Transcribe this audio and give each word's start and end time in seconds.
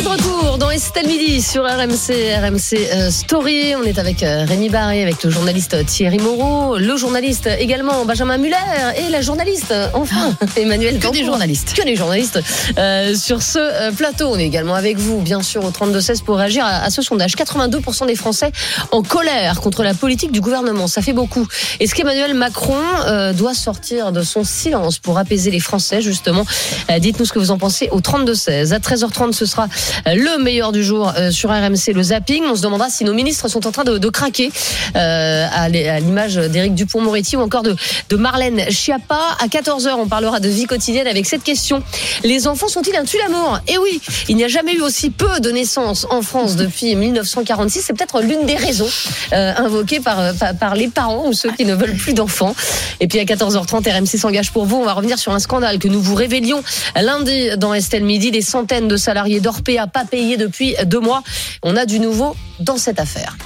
Est 0.00 0.02
de 0.02 0.08
retour 0.08 0.58
dans 0.58 0.70
Estelle 0.70 1.06
Midi 1.06 1.42
sur 1.42 1.64
RMC, 1.64 2.34
RMC 2.40 2.74
euh, 2.74 3.10
Story. 3.10 3.74
On 3.76 3.82
est 3.82 3.98
avec 3.98 4.22
euh, 4.22 4.44
Rémi 4.46 4.68
Barré, 4.68 5.02
avec 5.02 5.22
le 5.22 5.30
journaliste 5.30 5.84
Thierry 5.84 6.18
Moreau, 6.18 6.78
le 6.78 6.96
journaliste 6.96 7.48
également 7.58 8.04
Benjamin 8.04 8.38
Muller 8.38 8.56
et 8.96 9.10
la 9.10 9.20
journaliste, 9.20 9.74
enfin, 9.92 10.34
Emmanuel 10.56 10.98
Que 10.98 11.12
des 11.12 11.24
journalistes. 11.24 11.74
Que 11.74 11.82
des 11.82 11.96
journalistes. 11.96 12.40
Euh, 12.78 13.14
sur 13.14 13.42
ce 13.42 13.58
euh, 13.58 13.92
plateau, 13.92 14.28
on 14.28 14.38
est 14.38 14.46
également 14.46 14.74
avec 14.74 14.96
vous, 14.96 15.20
bien 15.20 15.42
sûr, 15.42 15.64
au 15.64 15.70
32-16 15.70 16.22
pour 16.22 16.36
réagir 16.36 16.64
à, 16.64 16.84
à 16.84 16.90
ce 16.90 17.02
sondage. 17.02 17.34
82% 17.34 18.06
des 18.06 18.16
Français 18.16 18.52
en 18.92 19.02
colère 19.02 19.60
contre 19.60 19.82
la 19.82 19.92
politique 19.92 20.32
du 20.32 20.40
gouvernement. 20.40 20.86
Ça 20.86 21.02
fait 21.02 21.12
beaucoup. 21.12 21.46
Est-ce 21.78 21.94
qu'Emmanuel 21.94 22.34
Macron 22.34 22.76
euh, 23.06 23.32
doit 23.32 23.54
sortir 23.54 24.12
de 24.12 24.22
son 24.22 24.44
silence 24.44 24.98
pour 24.98 25.18
apaiser 25.18 25.50
les 25.50 25.60
Français, 25.60 26.00
justement? 26.00 26.46
Euh, 26.90 26.98
Dites-nous 26.98 27.26
ce 27.26 27.32
que 27.32 27.38
vous 27.38 27.50
en 27.50 27.58
pensez 27.58 27.88
au 27.90 28.00
32-16. 28.00 28.72
À 28.72 28.78
13h30, 28.78 29.32
ce 29.32 29.46
sera 29.46 29.64
euh, 29.64 29.89
le 30.06 30.42
meilleur 30.42 30.72
du 30.72 30.82
jour 30.82 31.12
euh, 31.16 31.30
sur 31.30 31.50
RMC, 31.50 31.92
le 31.94 32.02
zapping. 32.02 32.44
On 32.44 32.54
se 32.54 32.62
demandera 32.62 32.90
si 32.90 33.04
nos 33.04 33.12
ministres 33.12 33.48
sont 33.48 33.66
en 33.66 33.72
train 33.72 33.84
de, 33.84 34.08
craquer 34.08 34.50
euh, 34.96 35.46
à 35.52 35.68
l'image 35.68 36.36
d'Éric 36.36 36.74
Dupont-Moretti 36.74 37.36
ou 37.36 37.40
encore 37.40 37.62
de, 37.62 37.76
Marlène 38.16 38.70
Schiappa. 38.70 39.36
À 39.40 39.46
14h, 39.46 39.94
on 39.98 40.08
parlera 40.08 40.40
de 40.40 40.48
vie 40.48 40.66
quotidienne 40.66 41.06
avec 41.06 41.26
cette 41.26 41.42
question. 41.42 41.82
Les 42.24 42.46
enfants 42.46 42.68
sont-ils 42.68 42.96
un 42.96 43.04
tue-l'amour? 43.04 43.60
Eh 43.68 43.78
oui, 43.78 44.00
il 44.28 44.36
n'y 44.36 44.44
a 44.44 44.48
jamais 44.48 44.74
eu 44.74 44.80
aussi 44.80 45.10
peu 45.10 45.40
de 45.40 45.50
naissances 45.50 46.06
en 46.10 46.22
France 46.22 46.56
depuis 46.56 46.94
1946. 46.94 47.82
C'est 47.86 47.92
peut-être 47.92 48.20
l'une 48.20 48.46
des 48.46 48.56
raisons 48.56 48.88
euh, 49.32 49.52
invoquées 49.56 50.00
par, 50.00 50.34
par, 50.34 50.54
par 50.54 50.74
les 50.74 50.88
parents 50.88 51.28
ou 51.28 51.32
ceux 51.32 51.52
qui 51.52 51.64
ne 51.64 51.74
veulent 51.74 51.96
plus 51.96 52.14
d'enfants. 52.14 52.54
Et 53.00 53.08
puis 53.08 53.18
à 53.18 53.24
14h30, 53.24 53.90
RMC 53.90 54.18
s'engage 54.18 54.50
pour 54.52 54.66
vous. 54.66 54.76
On 54.76 54.84
va 54.84 54.92
revenir 54.92 55.18
sur 55.18 55.32
un 55.32 55.38
scandale 55.38 55.78
que 55.78 55.88
nous 55.88 56.00
vous 56.00 56.14
révélions 56.14 56.62
lundi 56.96 57.50
dans 57.56 57.72
Estelle 57.74 58.04
Midi. 58.04 58.30
Des 58.30 58.42
centaines 58.42 58.88
de 58.88 58.96
salariés 58.96 59.40
d'Orpea 59.40 59.79
pas 59.86 60.04
payés 60.04 60.36
depuis 60.36 60.74
deux 60.86 61.00
mois. 61.00 61.22
On 61.62 61.76
a 61.76 61.86
du 61.86 62.00
nouveau 62.00 62.36
dans 62.58 62.76
cette 62.76 63.00
affaire. 63.00 63.36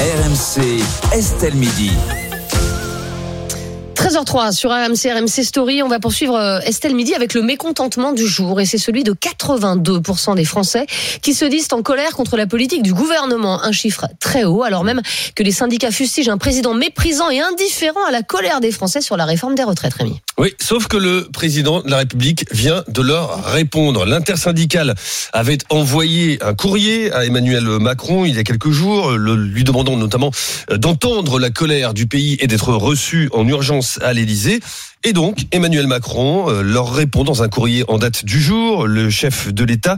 RMC, 0.00 0.82
Estelle 1.12 1.54
Midi. 1.54 1.90
13h03 4.00 4.52
sur 4.52 4.70
RMC, 4.70 5.12
RMC 5.12 5.44
Story. 5.44 5.82
On 5.82 5.88
va 5.88 6.00
poursuivre 6.00 6.34
euh, 6.34 6.58
Estelle 6.60 6.94
Midi 6.94 7.14
avec 7.14 7.34
le 7.34 7.42
mécontentement 7.42 8.14
du 8.14 8.26
jour. 8.26 8.58
Et 8.58 8.64
c'est 8.64 8.78
celui 8.78 9.04
de 9.04 9.12
82% 9.12 10.36
des 10.36 10.46
Français 10.46 10.86
qui 11.20 11.34
se 11.34 11.44
disent 11.44 11.68
en 11.72 11.82
colère 11.82 12.12
contre 12.12 12.38
la 12.38 12.46
politique 12.46 12.82
du 12.82 12.94
gouvernement. 12.94 13.62
Un 13.62 13.72
chiffre 13.72 14.06
très 14.18 14.44
haut, 14.44 14.62
alors 14.62 14.84
même 14.84 15.02
que 15.34 15.42
les 15.42 15.52
syndicats 15.52 15.90
fustigent 15.90 16.30
un 16.30 16.38
président 16.38 16.72
méprisant 16.72 17.28
et 17.28 17.40
indifférent 17.40 18.02
à 18.08 18.10
la 18.10 18.22
colère 18.22 18.62
des 18.62 18.72
Français 18.72 19.02
sur 19.02 19.18
la 19.18 19.26
réforme 19.26 19.54
des 19.54 19.64
retraites, 19.64 19.92
Rémi. 19.92 20.22
Oui, 20.38 20.54
sauf 20.58 20.86
que 20.86 20.96
le 20.96 21.28
président 21.30 21.82
de 21.82 21.90
la 21.90 21.98
République 21.98 22.46
vient 22.50 22.82
de 22.88 23.02
leur 23.02 23.44
répondre. 23.44 24.06
L'intersyndicale 24.06 24.94
avait 25.34 25.58
envoyé 25.68 26.42
un 26.42 26.54
courrier 26.54 27.12
à 27.12 27.26
Emmanuel 27.26 27.64
Macron 27.78 28.24
il 28.24 28.34
y 28.34 28.38
a 28.38 28.44
quelques 28.44 28.70
jours, 28.70 29.12
lui 29.12 29.64
demandant 29.64 29.98
notamment 29.98 30.30
euh, 30.70 30.78
d'entendre 30.78 31.38
la 31.38 31.50
colère 31.50 31.92
du 31.92 32.06
pays 32.06 32.38
et 32.40 32.46
d'être 32.46 32.72
reçu 32.72 33.28
en 33.34 33.46
urgence 33.46 33.89
à 34.02 34.12
l'Élysée. 34.12 34.60
Et 35.02 35.14
donc, 35.14 35.46
Emmanuel 35.50 35.86
Macron 35.86 36.50
euh, 36.50 36.62
leur 36.62 36.92
répond 36.92 37.24
dans 37.24 37.42
un 37.42 37.48
courrier 37.48 37.84
en 37.88 37.96
date 37.96 38.24
du 38.24 38.38
jour. 38.38 38.86
Le 38.86 39.08
chef 39.08 39.52
de 39.52 39.64
l'État 39.64 39.96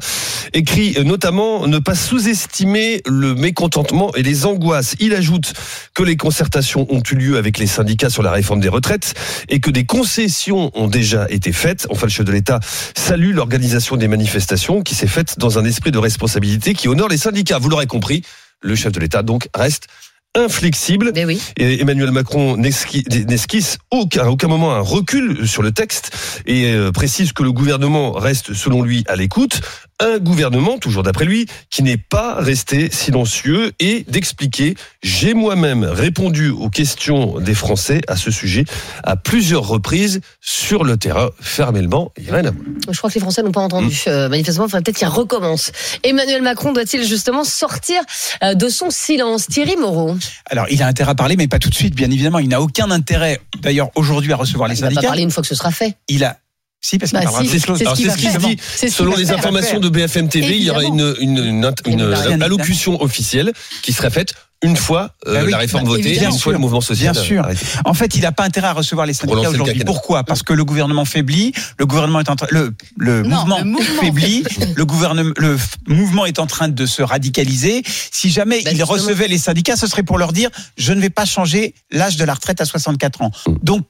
écrit 0.52 0.96
notamment 1.04 1.66
ne 1.66 1.78
pas 1.78 1.96
sous-estimer 1.96 3.02
le 3.06 3.34
mécontentement 3.34 4.14
et 4.14 4.22
les 4.22 4.46
angoisses. 4.46 4.94
Il 5.00 5.12
ajoute 5.12 5.54
que 5.94 6.04
les 6.04 6.16
concertations 6.16 6.86
ont 6.88 7.02
eu 7.10 7.16
lieu 7.16 7.36
avec 7.36 7.58
les 7.58 7.66
syndicats 7.66 8.10
sur 8.10 8.22
la 8.22 8.30
réforme 8.30 8.60
des 8.60 8.68
retraites 8.68 9.14
et 9.48 9.58
que 9.58 9.70
des 9.70 9.84
concessions 9.84 10.70
ont 10.74 10.86
déjà 10.86 11.26
été 11.30 11.52
faites. 11.52 11.86
Enfin, 11.90 12.06
le 12.06 12.12
chef 12.12 12.24
de 12.24 12.32
l'État 12.32 12.60
salue 12.96 13.34
l'organisation 13.34 13.96
des 13.96 14.08
manifestations 14.08 14.82
qui 14.82 14.94
s'est 14.94 15.08
faite 15.08 15.38
dans 15.38 15.58
un 15.58 15.64
esprit 15.64 15.90
de 15.90 15.98
responsabilité 15.98 16.74
qui 16.74 16.88
honore 16.88 17.08
les 17.08 17.18
syndicats. 17.18 17.58
Vous 17.58 17.68
l'aurez 17.68 17.86
compris, 17.86 18.22
le 18.60 18.76
chef 18.76 18.92
de 18.92 19.00
l'État 19.00 19.22
donc 19.22 19.48
reste 19.54 19.88
inflexible. 20.34 21.12
Oui. 21.14 21.40
Et 21.56 21.80
Emmanuel 21.80 22.10
Macron 22.10 22.56
n'esqui- 22.56 23.04
n'esquisse 23.26 23.78
aucun, 23.90 24.24
à 24.24 24.28
aucun 24.28 24.48
moment 24.48 24.72
un 24.74 24.80
recul 24.80 25.46
sur 25.46 25.62
le 25.62 25.72
texte 25.72 26.42
et 26.46 26.72
euh, 26.72 26.90
précise 26.90 27.32
que 27.32 27.42
le 27.42 27.52
gouvernement 27.52 28.12
reste, 28.12 28.54
selon 28.54 28.82
lui, 28.82 29.04
à 29.08 29.16
l'écoute. 29.16 29.60
Un 30.02 30.18
gouvernement, 30.18 30.78
toujours 30.78 31.04
d'après 31.04 31.24
lui, 31.24 31.46
qui 31.70 31.84
n'est 31.84 31.96
pas 31.96 32.34
resté 32.34 32.90
silencieux 32.90 33.70
et 33.78 34.04
d'expliquer 34.08 34.74
j'ai 35.00 35.32
moi-même 35.32 35.84
répondu 35.84 36.50
aux 36.50 36.68
questions 36.68 37.38
des 37.38 37.54
Français 37.54 38.00
à 38.08 38.16
ce 38.16 38.32
sujet 38.32 38.64
à 39.04 39.14
plusieurs 39.14 39.64
reprises 39.64 40.20
sur 40.40 40.82
le 40.82 40.96
terrain. 40.96 41.30
Fermez 41.40 41.82
le 41.82 41.86
banc, 41.86 42.10
il 42.18 42.24
n'y 42.24 42.30
a 42.30 42.34
rien 42.34 42.46
à 42.46 42.50
voir. 42.50 42.64
Je 42.90 42.98
crois 42.98 43.10
que 43.10 43.14
les 43.14 43.20
Français 43.20 43.44
n'ont 43.44 43.52
pas 43.52 43.60
entendu. 43.60 43.96
Euh, 44.08 44.28
manifestement, 44.28 44.66
il 44.66 44.70
faudrait 44.70 44.82
peut-être 44.82 44.96
qu'il 44.98 45.06
recommence. 45.06 45.70
Emmanuel 46.02 46.42
Macron 46.42 46.72
doit-il 46.72 47.04
justement 47.06 47.44
sortir 47.44 48.00
euh, 48.42 48.54
de 48.54 48.68
son 48.68 48.90
silence? 48.90 49.46
Thierry 49.46 49.76
Moreau. 49.76 50.16
Alors, 50.50 50.66
il 50.68 50.82
a 50.82 50.88
intérêt 50.88 51.12
à 51.12 51.14
parler, 51.14 51.36
mais 51.36 51.46
pas 51.46 51.60
tout 51.60 51.70
de 51.70 51.76
suite, 51.76 51.94
bien 51.94 52.10
évidemment. 52.10 52.40
Il 52.40 52.48
n'a 52.48 52.60
aucun 52.60 52.90
intérêt, 52.90 53.40
d'ailleurs, 53.60 53.90
aujourd'hui, 53.94 54.32
à 54.32 54.36
recevoir 54.36 54.68
les 54.68 54.74
Il 54.74 54.80
va 54.80 54.88
pas 54.88 54.94
syndicats. 54.94 55.06
parler 55.08 55.22
une 55.22 55.30
fois 55.30 55.42
que 55.42 55.48
ce 55.48 55.54
sera 55.54 55.70
fait. 55.70 55.94
Il 56.08 56.24
a. 56.24 56.38
Si, 56.84 56.98
parce 56.98 57.12
qu'il 57.12 57.20
Bah, 57.20 57.30
si, 57.40 57.48
c'est 57.48 57.58
ce 57.60 57.66
Alors, 57.66 57.94
qu'il 57.94 58.04
c'est 58.04 58.10
va 58.10 58.14
ce 58.14 58.18
qu'il 58.18 58.30
faire. 58.30 58.40
dit. 58.40 58.56
Ce 58.76 58.88
Selon 58.88 59.14
les 59.16 59.30
informations 59.30 59.78
de 59.78 59.88
BFM 59.88 60.28
TV, 60.28 60.56
il 60.56 60.64
y 60.64 60.70
aura 60.70 60.82
une, 60.82 62.42
allocution 62.42 63.00
officielle 63.00 63.52
qui 63.82 63.92
serait 63.92 64.10
faite 64.10 64.34
une 64.64 64.76
fois 64.76 65.10
euh, 65.26 65.34
Bah 65.34 65.40
oui, 65.44 65.50
la 65.50 65.58
réforme 65.58 65.84
bah, 65.84 65.90
votée, 65.90 66.22
une 66.24 66.38
fois 66.38 66.52
le 66.52 66.58
mouvement 66.58 66.80
social. 66.80 67.12
Bien 67.12 67.22
sûr. 67.22 67.44
arrêté. 67.44 67.64
En 67.84 67.94
fait, 67.94 68.14
il 68.14 68.22
n'a 68.22 68.30
pas 68.32 68.44
intérêt 68.44 68.68
à 68.68 68.72
recevoir 68.72 69.06
les 69.06 69.14
syndicats 69.14 69.50
aujourd'hui. 69.50 69.82
Pourquoi? 69.84 70.24
Parce 70.24 70.42
que 70.42 70.52
le 70.52 70.64
gouvernement 70.64 71.04
faiblit, 71.04 71.52
le 71.78 71.86
gouvernement 71.86 72.20
est 72.20 72.30
en 72.30 72.36
train, 72.36 72.46
le, 72.50 72.72
le 72.96 73.22
Non, 73.22 73.38
mouvement 73.38 73.58
le 73.58 73.64
mouvement 73.64 74.02
faiblit, 74.02 74.44
le 74.76 74.84
gouvernement, 74.84 75.32
le 75.36 75.56
mouvement 75.86 76.26
est 76.26 76.38
en 76.38 76.46
train 76.46 76.68
de 76.68 76.86
se 76.86 77.02
radicaliser. 77.02 77.82
Si 78.12 78.30
jamais 78.30 78.60
il 78.60 78.68
justement. 78.68 78.86
recevait 78.86 79.28
les 79.28 79.38
syndicats, 79.38 79.76
ce 79.76 79.86
serait 79.86 80.04
pour 80.04 80.18
leur 80.18 80.32
dire 80.32 80.50
je 80.76 80.92
ne 80.92 81.00
vais 81.00 81.10
pas 81.10 81.24
changer 81.24 81.74
l'âge 81.90 82.16
de 82.16 82.24
la 82.24 82.34
retraite 82.34 82.60
à 82.60 82.64
64 82.64 83.22
ans. 83.22 83.30
Donc 83.62 83.86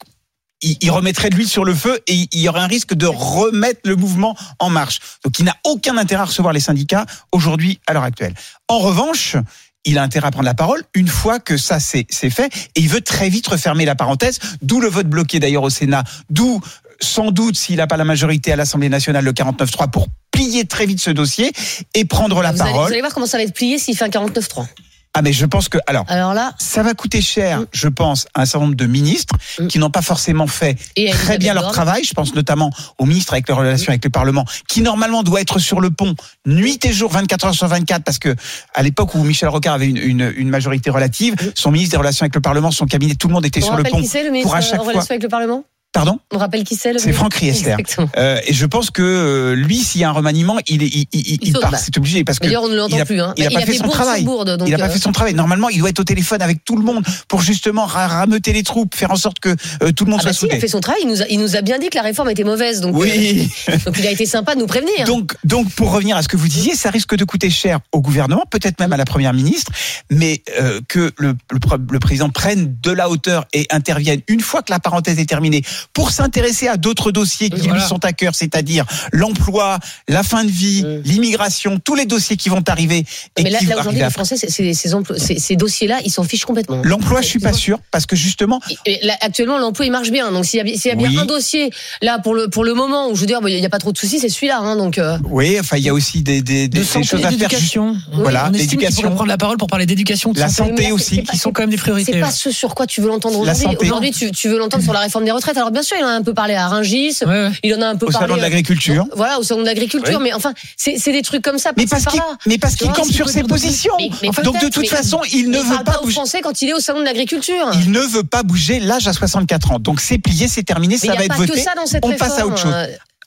il, 0.63 0.77
il 0.81 0.91
remettrait 0.91 1.31
de 1.31 1.37
l'huile 1.37 1.49
sur 1.49 1.65
le 1.65 1.75
feu 1.75 2.01
et 2.07 2.15
il 2.33 2.41
y 2.41 2.49
aurait 2.49 2.61
un 2.61 2.67
risque 2.67 2.95
de 2.95 3.07
remettre 3.07 3.81
le 3.85 3.97
mouvement 3.97 4.37
en 4.59 4.71
marche. 4.71 5.01
Donc 5.25 5.39
il 5.39 5.45
n'a 5.45 5.57
aucun 5.65 5.97
intérêt 5.99 6.23
à 6.23 6.27
recevoir 6.27 6.53
les 6.53 6.61
syndicats 6.61 7.07
aujourd'hui 7.33 7.81
à 7.87 7.93
l'heure 7.93 8.05
actuelle. 8.05 8.35
En 8.69 8.79
revanche, 8.79 9.37
il 9.85 9.99
a 9.99 10.03
intérêt 10.03 10.29
à 10.29 10.31
prendre 10.31 10.47
la 10.47 10.55
parole 10.55 10.83
une 10.95 11.09
fois 11.09 11.41
que 11.41 11.57
ça 11.57 11.81
c'est 11.81 12.07
fait 12.31 12.55
et 12.77 12.81
il 12.81 12.89
veut 12.89 13.01
très 13.01 13.29
vite 13.29 13.47
refermer 13.49 13.85
la 13.85 13.95
parenthèse, 13.95 14.39
d'où 14.63 14.81
le 14.81 14.89
vote 14.89 15.09
bloqué 15.09 15.41
d'ailleurs 15.41 15.65
au 15.65 15.71
Sénat, 15.71 16.05
d'où 16.31 16.61
sans 17.01 17.33
doute 17.33 17.57
s'il 17.57 17.77
n'a 17.77 17.89
pas 17.89 17.97
la 17.97 18.05
majorité 18.05 18.53
à 18.53 18.57
l'Assemblée 18.57 18.89
nationale 18.89 19.25
le 19.25 19.33
49-3 19.33 19.91
pour 19.91 20.07
plier 20.31 20.67
très 20.67 20.87
vite 20.87 21.01
ce 21.01 21.11
dossier 21.11 21.53
et 21.95 22.05
prendre 22.05 22.41
la 22.43 22.53
vous, 22.53 22.63
allez, 22.63 22.71
vous 22.71 22.77
parole. 22.77 22.93
allez 22.93 23.01
voir 23.01 23.13
comment 23.13 23.27
ça 23.27 23.39
va 23.39 23.43
être 23.43 23.55
plié 23.55 23.79
s'il 23.79 23.97
fait 23.97 24.05
un 24.05 24.09
49-3. 24.09 24.67
Ah 25.15 25.21
mais 25.21 25.33
je 25.35 25.45
pense 25.45 25.69
que 25.69 25.77
alors 25.87 26.07
Alors 26.09 26.33
là, 26.33 26.55
ça 26.59 26.83
va 26.83 26.95
coûter 26.95 27.21
cher, 27.21 27.61
Mm. 27.61 27.67
je 27.73 27.89
pense, 27.89 28.27
à 28.35 28.43
un 28.43 28.45
certain 28.47 28.65
nombre 28.65 28.77
de 28.77 28.87
ministres 28.87 29.35
Mm. 29.61 29.67
qui 29.67 29.79
n'ont 29.79 29.91
pas 29.91 30.01
forcément 30.01 30.47
fait 30.47 30.79
et 30.97 31.11
très 31.11 31.37
bien 31.37 31.53
leur 31.53 31.71
travail. 31.71 32.03
Je 32.05 32.15
pense 32.15 32.35
notamment 32.35 32.71
au 32.99 33.05
ministre 33.05 33.35
avec 33.35 33.47
les 33.47 33.53
relations 33.55 33.91
avec 33.91 34.03
le 34.05 34.11
Parlement, 34.11 34.47
qui 34.69 34.81
normalement 34.81 35.23
doit 35.23 35.43
être 35.43 35.59
sur 35.59 35.81
le 35.83 35.91
pont 35.91 36.15
nuit 36.47 36.79
et 36.85 36.93
jour, 36.95 37.11
24 37.13 37.45
heures 37.47 37.55
sur 37.55 37.69
24, 37.69 38.05
parce 38.05 38.19
que 38.19 38.35
à 38.75 38.83
l'époque 38.83 39.15
où 39.15 39.23
Michel 39.23 39.51
Rocard 39.51 39.75
avait 39.75 39.89
une, 39.89 39.99
une, 39.99 40.33
une 40.37 40.49
majorité 40.49 40.89
relative, 40.89 41.35
son 41.55 41.71
ministre 41.71 41.91
des 41.93 41.99
relations 41.99 42.25
avec 42.25 42.35
le 42.35 42.41
Parlement, 42.41 42.71
son 42.71 42.87
cabinet, 42.87 43.15
tout 43.15 43.29
le 43.29 43.35
monde 43.35 43.45
était 43.45 43.63
On 43.63 43.67
sur 43.67 43.77
le 43.77 43.83
pont. 43.85 44.01
qui 44.01 44.07
le 44.17 44.23
pour 44.25 44.33
ministre 44.33 44.55
à 44.55 44.61
chaque 44.63 44.77
fois- 44.77 44.87
relation 44.93 45.11
avec 45.11 45.23
le 45.23 45.29
Parlement? 45.29 45.65
Pardon 45.93 46.19
On 46.33 46.39
rappelle 46.39 46.65
qui 46.65 46.75
c'est 46.75 46.95
le 46.95 46.99
C'est 46.99 47.13
Franck 47.13 47.35
Riester. 47.35 47.77
Euh, 48.17 48.41
et 48.47 48.55
je 48.55 48.65
pense 48.65 48.91
que 48.91 49.03
euh, 49.03 49.55
lui, 49.55 49.77
s'il 49.77 50.01
y 50.01 50.05
a 50.05 50.09
un 50.09 50.13
remaniement, 50.13 50.57
il, 50.67 50.83
est- 50.83 50.87
il, 50.87 51.07
il, 51.13 51.39
il, 51.43 51.53
part. 51.53 51.71
bah. 51.71 51.77
C'est 51.77 51.97
obligé 51.99 52.25
parce 52.25 52.39
que 52.39 52.45
D'ailleurs, 52.47 52.63
on 52.63 52.69
ne 52.69 52.77
l'entend 52.77 53.05
plus. 53.05 53.21
Hein. 53.21 53.35
il 53.37 53.45
a 53.45 53.51
Mais 53.51 53.55
pas 53.57 53.61
fait 53.61 53.75
son 53.75 53.89
travail. 53.89 54.23
bourde, 54.25 54.57
donc, 54.57 54.67
il 54.69 54.71
n'a 54.71 54.79
pas 54.79 54.87
euh, 54.87 54.91
fait 54.91 54.99
son 54.99 55.13
travail. 55.13 55.35
Normalement, 55.35 55.69
il 55.69 55.81
doit 55.81 55.91
être 55.91 56.01
au 56.01 56.05
téléphone 56.05 56.41
avec 56.41 56.65
tout 56.65 56.77
le 56.77 56.83
monde 56.83 57.05
pour 57.29 57.43
justement 57.43 57.85
ra- 57.85 58.07
rameuter 58.09 58.55
les 58.55 58.63
troupes, 58.63 58.95
faire 58.95 59.11
en 59.11 59.17
sorte 59.17 59.39
que 59.39 59.51
euh, 59.83 59.93
tout 59.93 60.07
le 60.07 60.13
monde 60.13 60.21
Ah 60.23 60.29
bah 60.29 60.33
soit 60.33 60.49
si, 60.49 60.55
il 60.55 60.57
a 60.57 60.61
fait 60.61 60.69
son 60.69 60.81
travail. 60.81 61.03
Il 61.05 61.09
nous, 61.11 61.21
a, 61.21 61.27
il 61.29 61.39
nous 61.39 61.57
a 61.57 61.61
bien 61.61 61.79
dit 61.79 61.91
que 61.91 61.97
la 61.97 62.03
réforme 62.03 62.31
était 62.31 62.45
mauvaise. 62.45 62.81
Donc, 62.81 62.97
Oui. 62.97 63.51
donc 63.85 63.95
il 63.99 64.07
a 64.07 64.11
été 64.13 64.25
sympa 64.25 64.55
de 64.55 64.61
nous 64.61 64.67
prévenir. 64.67 65.05
Donc, 65.07 65.35
donc, 65.45 65.71
pour 65.75 65.93
revenir 65.93 66.17
à 66.17 66.23
ce 66.23 66.29
que 66.29 66.39
vous 66.39 66.49
disiez, 66.49 66.75
ça 66.75 66.89
risque 66.89 67.15
de 67.17 67.25
coûter 67.25 67.51
cher 67.51 67.81
au 67.93 68.01
gouvernement, 68.01 68.45
peut-être 68.51 68.81
même 68.81 68.95
à 68.95 68.97
la 68.97 69.05
première 69.05 69.35
ministre, 69.35 69.71
mais 70.11 70.43
euh, 70.59 70.81
que 70.89 71.13
le, 71.19 71.35
le, 71.51 71.59
le 71.91 71.99
président 71.99 72.31
prenne 72.31 72.75
de 72.83 72.91
la 72.93 73.11
hauteur 73.11 73.45
et 73.53 73.67
intervienne 73.71 74.23
une 74.29 74.41
fois 74.41 74.63
que 74.63 74.73
la 74.73 74.81
parenthèse 74.81 75.19
est 75.19 75.27
terminée 75.27 75.63
pour 75.93 76.11
s'intéresser 76.11 76.69
à 76.69 76.77
d'autres 76.77 77.13
dossiers 77.13 77.51
qui 77.51 77.61
Voilà. 77.63 77.81
lui 77.81 77.83
sont 77.89 78.05
à 78.05 78.13
cœur, 78.13 78.35
c'est-à-dire 78.35 78.85
l'emploi, 79.13 79.79
la 80.09 80.23
fin 80.23 80.45
de 80.45 80.51
vie, 80.51 80.83
Mm. 80.83 81.03
l'immigration, 81.05 81.79
tous 81.83 81.95
les 81.95 82.07
dossiers 82.07 82.37
qui 82.37 82.49
vont 82.49 82.63
arriver 82.67 83.05
et 83.37 83.43
mais 83.43 83.51
là, 83.51 83.59
aujourd'hui, 83.79 84.01
les. 84.01 84.11
Français, 84.11 84.37
ces, 84.37 84.95
emplois- 84.95 85.19
ces, 85.19 85.39
ces 85.39 85.57
dossiers-là, 85.57 86.01
ils 86.05 86.11
s'en 86.11 86.25
fichent 86.25 86.45
complètement. 86.45 86.83
L'emploi, 86.85 87.23
je 87.23 87.27
suis 87.29 87.39
pas 87.39 87.53
sûr, 87.53 87.79
parce 87.91 88.07
que 88.07 88.17
justement, 88.17 88.61
Et 88.87 88.99
là, 89.07 89.17
actuellement, 89.21 89.59
l'emploi, 89.59 89.87
il 89.87 89.93
marche 89.93 90.11
bien. 90.11 90.31
Donc, 90.33 90.45
s'il 90.45 90.59
y 90.59 90.63
a, 90.73 90.77
s'il 90.79 90.89
y 90.91 90.93
a 90.93 90.97
bien 90.97 91.09
Oui. 91.11 91.19
un 91.19 91.25
dossier, 91.25 91.71
là, 92.03 92.19
pour 92.19 92.35
le, 92.35 92.49
pour 92.49 92.65
le 92.65 92.75
moment, 92.75 93.09
où 93.09 93.15
je 93.15 93.21
veux 93.21 93.27
dire, 93.27 93.41
bah, 93.41 93.49
il 93.51 93.59
n'y 93.59 93.65
a 93.67 93.71
pas 93.71 93.79
trop 93.79 93.93
de 93.93 93.99
soucis, 93.99 94.19
c'est 94.21 94.29
celui-là. 94.29 94.59
Hein, 94.61 94.77
donc, 94.77 94.99
euh, 94.99 95.17
oui, 95.31 95.57
enfin, 95.59 95.77
il 95.79 95.83
y 95.85 95.89
a 95.89 95.95
aussi 95.95 96.23
des, 96.23 96.43
des, 96.43 96.69
des, 96.69 96.69
De 96.69 96.79
des 96.81 96.85
santé 96.85 97.07
choses 97.07 97.21
et 97.21 97.25
à 97.25 97.31
faire. 97.31 97.39
d'éducation. 97.39 97.97
Voilà, 98.13 98.51
l'éducation. 98.53 99.11
prendre 99.15 99.27
la 99.27 99.39
parole 99.39 99.57
pour 99.57 99.69
parler 99.69 99.87
d'éducation, 99.87 100.33
de 100.33 100.39
La 100.41 100.49
santé, 100.49 100.93
aussi. 100.93 101.23
qui 101.25 101.39
sont 101.39 101.53
quand 101.53 101.63
même 101.63 101.71
des 101.71 101.77
priorités. 101.77 102.13
C'est 102.13 102.21
pas 102.21 102.31
ce 102.31 102.51
sur 102.51 102.75
quoi 102.75 102.87
tu 102.87 103.01
veux 103.01 103.09
l'entendre 103.09 103.39
aujourd'hui. 103.39 103.67
Aujourd'hui, 103.81 104.11
tu, 104.11 104.31
tu 104.31 104.49
veux 104.49 104.59
l'entendre 104.59 104.83
sur 104.85 104.93
la 104.93 105.01
réforme 105.01 105.25
des 105.25 105.31
retraites. 105.33 105.57
Alors, 105.57 105.71
bien 105.73 105.83
sûr, 105.83 105.97
il 105.99 106.05
en 106.05 106.09
a 106.09 106.13
un 106.13 106.23
peu 106.23 106.35
parlé 106.35 106.55
à 106.55 106.69
Rungis. 106.69 107.17
Ouais, 107.23 107.27
ouais. 107.27 107.51
Il 107.65 107.75
en 107.75 107.83
a 107.83 107.87
un 107.89 107.97
peu 107.97 108.07
Au 108.07 108.11
parlé. 108.11 108.27
salon 108.27 108.35
de 108.37 108.41
euh, 108.41 108.43
l'agriculture. 108.43 109.07
Voilà, 109.17 109.39
au 109.39 109.43
salon 109.43 109.63
de 109.63 109.67
l'agriculture. 109.67 110.21
Mais 110.21 110.33
enfin, 110.33 110.53
c'est 110.77 110.99
c'est 110.99 111.13
des 111.13 111.23
trucs 111.23 111.43
comme 111.43 111.59
ça. 111.59 111.73
Mais 111.77 111.87
parce 111.87 112.05
qu'il, 112.07 112.21
mais 112.47 112.59
parce 112.59 112.77
qu'il 112.77 112.91
campe 112.93 113.11
sur 113.11 113.29
ses 113.29 113.43
positions. 113.43 113.95
Mais- 113.99 114.11
mais 114.23 114.29
Donc 114.45 114.61
de 114.61 114.69
toute 114.69 114.83
mais- 114.83 114.87
façon, 114.89 115.21
il 115.33 115.51
ne 115.51 115.59
veut 115.59 115.83
pas 115.85 115.99
aux 115.99 116.05
bouger. 116.05 116.13
Français 116.15 116.41
quand 116.43 116.63
il 116.63 116.69
est 116.69 116.75
au 116.75 116.81
salon 116.81 117.01
de 117.01 117.05
l'agriculture. 117.05 117.71
Il 117.75 117.91
ne 117.91 118.01
veut 118.01 118.25
pas 118.25 118.43
bouger 118.43 118.79
l'âge 118.81 119.09
à 119.09 119.13
64 119.13 119.73
ans. 119.73 119.79
Donc 119.79 120.01
c'est 120.01 120.19
plié, 120.19 120.49
c'est 120.49 120.63
terminé, 120.63 120.97
ça 120.99 121.09
va 121.15 121.25
être 121.25 121.29
pas 121.29 121.35
voté. 121.37 121.65
on 122.03 122.13
passe 122.13 122.39
à 122.39 122.47
autre 122.47 122.59
chose. 122.59 122.75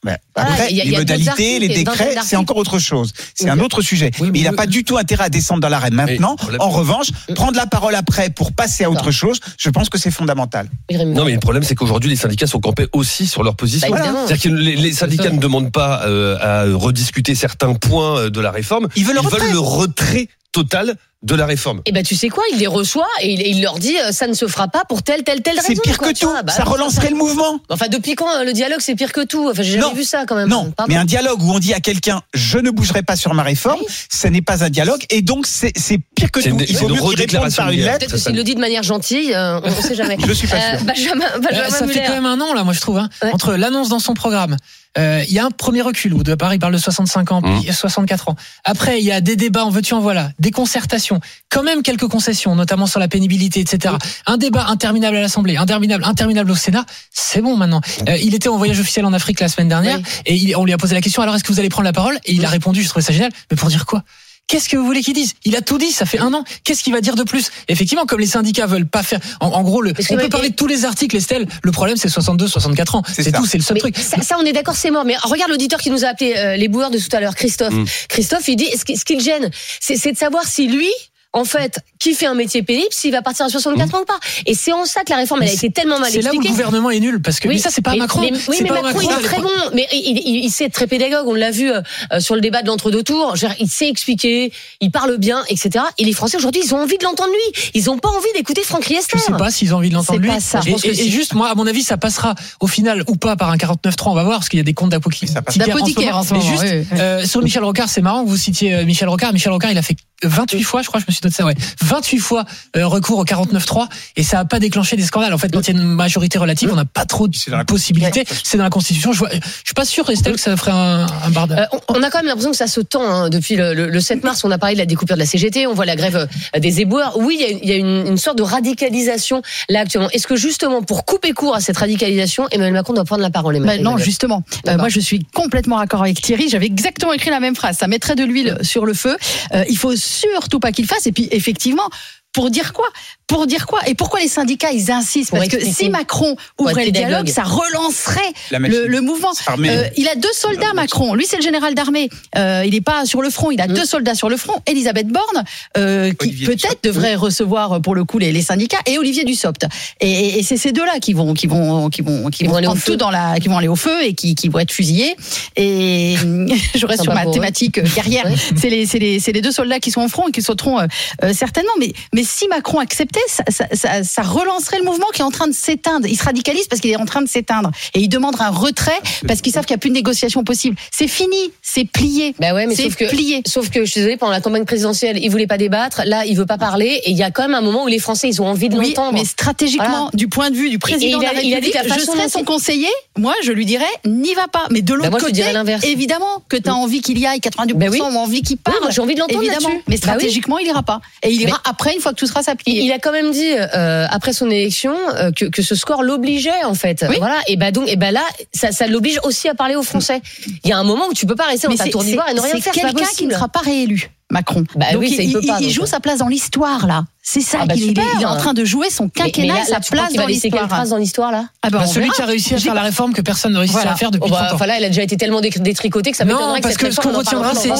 Euh, 0.07 0.11
Ben, 0.11 0.17
Voilà, 0.35 0.51
après, 0.51 0.73
y 0.73 0.81
a- 0.81 0.83
les 0.85 0.91
y 0.91 0.95
a 0.95 0.99
d'autres 1.03 1.17
modalités, 1.19 1.59
les 1.59 1.67
décrets, 1.69 2.15
c'est 2.23 2.35
encore 2.35 2.57
autre 2.57 2.79
chose. 2.79 3.13
C'est 3.33 3.49
un 3.49 3.59
autre 3.59 3.81
sujet. 3.81 4.11
Oui, 4.19 4.27
mais 4.27 4.31
mais 4.33 4.39
il 4.39 4.43
n'a 4.43 4.53
pas 4.53 4.67
du 4.67 4.83
tout 4.83 4.97
intérêt 4.97 5.25
à 5.25 5.29
descendre 5.29 5.61
dans 5.61 5.69
l'arène 5.69 5.93
maintenant. 5.95 6.35
En 6.59 6.69
revanche, 6.69 7.07
prendre 7.35 7.57
la 7.57 7.65
parole 7.67 7.95
après 7.95 8.29
pour 8.29 8.51
passer 8.53 8.83
à 8.83 8.91
autre 8.91 9.11
chose, 9.11 9.39
je 9.57 9.69
pense 9.69 9.89
que 9.89 9.97
c'est 9.97 10.11
fondamental. 10.11 10.69
Non, 10.91 11.25
mais 11.25 11.33
le 11.33 11.39
problème, 11.39 11.63
c'est 11.63 11.75
qu'aujourd'hui, 11.75 12.09
les 12.09 12.15
syndicats 12.15 12.47
sont 12.47 12.59
campés 12.59 12.87
aussi 12.93 13.27
sur 13.27 13.43
leur 13.43 13.55
position. 13.55 13.89
Bah. 13.89 14.01
C'est-à-dire 14.27 14.43
que 14.43 14.49
les, 14.49 14.75
les 14.75 14.93
syndicats 14.93 15.29
ne 15.31 15.39
demandent 15.39 15.71
pas 15.71 16.03
euh, 16.05 16.37
à 16.39 16.65
rediscuter 16.77 17.33
certains 17.35 17.73
points 17.73 18.19
euh, 18.19 18.29
de 18.29 18.39
la 18.41 18.51
réforme. 18.51 18.87
Ils 18.95 19.05
veulent 19.05 19.15
le 19.15 19.21
retrait. 19.21 19.51
le 19.51 19.59
retrait 19.59 20.27
total 20.51 20.95
de 21.25 21.35
la 21.35 21.45
réforme. 21.45 21.81
Eh 21.85 21.91
ben 21.91 22.03
tu 22.03 22.15
sais 22.15 22.29
quoi, 22.29 22.43
il 22.53 22.59
les 22.59 22.67
reçoit 22.67 23.07
et 23.19 23.33
il, 23.33 23.41
il 23.41 23.61
leur 23.61 23.79
dit 23.79 23.97
euh, 23.97 24.11
ça 24.11 24.27
ne 24.27 24.33
se 24.33 24.47
fera 24.47 24.67
pas 24.67 24.83
pour 24.87 25.01
telle 25.03 25.23
telle 25.23 25.41
telle 25.41 25.55
raison. 25.59 25.67
C'est 25.75 25.81
pire 25.81 25.97
quoi, 25.97 26.13
que 26.13 26.19
tout. 26.19 26.27
vois. 26.29 26.43
Bah, 26.43 26.53
Ça 26.53 26.61
enfin, 26.61 26.71
relancerait 26.71 27.09
le 27.09 27.15
mouvement. 27.15 27.59
Enfin 27.69 27.87
depuis 27.89 28.13
quand 28.15 28.29
euh, 28.29 28.43
le 28.43 28.53
dialogue 28.53 28.79
c'est 28.79 28.95
pire 28.95 29.11
que 29.11 29.25
tout? 29.25 29.49
Enfin 29.49 29.63
j'ai 29.63 29.71
jamais 29.73 29.81
Non. 29.85 29.93
vu 29.93 30.03
ça 30.03 30.25
quand 30.27 30.35
même. 30.35 30.47
Non, 30.49 30.71
Pardon. 30.71 30.93
mais 30.93 30.97
un 30.99 31.05
dialogue 31.05 31.41
où 31.41 31.51
on 31.51 31.59
dit 31.59 31.73
à 31.73 31.79
quelqu'un 31.79 32.21
je 32.35 32.59
ne 32.59 32.69
bougerai 32.69 33.01
pas 33.01 33.15
sur 33.15 33.33
ma 33.33 33.43
réforme, 33.43 33.79
Oui. 33.81 33.87
ce 34.11 34.27
n'est 34.27 34.41
pas 34.43 34.63
un 34.63 34.69
dialogue 34.69 35.01
et 35.09 35.21
donc 35.23 35.47
c'est 35.47 35.73
pire 36.15 36.31
que 36.31 36.39
tout. 36.39 36.47
une- 36.49 36.61
Il 36.61 36.69
une 36.79 36.89
mieux 36.89 37.15
qu'il 37.15 37.37
réponde 37.37 37.55
par 37.55 37.67
de 37.67 37.73
une 37.73 37.79
lettre. 37.81 37.97
Peut-être 37.99 38.11
ça, 38.11 38.17
s'il 38.17 38.23
ça- 38.25 38.31
le 38.31 38.43
dit 38.43 38.53
de 38.55 38.59
manière 38.61 38.83
gentille, 38.83 39.33
euh, 39.33 39.59
on 39.63 39.69
ne 39.69 39.81
sait 39.81 39.95
jamais. 39.95 40.17
Je 40.27 40.31
suis 40.33 40.47
pas 40.47 40.57
Euh, 40.57 40.93
sûr. 40.95 41.11
Euh, 41.13 41.39
Benjamin 41.39 41.69
ça 41.69 41.87
fait 41.87 42.03
quand 42.05 42.13
même 42.13 42.25
un 42.25 42.39
an 42.39 42.53
là, 42.53 42.63
moi 42.63 42.73
je 42.73 42.81
trouve, 42.81 42.97
hein, 42.99 43.09
Ouais. 43.23 43.31
entre 43.33 43.53
l'annonce 43.55 43.89
dans 43.89 43.99
son 43.99 44.13
programme. 44.13 44.57
Euh, 44.97 45.23
Il 45.27 45.33
y 45.33 45.39
a 45.39 45.45
un 45.45 45.51
premier 45.51 45.81
recul 45.81 46.13
où 46.13 46.23
de 46.23 46.35
part 46.35 46.53
il 46.53 46.59
parle 46.59 46.73
de 46.73 46.77
65 46.77 47.31
ans, 47.31 47.41
Mmh. 47.41 47.61
puis 47.61 47.73
64 47.73 48.29
ans. 48.29 48.35
Après 48.63 48.99
il 48.99 49.05
y 49.05 49.11
a 49.11 49.21
des 49.21 49.35
débats 49.35 49.65
en 49.65 49.69
veux-tu 49.69 49.93
en 49.93 49.99
voilà, 49.99 50.31
des 50.39 50.51
concertations, 50.51 51.19
quand 51.49 51.63
même 51.63 51.81
quelques 51.83 52.07
concessions, 52.07 52.55
notamment 52.55 52.87
sur 52.87 52.99
la 52.99 53.07
pénibilité, 53.07 53.59
etc. 53.59 53.95
Un 54.25 54.37
débat 54.37 54.65
interminable 54.67 55.17
à 55.17 55.21
l'Assemblée, 55.21 55.57
interminable, 55.57 56.03
interminable 56.05 56.51
au 56.51 56.55
Sénat. 56.55 56.85
C'est 57.11 57.41
bon 57.41 57.57
maintenant. 57.57 57.81
Euh, 58.09 58.17
il 58.17 58.33
était 58.35 58.49
en 58.49 58.57
voyage 58.57 58.79
officiel 58.79 59.05
en 59.05 59.13
Afrique 59.13 59.39
la 59.39 59.47
semaine 59.49 59.69
dernière 59.69 59.97
Oui. 59.97 60.03
et 60.25 60.35
il- 60.35 60.55
on 60.55 60.65
lui 60.65 60.73
a 60.73 60.77
posé 60.77 60.95
la 60.95 61.01
question. 61.01 61.21
Alors 61.21 61.35
est-ce 61.35 61.43
que 61.43 61.51
vous 61.53 61.59
allez 61.59 61.69
prendre 61.69 61.85
la 61.85 61.93
parole? 61.93 62.17
Et 62.25 62.33
il 62.33 62.45
a 62.45 62.49
répondu. 62.49 62.81
Je 62.83 62.89
trouvais 62.89 63.03
ça 63.05 63.13
génial. 63.13 63.31
Mais 63.51 63.57
pour 63.57 63.69
dire 63.69 63.85
quoi? 63.85 64.03
Qu'est-ce 64.47 64.69
que 64.69 64.77
vous 64.77 64.85
voulez 64.85 65.01
qu'il 65.01 65.13
dise? 65.15 65.33
Il 65.43 65.55
a 65.55 65.61
tout 65.61 65.77
dit, 65.77 65.91
ça 65.91 66.05
fait 66.05 66.19
un 66.19 66.33
an. 66.33 66.43
Qu'est-ce 66.63 66.83
qu'il 66.83 66.93
va 66.93 67.01
dire 67.01 67.15
de 67.15 67.23
plus? 67.23 67.49
Effectivement, 67.67 68.05
comme 68.05 68.19
les 68.19 68.27
syndicats 68.27 68.67
veulent 68.67 68.87
pas 68.87 69.01
faire, 69.01 69.19
en, 69.39 69.47
en 69.47 69.63
gros, 69.63 69.81
le, 69.81 69.93
on 70.11 70.17
peut 70.17 70.29
parler 70.29 70.49
de 70.49 70.55
tous 70.55 70.67
les 70.67 70.85
articles, 70.85 71.15
Estelle. 71.15 71.47
Le 71.63 71.71
problème, 71.71 71.97
c'est 71.97 72.09
62, 72.09 72.47
64 72.47 72.95
ans. 72.95 73.03
C'est 73.07 73.31
tout, 73.31 73.45
c'est 73.45 73.57
le 73.57 73.63
seul 73.63 73.75
Mais 73.75 73.79
truc. 73.79 73.97
ça, 73.97 74.21
ça, 74.21 74.37
on 74.39 74.43
est 74.45 74.53
d'accord, 74.53 74.75
c'est 74.75 74.91
mort. 74.91 75.05
Mais 75.05 75.17
regarde 75.23 75.49
l'auditeur 75.49 75.79
qui 75.79 75.89
nous 75.89 76.05
a 76.05 76.09
appelé 76.09 76.33
euh, 76.37 76.57
les 76.57 76.67
boueurs 76.67 76.91
de 76.91 76.99
tout 76.99 77.15
à 77.15 77.19
l'heure, 77.19 77.35
Christophe. 77.35 77.73
Mm. 77.73 77.85
Christophe, 78.07 78.47
il 78.47 78.55
dit 78.55 78.69
ce 78.77 78.85
qui, 78.85 78.97
ce 78.97 79.05
qui 79.05 79.15
le 79.15 79.23
gêne, 79.23 79.49
c'est 79.79 79.95
c'est 79.97 80.11
de 80.11 80.17
savoir 80.17 80.45
si 80.45 80.67
lui. 80.67 80.89
En 81.35 81.43
fait, 81.43 81.79
qui 81.99 82.13
fait 82.13 82.25
un 82.27 82.33
métier 82.33 82.63
pénible, 82.63 82.87
s'il 82.91 83.11
va 83.11 83.21
partir 83.21 83.45
à 83.45 83.49
64 83.49 83.93
ans 83.93 84.01
ou 84.01 84.05
pas. 84.05 84.17
Et 84.45 84.53
c'est 84.55 84.71
en 84.71 84.85
ça 84.85 85.01
que 85.03 85.09
la 85.11 85.17
réforme, 85.17 85.41
elle 85.43 85.49
a 85.49 85.51
Mais 85.51 85.57
été 85.57 85.69
tellement 85.69 85.99
mal 85.99 86.09
C'est 86.09 86.21
là 86.21 86.29
où 86.29 86.33
le 86.33 86.37
expliquée. 86.37 86.49
gouvernement 86.53 86.89
est 86.91 86.99
nul, 87.01 87.21
parce 87.21 87.39
que 87.41 87.47
mais 87.49 87.57
ça, 87.57 87.69
c'est 87.69 87.81
pas 87.81 87.91
mais- 87.91 87.97
Macron. 87.97 88.21
mais- 88.21 88.31
oui, 88.31 88.55
C'est 88.57 88.63
mais 88.63 88.69
pas 88.69 88.81
Macron, 88.81 89.01
il 89.01 89.11
est 89.11 89.27
très 89.27 89.41
bon. 89.41 89.49
Mais 89.73 89.85
il, 89.91 90.17
il, 90.25 90.45
il 90.45 90.49
sait 90.49 90.63
être 90.65 90.73
très 90.73 90.87
pédagogue. 90.87 91.27
On 91.27 91.33
l'a 91.33 91.51
vu 91.51 91.69
euh, 91.71 91.81
euh, 92.13 92.19
sur 92.21 92.35
le 92.35 92.41
débat 92.41 92.61
de 92.61 92.67
l'entre-deux 92.67 93.03
tours. 93.03 93.35
Il 93.59 93.67
sait 93.69 93.89
expliquer, 93.89 94.53
il 94.79 94.91
parle 94.91 95.17
bien, 95.17 95.43
etc. 95.49 95.83
Et 95.97 96.05
les 96.05 96.13
Français 96.13 96.37
aujourd'hui, 96.37 96.61
ils 96.65 96.73
ont 96.73 96.79
envie 96.81 96.97
de 96.97 97.03
l'entendre 97.03 97.31
lui. 97.31 97.61
Ils 97.73 97.89
ont 97.89 97.97
pas 97.97 98.09
envie 98.09 98.31
d'écouter 98.33 98.61
Franck 98.63 98.85
Riester. 98.85 99.17
Je 99.17 99.23
sais 99.23 99.31
pas 99.37 99.51
s'ils 99.51 99.73
ont 99.73 99.77
envie 99.77 99.89
de 99.89 99.95
l'entendre 99.95 100.19
C'est 100.21 100.25
lui. 100.25 100.33
pas 100.33 100.39
ça. 100.39 100.61
Je 100.61 100.69
Et, 100.69 100.71
pense 100.71 100.83
que 100.83 100.87
et- 100.87 101.07
et 101.07 101.09
juste, 101.09 101.33
moi, 101.33 101.49
à 101.49 101.55
mon 101.55 101.67
avis, 101.67 101.83
ça 101.83 101.97
passera 101.97 102.35
au 102.61 102.67
final 102.67 103.03
ou 103.07 103.17
pas 103.17 103.35
par 103.35 103.49
un 103.51 103.57
49.3. 103.57 104.11
On 104.11 104.15
va 104.15 104.23
voir, 104.23 104.37
parce 104.37 104.47
qu'il 104.47 104.57
y 104.59 104.61
a 104.61 104.63
des 104.63 104.73
comptes 104.73 104.91
d'apocalypse. 104.91 105.33
Ça 105.33 105.41
passe. 105.41 105.57
D'apothicaire 105.57 106.15
en 106.17 106.23
ce 106.23 106.33
Mais 106.33 106.39
moment, 106.39 106.51
juste, 106.51 106.63
oui. 106.63 106.97
euh, 106.99 107.25
sur 107.25 107.41
Michel 107.41 107.63
Rocard, 107.65 107.89
c'est 107.89 108.01
marrant 108.01 108.23
que 108.23 108.29
vous 108.29 108.37
citiez 108.37 108.73
euh, 108.75 108.85
Michel 108.85 109.09
Rocard. 109.09 109.33
Michel 109.33 109.51
Rocard, 109.51 109.71
il 109.71 109.77
a 109.77 109.81
fait 109.81 109.95
28 110.23 110.63
fois, 110.63 110.81
je 110.81 110.87
crois, 110.87 110.99
je 110.99 111.05
me 111.07 111.11
suis 111.13 111.21
noté 111.23 111.35
ça, 111.35 111.45
ouais. 111.45 111.55
28 111.81 112.19
fois 112.19 112.45
euh, 112.77 112.87
recours 112.87 113.19
au 113.19 113.25
49.3 113.25 113.87
et 114.15 114.23
ça 114.23 114.39
a 114.39 114.45
pas 114.45 114.59
déclenché 114.59 114.95
des 114.95 115.03
scandales. 115.03 115.33
En 115.33 115.37
fait, 115.37 115.49
quand 115.53 115.67
il 115.67 115.73
y 115.75 115.77
a 115.77 115.81
une 115.81 115.87
majorité 115.87 116.37
relative, 116.37 116.69
on 116.71 116.75
n'a 116.75 116.85
pas 116.85 117.05
trop 117.05 117.27
de 117.27 117.35
possibilités. 117.65 118.23
C'est 118.43 118.57
dans 118.57 118.63
la 118.63 118.69
Constitution. 118.69 119.11
Je, 119.13 119.19
vois, 119.19 119.29
je 119.31 119.39
suis 119.65 119.73
pas 119.75 119.85
sûr, 119.85 120.09
Estelle, 120.09 120.33
que 120.35 120.39
ça 120.39 120.55
ferait 120.57 120.71
un, 120.71 121.05
un 121.25 121.29
bardage. 121.31 121.59
Euh, 121.59 121.77
on 121.89 121.95
on 121.97 122.03
a 122.03 122.09
quand 122.09 122.17
même 122.19 122.27
l'impression 122.27 122.51
que 122.51 122.57
ça 122.57 122.67
se 122.67 122.81
tend 122.81 123.03
hein, 123.03 123.29
depuis 123.29 123.55
le, 123.55 123.73
le- 123.73 123.89
le 123.89 123.99
7 123.99 124.23
mars. 124.23 124.43
On 124.43 124.51
a 124.51 124.57
parlé 124.57 124.75
de 124.75 124.79
la 124.79 124.85
découpure 124.85 125.15
de 125.15 125.19
la 125.21 125.25
CGT, 125.25 125.65
on 125.67 125.73
voit 125.73 125.85
la 125.85 125.95
grève 125.95 126.27
euh, 126.55 126.59
des 126.59 126.81
éboueurs. 126.81 127.17
Oui, 127.17 127.37
il 127.39 127.41
y 127.41 127.45
a, 127.45 127.49
une- 127.51 127.59
il 127.63 127.69
y 127.69 127.73
a 127.73 127.75
une, 127.77 128.07
une 128.07 128.17
sorte 128.17 128.37
de 128.37 128.43
radicalisation 128.43 129.41
là 129.69 129.81
actuellement. 129.81 130.09
Est-ce 130.11 130.27
que 130.27 130.35
justement, 130.35 130.81
pour 130.81 131.05
couper 131.05 131.31
court 131.33 131.55
à 131.55 131.61
cette 131.61 131.77
radicalisation, 131.77 132.47
Emmanuel 132.51 132.73
Macron 132.73 132.93
doit 132.93 133.05
prendre 133.05 133.21
la 133.21 133.29
parole 133.29 133.53
Bah 133.55 133.59
Emmanuel 133.75 133.83
non, 133.83 133.97
justement. 133.97 134.43
Euh, 134.67 134.77
moi, 134.77 134.89
je 134.89 134.99
suis 134.99 135.23
complètement 135.33 135.79
d'accord 135.79 136.01
avec 136.01 136.21
Thierry. 136.21 136.49
J'avais 136.49 136.65
exactement 136.65 137.13
écrit 137.13 137.29
la 137.29 137.39
même 137.39 137.55
phrase. 137.55 137.77
Ça 137.77 137.87
mettrait 137.87 138.15
de 138.15 138.23
l'huile 138.23 138.57
sur 138.61 138.85
le 138.85 138.93
feu. 138.93 139.15
Euh, 139.53 139.63
il 139.69 139.77
faut 139.77 139.95
surtout 140.05 140.59
pas 140.59 140.71
qu'il 140.71 140.87
fasse. 140.87 141.07
Et 141.07 141.11
puis, 141.11 141.27
effectivement, 141.31 141.89
pour 142.35 142.49
dire 142.51 142.73
quoi? 142.73 142.85
Pour 143.27 143.47
dire 143.47 143.65
quoi? 143.65 143.79
Et 143.87 143.95
pourquoi 143.95 144.19
les 144.19 144.27
syndicats 144.27 144.71
ils 144.71 144.91
insistent? 144.91 145.31
Parce 145.31 145.47
que 145.47 145.59
si 145.59 145.89
Macron 145.89 146.35
ouvrait 146.59 146.85
le 146.85 146.91
dialogue, 146.91 147.27
ça 147.27 147.41
relancerait 147.41 148.21
le, 148.51 148.85
le 148.85 149.01
mouvement. 149.01 149.31
Euh, 149.49 149.83
il 149.97 150.07
a 150.07 150.15
deux 150.15 150.31
soldats, 150.33 150.73
Macron. 150.75 151.15
Lui, 151.15 151.25
c'est 151.25 151.37
le 151.37 151.41
général 151.41 151.73
d'armée. 151.73 152.09
Euh, 152.37 152.61
il 152.65 152.73
n'est 152.73 152.81
pas 152.81 153.05
sur 153.05 153.23
le 153.23 153.31
front. 153.31 153.49
Il 153.49 153.59
a 153.61 153.67
Mm. 153.67 153.73
deux 153.73 153.85
soldats 153.85 154.13
sur 154.13 154.29
le 154.29 154.37
front. 154.37 154.61
Elisabeth 154.67 155.07
Borne, 155.07 155.43
euh, 155.77 156.13
qui 156.13 156.33
peut-être 156.45 156.83
devrait 156.83 157.15
recevoir 157.15 157.81
pour 157.81 157.95
le 157.95 158.03
coup 158.03 158.19
les, 158.19 158.31
les 158.31 158.43
syndicats, 158.43 158.77
et 158.85 158.99
Olivier 158.99 159.23
Dussopt. 159.23 159.65
Et, 160.01 160.11
et- 160.11 160.39
et 160.39 160.43
c'est 160.43 160.57
ces 160.57 160.71
deux-là 160.71 160.99
qui 160.99 161.13
vont, 161.13 161.33
qui 161.33 161.47
vont, 161.47 161.89
qui 161.89 162.01
vont, 162.03 162.29
qui 162.29 162.43
vont, 162.43 162.51
vont 162.51 162.57
aller 162.57 162.67
au 162.67 162.71
prendre 162.71 162.81
feu. 162.83 162.91
tout 162.91 162.97
dans 162.97 163.09
la, 163.09 163.39
qui 163.39 163.47
vont 163.47 163.57
aller 163.57 163.67
au 163.69 163.75
feu 163.75 164.03
et 164.03 164.13
qui, 164.13 164.35
qui 164.35 164.49
vont 164.49 164.59
être 164.59 164.71
fusillés. 164.73 165.15
Et 165.55 166.15
je 166.75 166.85
reste 166.85 167.03
sur 167.03 167.13
ma 167.13 167.25
thématique 167.25 167.81
carrière. 167.95 168.25
Ouais. 168.25 168.35
C'est 168.55 168.69
les, 168.69 168.85
c'est 168.85 168.99
les, 168.99 169.19
c'est 169.19 169.31
les 169.31 169.41
deux 169.41 169.51
soldats 169.51 169.79
qui 169.79 169.89
sont 169.89 170.01
au 170.01 170.09
front 170.09 170.27
et 170.27 170.31
qui 170.31 170.41
sauteront 170.43 170.79
euh, 170.79 170.85
euh, 171.23 171.33
certainement. 171.33 171.71
Mais, 171.79 171.91
mais 172.13 172.23
si 172.25 172.47
Macron 172.47 172.79
acceptait, 172.79 173.19
ça, 173.27 173.43
ça, 173.49 173.65
ça, 173.73 174.03
ça 174.03 174.21
relancerait 174.21 174.77
le 174.79 174.83
mouvement 174.83 175.07
qui 175.13 175.21
est 175.21 175.23
en 175.25 175.31
train 175.31 175.47
de 175.47 175.53
s'éteindre. 175.53 176.07
Il 176.07 176.17
se 176.17 176.23
radicalise 176.23 176.67
parce 176.67 176.81
qu'il 176.81 176.91
est 176.91 176.95
en 176.97 177.05
train 177.05 177.21
de 177.21 177.27
s'éteindre. 177.29 177.71
Et 177.93 177.99
il 178.01 178.09
demandera 178.09 178.47
un 178.47 178.51
retrait 178.51 178.99
parce 179.27 179.41
qu'ils 179.41 179.53
savent 179.53 179.65
qu'il 179.65 179.73
n'y 179.75 179.79
a 179.79 179.79
plus 179.79 179.89
de 179.89 179.95
négociation 179.95 180.43
possible. 180.43 180.75
C'est 180.91 181.07
fini, 181.07 181.51
c'est 181.61 181.85
plié. 181.85 182.35
Bah 182.39 182.53
ouais, 182.53 182.65
mais 182.67 182.75
c'est 182.75 182.83
sauf 182.83 182.95
que, 182.95 183.05
plié. 183.05 183.41
sauf 183.47 183.69
que 183.69 183.85
je 183.85 183.91
suis 183.91 183.99
désolée, 184.01 184.17
pendant 184.17 184.31
la 184.31 184.41
campagne 184.41 184.65
présidentielle, 184.65 185.17
il 185.21 185.29
voulait 185.29 185.47
pas 185.47 185.57
débattre. 185.57 186.01
Là, 186.05 186.25
il 186.25 186.35
veut 186.35 186.45
pas 186.45 186.57
parler. 186.57 187.01
Et 187.05 187.11
il 187.11 187.17
y 187.17 187.23
a 187.23 187.31
quand 187.31 187.43
même 187.43 187.55
un 187.55 187.61
moment 187.61 187.83
où 187.83 187.87
les 187.87 187.99
Français, 187.99 188.27
ils 188.27 188.41
ont 188.41 188.47
envie 188.47 188.69
de 188.69 188.77
Oui, 188.77 188.89
l'entendre. 188.89 189.13
mais 189.13 189.25
stratégiquement, 189.25 189.87
Voilà. 189.89 190.09
du 190.13 190.27
point 190.27 190.49
de 190.49 190.55
vue 190.55 190.69
du 190.69 190.79
président 190.79 191.19
Et 191.19 191.23
il 191.23 191.27
a- 191.27 191.31
de 191.31 191.35
la 191.35 191.41
il 191.43 191.53
a 191.53 191.59
dit 191.61 191.67
République, 191.67 191.73
que 191.83 191.87
la 191.89 191.97
je 191.97 192.03
serais 192.05 192.29
son 192.29 192.39
il- 192.39 192.45
conseiller. 192.45 192.87
Moi, 193.17 193.33
je 193.43 193.51
lui 193.51 193.65
dirais, 193.65 193.85
n'y 194.05 194.33
va 194.33 194.47
pas. 194.47 194.65
Mais 194.71 194.81
de 194.81 194.93
l'autre 194.93 195.09
Bah, 195.09 195.17
je 195.19 195.25
côté, 195.25 195.43
l'inverse. 195.53 195.83
évidemment 195.85 196.43
que 196.49 196.57
tu 196.57 196.69
as 196.69 196.75
envie 196.75 197.01
qu'il 197.01 197.17
y 197.19 197.25
aille, 197.25 197.39
92% 197.39 197.77
Bah 197.79 197.85
oui. 198.09 198.15
ont 198.15 198.19
envie 198.19 198.41
qu'il 198.41 198.57
parle. 198.57 198.77
Oui, 198.81 198.87
j'ai 198.91 199.01
envie 199.01 199.15
de 199.15 199.19
l'entendre 199.19 199.43
évidemment. 199.43 199.69
Mais 199.69 199.75
Bah 199.77 199.83
oui. 199.89 199.97
stratégiquement, 199.97 200.57
il 200.59 200.67
ira 200.67 200.83
pas. 200.83 201.01
Et 201.23 201.31
il 201.31 201.41
ira 201.41 201.61
après, 201.65 201.93
une 201.93 202.01
fois 202.01 202.13
tout 202.15 202.27
sera 202.27 202.41
Il, 202.65 202.91
a 202.91 202.99
quand 202.99 203.11
même 203.11 203.31
dit 203.31 203.53
euh, 203.55 204.05
après 204.09 204.33
son 204.33 204.49
élection 204.49 204.95
euh, 205.15 205.31
que, 205.31 205.45
que 205.45 205.61
ce 205.61 205.75
score 205.75 206.03
l'obligeait 206.03 206.63
en 206.63 206.73
fait. 206.73 207.05
Oui. 207.07 207.15
Voilà. 207.19 207.37
Et 207.47 207.57
bah 207.57 207.71
donc, 207.71 207.87
et 207.89 207.95
bah 207.95 208.11
là, 208.11 208.23
ça, 208.53 208.71
ça 208.71 208.87
l'oblige 208.87 209.19
aussi 209.23 209.47
à 209.47 209.53
parler 209.53 209.75
aux 209.75 209.83
Français. 209.83 210.21
Il 210.63 210.69
y 210.69 210.73
a 210.73 210.77
un 210.77 210.83
moment 210.83 211.07
où 211.07 211.13
tu 211.13 211.25
peux 211.25 211.35
pas 211.35 211.45
rester 211.45 211.67
dans 211.67 211.75
ta 211.75 211.87
tour 211.87 212.03
d'ivoire 212.03 212.29
et 212.29 212.33
ne 212.33 212.41
rien 212.41 212.51
faire. 212.59 212.73
C'est 212.73 212.81
quelqu'un 212.81 213.05
qui 213.15 213.27
ne 213.27 213.33
sera 213.33 213.47
pas 213.47 213.61
réélu. 213.61 214.09
Macron. 214.35 214.63
Bah 214.75 214.87
donc 214.91 215.01
oui, 215.01 215.15
il 215.17 215.23
il, 215.29 215.33
peut 215.33 215.39
pas, 215.47 215.57
il 215.61 215.65
donc. 215.67 215.73
joue 215.73 215.85
sa 215.85 215.99
place 215.99 216.19
dans 216.19 216.27
l'histoire 216.27 216.87
là. 216.87 217.05
C'est 217.23 217.41
ça 217.41 217.59
Ah 217.61 217.65
bah 217.65 217.73
qu'il 217.73 217.83
il 217.83 217.89
est, 217.97 218.01
super. 218.01 218.05
il 218.17 218.21
est 218.21 218.25
en 218.25 218.35
train 218.37 218.53
de 218.53 218.63
jouer 218.65 218.89
son 218.89 219.05
Mais- 219.05 219.09
mais 219.15 219.31
quinquennat 219.31 219.53
là, 219.55 219.59
et 219.61 219.65
sa 219.65 219.71
là, 219.71 219.79
crois 219.79 219.89
place 219.97 220.13
dans 220.13 220.19
quelle 220.25 220.27
l'histoire. 220.35 220.67
trace 220.67 220.89
dans 220.89 220.97
l'histoire 220.97 221.31
là? 221.31 221.45
Ah 221.63 221.69
bah, 221.69 221.79
Bah, 221.79 221.85
celui 221.87 222.01
verra. 222.07 222.15
qui 222.15 222.21
a 222.21 222.25
réussi 222.25 222.53
à 222.53 222.57
faire 222.59 222.73
la 222.75 222.81
réforme 222.81 223.13
que 223.13 223.21
personne 223.21 223.53
ne 223.53 223.57
réussit 223.59 223.73
Voilà. 223.75 223.93
à 223.93 223.95
faire 223.95 224.11
depuis 224.11 224.27
Oh 224.27 224.31
bah, 224.31 224.37
30 224.41 224.51
ans. 224.51 224.55
Enfin 224.55 224.65
là, 224.67 224.77
il 224.77 224.83
a 224.85 224.89
déjà 224.89 225.01
été 225.03 225.17
tellement 225.17 225.41
dé- 225.41 225.49
détricoté 225.49 226.11
que 226.11 226.17
ça 226.17 226.25
m'étonnerait 226.25 226.55
Non, 226.55 226.61
parce 226.61 226.77
que 226.77 226.91
ce 226.91 226.99
qu'on 227.01 227.13
retiendra, 227.17 227.53
c'est 227.55 227.71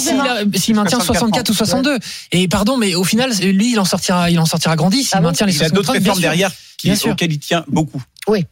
s'il 0.60 0.76
maintient 0.76 1.00
64 1.00 1.50
ou 1.50 1.54
62. 1.54 2.00
Et 2.32 2.48
pardon, 2.48 2.78
mais 2.78 2.96
au 2.96 3.04
final, 3.04 3.32
lui, 3.42 3.74
il 3.74 3.80
en 3.80 3.86
sortira, 3.86 4.30
il 4.32 4.40
en 4.40 4.46
sortira 4.46 4.76
grandi 4.76 5.04
s'il 5.04 5.18
Ah 5.18 5.22
maintient 5.22 5.46
les 5.46 5.54
Il 5.56 5.62
a 5.64 5.68
63. 5.68 5.76
d'autres 5.84 5.94
réformes 6.04 6.22
derrière 6.22 6.52
auxquelles 7.12 7.34
il 7.34 7.40
tient 7.40 7.64
beaucoup. 7.68 8.02
Oui. 8.28 8.46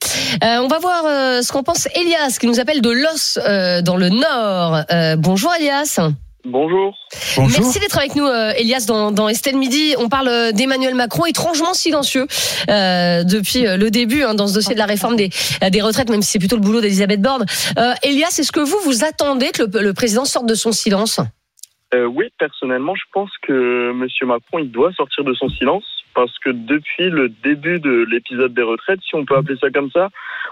Euh, 0.44 0.58
on 0.62 0.68
va 0.68 0.78
voir 0.78 1.04
euh, 1.08 1.42
ce 1.42 1.52
qu'en 1.52 1.64
pense 1.64 1.88
Elias, 1.96 2.38
qui 2.40 2.46
nous 2.48 2.60
appelle 2.60 2.82
de 2.82 2.92
Los 2.92 3.40
euh, 3.40 3.82
dans 3.82 3.96
le 3.96 4.10
Nord. 4.10 4.84
Euh, 4.92 5.16
bonjour 5.16 5.52
Elias. 5.60 6.00
Bonjour. 6.46 6.94
Merci 7.38 7.80
d'être 7.80 7.98
avec 7.98 8.16
nous, 8.16 8.26
euh, 8.26 8.52
Elias, 8.58 8.84
dans, 8.86 9.12
dans 9.12 9.30
Estelle 9.30 9.56
Midi. 9.56 9.96
On 9.98 10.10
parle 10.10 10.28
euh, 10.28 10.52
d'Emmanuel 10.52 10.94
Macron, 10.94 11.26
étrangement 11.26 11.74
silencieux 11.74 12.28
euh, 12.70 13.24
depuis 13.24 13.66
euh, 13.66 13.78
le 13.78 13.90
début 13.90 14.24
hein, 14.24 14.34
dans 14.34 14.48
ce 14.48 14.54
dossier 14.54 14.74
de 14.74 14.80
la 14.80 14.86
réforme 14.86 15.16
des, 15.16 15.30
des 15.72 15.82
retraites, 15.82 16.10
même 16.10 16.22
si 16.22 16.32
c'est 16.32 16.40
plutôt 16.40 16.58
le 16.58 16.62
boulot 16.62 16.82
d'Elisabeth 16.82 17.22
Borne. 17.22 17.46
Euh, 17.78 17.94
Elias, 18.04 18.36
est-ce 18.40 18.52
que 18.52 18.60
vous, 18.60 18.78
vous 18.84 19.06
attendez 19.06 19.52
que 19.52 19.64
le, 19.64 19.82
le 19.82 19.94
président 19.94 20.26
sorte 20.26 20.46
de 20.46 20.56
son 20.56 20.74
silence? 20.74 21.20
Euh, 21.94 22.06
oui, 22.06 22.30
personnellement, 22.40 22.96
je 22.96 23.04
pense 23.12 23.32
que 23.42 23.92
M. 23.92 24.08
Macron, 24.28 24.60
il 24.60 24.72
doit 24.72 24.92
sortir 24.94 25.24
de 25.24 25.34
son 25.34 25.48
silence 25.50 25.86
parce 26.16 26.38
que 26.40 26.50
depuis 26.50 27.10
le 27.10 27.30
début 27.30 27.80
de 27.80 28.06
l'épisode 28.10 28.54
des 28.54 28.62
retraites, 28.64 29.00
si 29.02 29.16
on 29.16 29.26
peut 29.26 29.36
appeler 29.36 29.58
ça 29.60 29.70
comme 29.70 29.92
ça, 29.92 30.10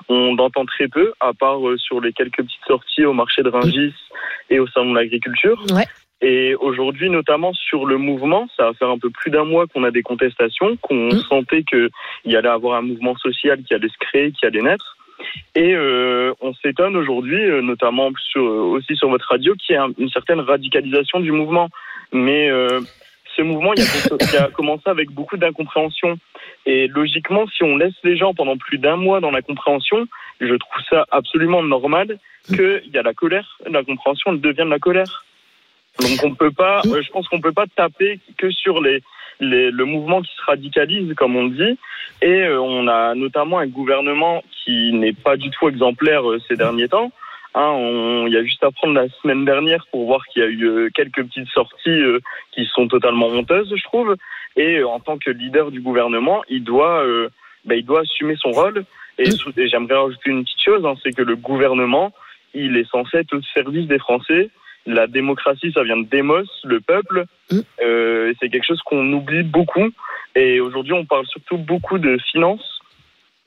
on 0.09 0.37
entend 0.37 0.65
très 0.65 0.87
peu, 0.87 1.13
à 1.19 1.33
part 1.33 1.67
euh, 1.67 1.77
sur 1.77 2.01
les 2.01 2.13
quelques 2.13 2.37
petites 2.37 2.65
sorties 2.67 3.05
au 3.05 3.13
marché 3.13 3.43
de 3.43 3.49
Rungis 3.49 3.93
et 4.49 4.59
au 4.59 4.67
salon 4.67 4.91
de 4.91 4.99
l'agriculture. 4.99 5.63
Ouais. 5.73 5.85
Et 6.23 6.53
aujourd'hui, 6.55 7.09
notamment 7.09 7.51
sur 7.53 7.85
le 7.87 7.97
mouvement, 7.97 8.47
ça 8.55 8.65
va 8.65 8.73
faire 8.73 8.89
un 8.89 8.99
peu 8.99 9.09
plus 9.09 9.31
d'un 9.31 9.43
mois 9.43 9.65
qu'on 9.65 9.83
a 9.83 9.89
des 9.91 10.03
contestations, 10.03 10.77
qu'on 10.77 11.07
Mm. 11.07 11.21
sentait 11.29 11.63
qu'il 11.63 11.89
y 12.25 12.35
allait 12.35 12.47
avoir 12.49 12.77
un 12.77 12.83
mouvement 12.83 13.15
social 13.17 13.63
qui 13.63 13.73
allait 13.73 13.89
se 13.89 13.97
créer, 13.99 14.31
qui 14.31 14.45
allait 14.45 14.61
naître. 14.61 14.97
Et 15.55 15.73
euh, 15.75 16.33
on 16.41 16.53
s'étonne 16.53 16.95
aujourd'hui, 16.95 17.41
euh, 17.43 17.61
notamment 17.61 18.09
sur, 18.31 18.43
aussi 18.43 18.95
sur 18.95 19.09
votre 19.09 19.27
radio, 19.27 19.53
qu'il 19.55 19.75
y 19.75 19.77
a 19.77 19.83
un- 19.83 19.93
une 19.97 20.09
certaine 20.09 20.39
radicalisation 20.39 21.19
du 21.19 21.31
mouvement. 21.31 21.69
Mais 22.13 22.49
euh, 22.49 22.79
ce 23.35 23.41
mouvement, 23.41 23.73
il 23.73 23.81
a, 23.81 23.85
il 24.31 24.37
a 24.37 24.47
commencé 24.49 24.83
avec 24.85 25.09
beaucoup 25.11 25.37
d'incompréhension. 25.37 26.17
Et 26.65 26.87
logiquement, 26.87 27.47
si 27.47 27.63
on 27.63 27.77
laisse 27.77 27.93
les 28.03 28.17
gens 28.17 28.33
pendant 28.33 28.57
plus 28.57 28.77
d'un 28.77 28.95
mois 28.97 29.19
dans 29.19 29.31
la 29.31 29.41
compréhension, 29.41 30.07
je 30.39 30.53
trouve 30.55 30.83
ça 30.89 31.05
absolument 31.11 31.63
normal 31.63 32.17
qu'il 32.47 32.81
y 32.93 32.97
a 32.97 33.03
la 33.03 33.13
colère, 33.13 33.57
la 33.69 33.83
compréhension, 33.83 34.31
elle 34.31 34.41
devient 34.41 34.63
de 34.65 34.69
la 34.69 34.79
colère. 34.79 35.25
Donc 35.99 36.23
on 36.23 36.33
peut 36.33 36.51
pas, 36.51 36.81
euh, 36.85 37.01
je 37.01 37.11
pense 37.11 37.27
qu'on 37.27 37.41
peut 37.41 37.51
pas 37.51 37.65
taper 37.75 38.19
que 38.37 38.49
sur 38.49 38.81
les, 38.81 39.01
les- 39.41 39.71
le 39.71 39.85
mouvement 39.85 40.21
qui 40.21 40.31
se 40.33 40.43
radicalise, 40.45 41.13
comme 41.15 41.35
on 41.35 41.47
dit. 41.47 41.77
Et 42.21 42.43
euh, 42.43 42.61
on 42.61 42.87
a 42.87 43.13
notamment 43.15 43.59
un 43.59 43.67
gouvernement 43.67 44.43
qui 44.63 44.93
n'est 44.93 45.13
pas 45.13 45.35
du 45.35 45.49
tout 45.49 45.67
exemplaire 45.67 46.29
euh, 46.29 46.39
ces 46.47 46.55
derniers 46.55 46.87
temps. 46.87 47.11
Hein, 47.55 47.67
on- 47.71 48.27
il 48.27 48.33
y 48.33 48.37
a 48.37 48.43
juste 48.43 48.63
à 48.63 48.71
prendre 48.71 48.93
la 48.93 49.09
semaine 49.21 49.43
dernière 49.43 49.85
pour 49.91 50.05
voir 50.05 50.25
qu'il 50.27 50.41
y 50.41 50.45
a 50.45 50.47
eu 50.47 50.63
euh, 50.65 50.89
quelques 50.93 51.23
petites 51.25 51.49
sorties 51.49 52.01
qui 52.53 52.65
sont 52.73 52.87
totalement 52.87 53.27
honteuses, 53.27 53.73
je 53.75 53.83
trouve. 53.83 54.15
Et 54.55 54.83
en 54.83 54.99
tant 54.99 55.17
que 55.17 55.31
leader 55.31 55.71
du 55.71 55.81
gouvernement, 55.81 56.43
il 56.49 56.63
doit, 56.63 57.03
euh, 57.03 57.29
bah, 57.65 57.75
il 57.75 57.85
doit 57.85 58.01
assumer 58.01 58.35
son 58.37 58.51
rôle. 58.51 58.85
Et 59.17 59.25
j'aimerais 59.67 59.95
rajouter 59.95 60.29
une 60.29 60.43
petite 60.43 60.61
chose, 60.63 60.85
hein, 60.85 60.95
c'est 61.03 61.11
que 61.11 61.21
le 61.21 61.35
gouvernement, 61.35 62.13
il 62.53 62.77
est 62.77 62.89
censé 62.89 63.17
être 63.17 63.33
au 63.35 63.41
service 63.53 63.87
des 63.87 63.99
Français. 63.99 64.49
La 64.85 65.07
démocratie, 65.07 65.71
ça 65.73 65.83
vient 65.83 65.97
de 65.97 66.07
démos, 66.07 66.47
le 66.63 66.79
peuple. 66.81 67.25
Euh, 67.83 68.33
c'est 68.39 68.49
quelque 68.49 68.65
chose 68.65 68.81
qu'on 68.83 69.11
oublie 69.13 69.43
beaucoup. 69.43 69.89
Et 70.35 70.59
aujourd'hui, 70.59 70.93
on 70.93 71.05
parle 71.05 71.25
surtout 71.27 71.57
beaucoup 71.57 71.99
de 71.99 72.17
finances. 72.31 72.79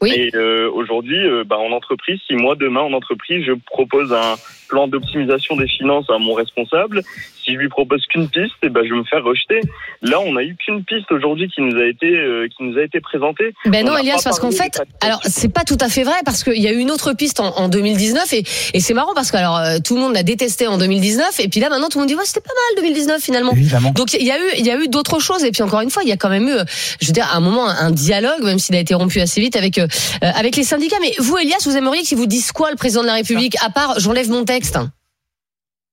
Oui. 0.00 0.12
Et 0.14 0.30
euh, 0.34 0.70
aujourd'hui, 0.70 1.26
euh, 1.26 1.44
bah, 1.44 1.58
en 1.58 1.72
entreprise, 1.72 2.20
si 2.26 2.34
moi 2.34 2.56
demain 2.56 2.82
en 2.82 2.92
entreprise, 2.92 3.44
je 3.46 3.52
propose 3.52 4.12
un 4.12 4.34
plan 4.68 4.86
d'optimisation 4.86 5.56
des 5.56 5.68
finances 5.68 6.10
à 6.10 6.18
mon 6.18 6.34
responsable, 6.34 7.02
si 7.44 7.54
je 7.54 7.58
lui 7.58 7.68
propose 7.68 8.04
qu'une 8.06 8.28
piste, 8.28 8.54
et 8.62 8.68
ben 8.68 8.82
je 8.84 8.90
vais 8.90 8.98
me 8.98 9.04
faire 9.04 9.22
rejeter. 9.22 9.60
Là, 10.02 10.20
on 10.20 10.32
n'a 10.32 10.42
eu 10.42 10.56
qu'une 10.56 10.84
piste 10.84 11.10
aujourd'hui 11.10 11.48
qui 11.48 11.60
nous 11.60 11.78
a 11.78 11.86
été 11.86 12.06
euh, 12.06 12.48
qui 12.48 12.64
nous 12.64 12.78
a 12.78 12.82
été 12.82 13.00
présentée. 13.00 13.52
Ben 13.66 13.84
On 13.86 13.92
non, 13.92 13.98
Elias, 13.98 14.20
parce 14.24 14.38
qu'en 14.38 14.50
fait, 14.50 14.82
alors 15.00 15.20
c'est 15.24 15.52
pas 15.52 15.64
tout 15.64 15.78
à 15.80 15.88
fait 15.88 16.04
vrai 16.04 16.16
parce 16.24 16.42
qu'il 16.42 16.60
y 16.60 16.68
a 16.68 16.72
eu 16.72 16.78
une 16.78 16.90
autre 16.90 17.12
piste 17.12 17.40
en, 17.40 17.56
en 17.56 17.68
2019 17.68 18.32
et, 18.32 18.44
et 18.72 18.80
c'est 18.80 18.94
marrant 18.94 19.14
parce 19.14 19.30
que 19.30 19.36
alors 19.36 19.58
euh, 19.58 19.78
tout 19.84 19.94
le 19.94 20.00
monde 20.00 20.14
l'a 20.14 20.22
détesté 20.22 20.66
en 20.66 20.78
2019 20.78 21.40
et 21.40 21.48
puis 21.48 21.60
là 21.60 21.68
maintenant 21.68 21.88
tout 21.88 21.98
le 21.98 22.02
monde 22.02 22.08
dit 22.08 22.14
ouais 22.14 22.24
c'était 22.24 22.40
pas 22.40 22.52
mal 22.76 22.84
2019 22.84 23.22
finalement. 23.22 23.52
Évidemment. 23.52 23.90
Donc 23.90 24.12
il 24.14 24.26
y 24.26 24.30
a 24.30 24.38
eu 24.38 24.50
il 24.58 24.66
y 24.66 24.70
a 24.70 24.78
eu 24.78 24.88
d'autres 24.88 25.20
choses 25.20 25.44
et 25.44 25.50
puis 25.50 25.62
encore 25.62 25.80
une 25.80 25.90
fois 25.90 26.02
il 26.02 26.08
y 26.08 26.12
a 26.12 26.16
quand 26.16 26.30
même 26.30 26.48
eu 26.48 26.56
je 27.00 27.06
veux 27.06 27.12
dire 27.12 27.28
à 27.30 27.36
un 27.36 27.40
moment 27.40 27.68
un, 27.68 27.90
dialogue 27.90 28.42
même 28.42 28.58
s'il 28.58 28.74
a 28.74 28.80
été 28.80 28.94
rompu 28.94 29.20
assez 29.20 29.40
vite 29.40 29.56
avec 29.56 29.78
euh, 29.78 29.86
euh, 30.22 30.30
avec 30.34 30.56
les 30.56 30.64
syndicats 30.64 30.96
mais 31.00 31.12
vous 31.18 31.36
Elias 31.36 31.62
vous 31.64 31.76
aimeriez 31.76 32.02
qu'il 32.02 32.18
vous 32.18 32.26
dise 32.26 32.52
quoi 32.52 32.70
le 32.70 32.76
président 32.76 33.02
de 33.02 33.06
la 33.06 33.14
République 33.14 33.56
à 33.64 33.70
part 33.70 33.98
j'enlève 34.00 34.30
mon 34.30 34.44
texte? 34.44 34.78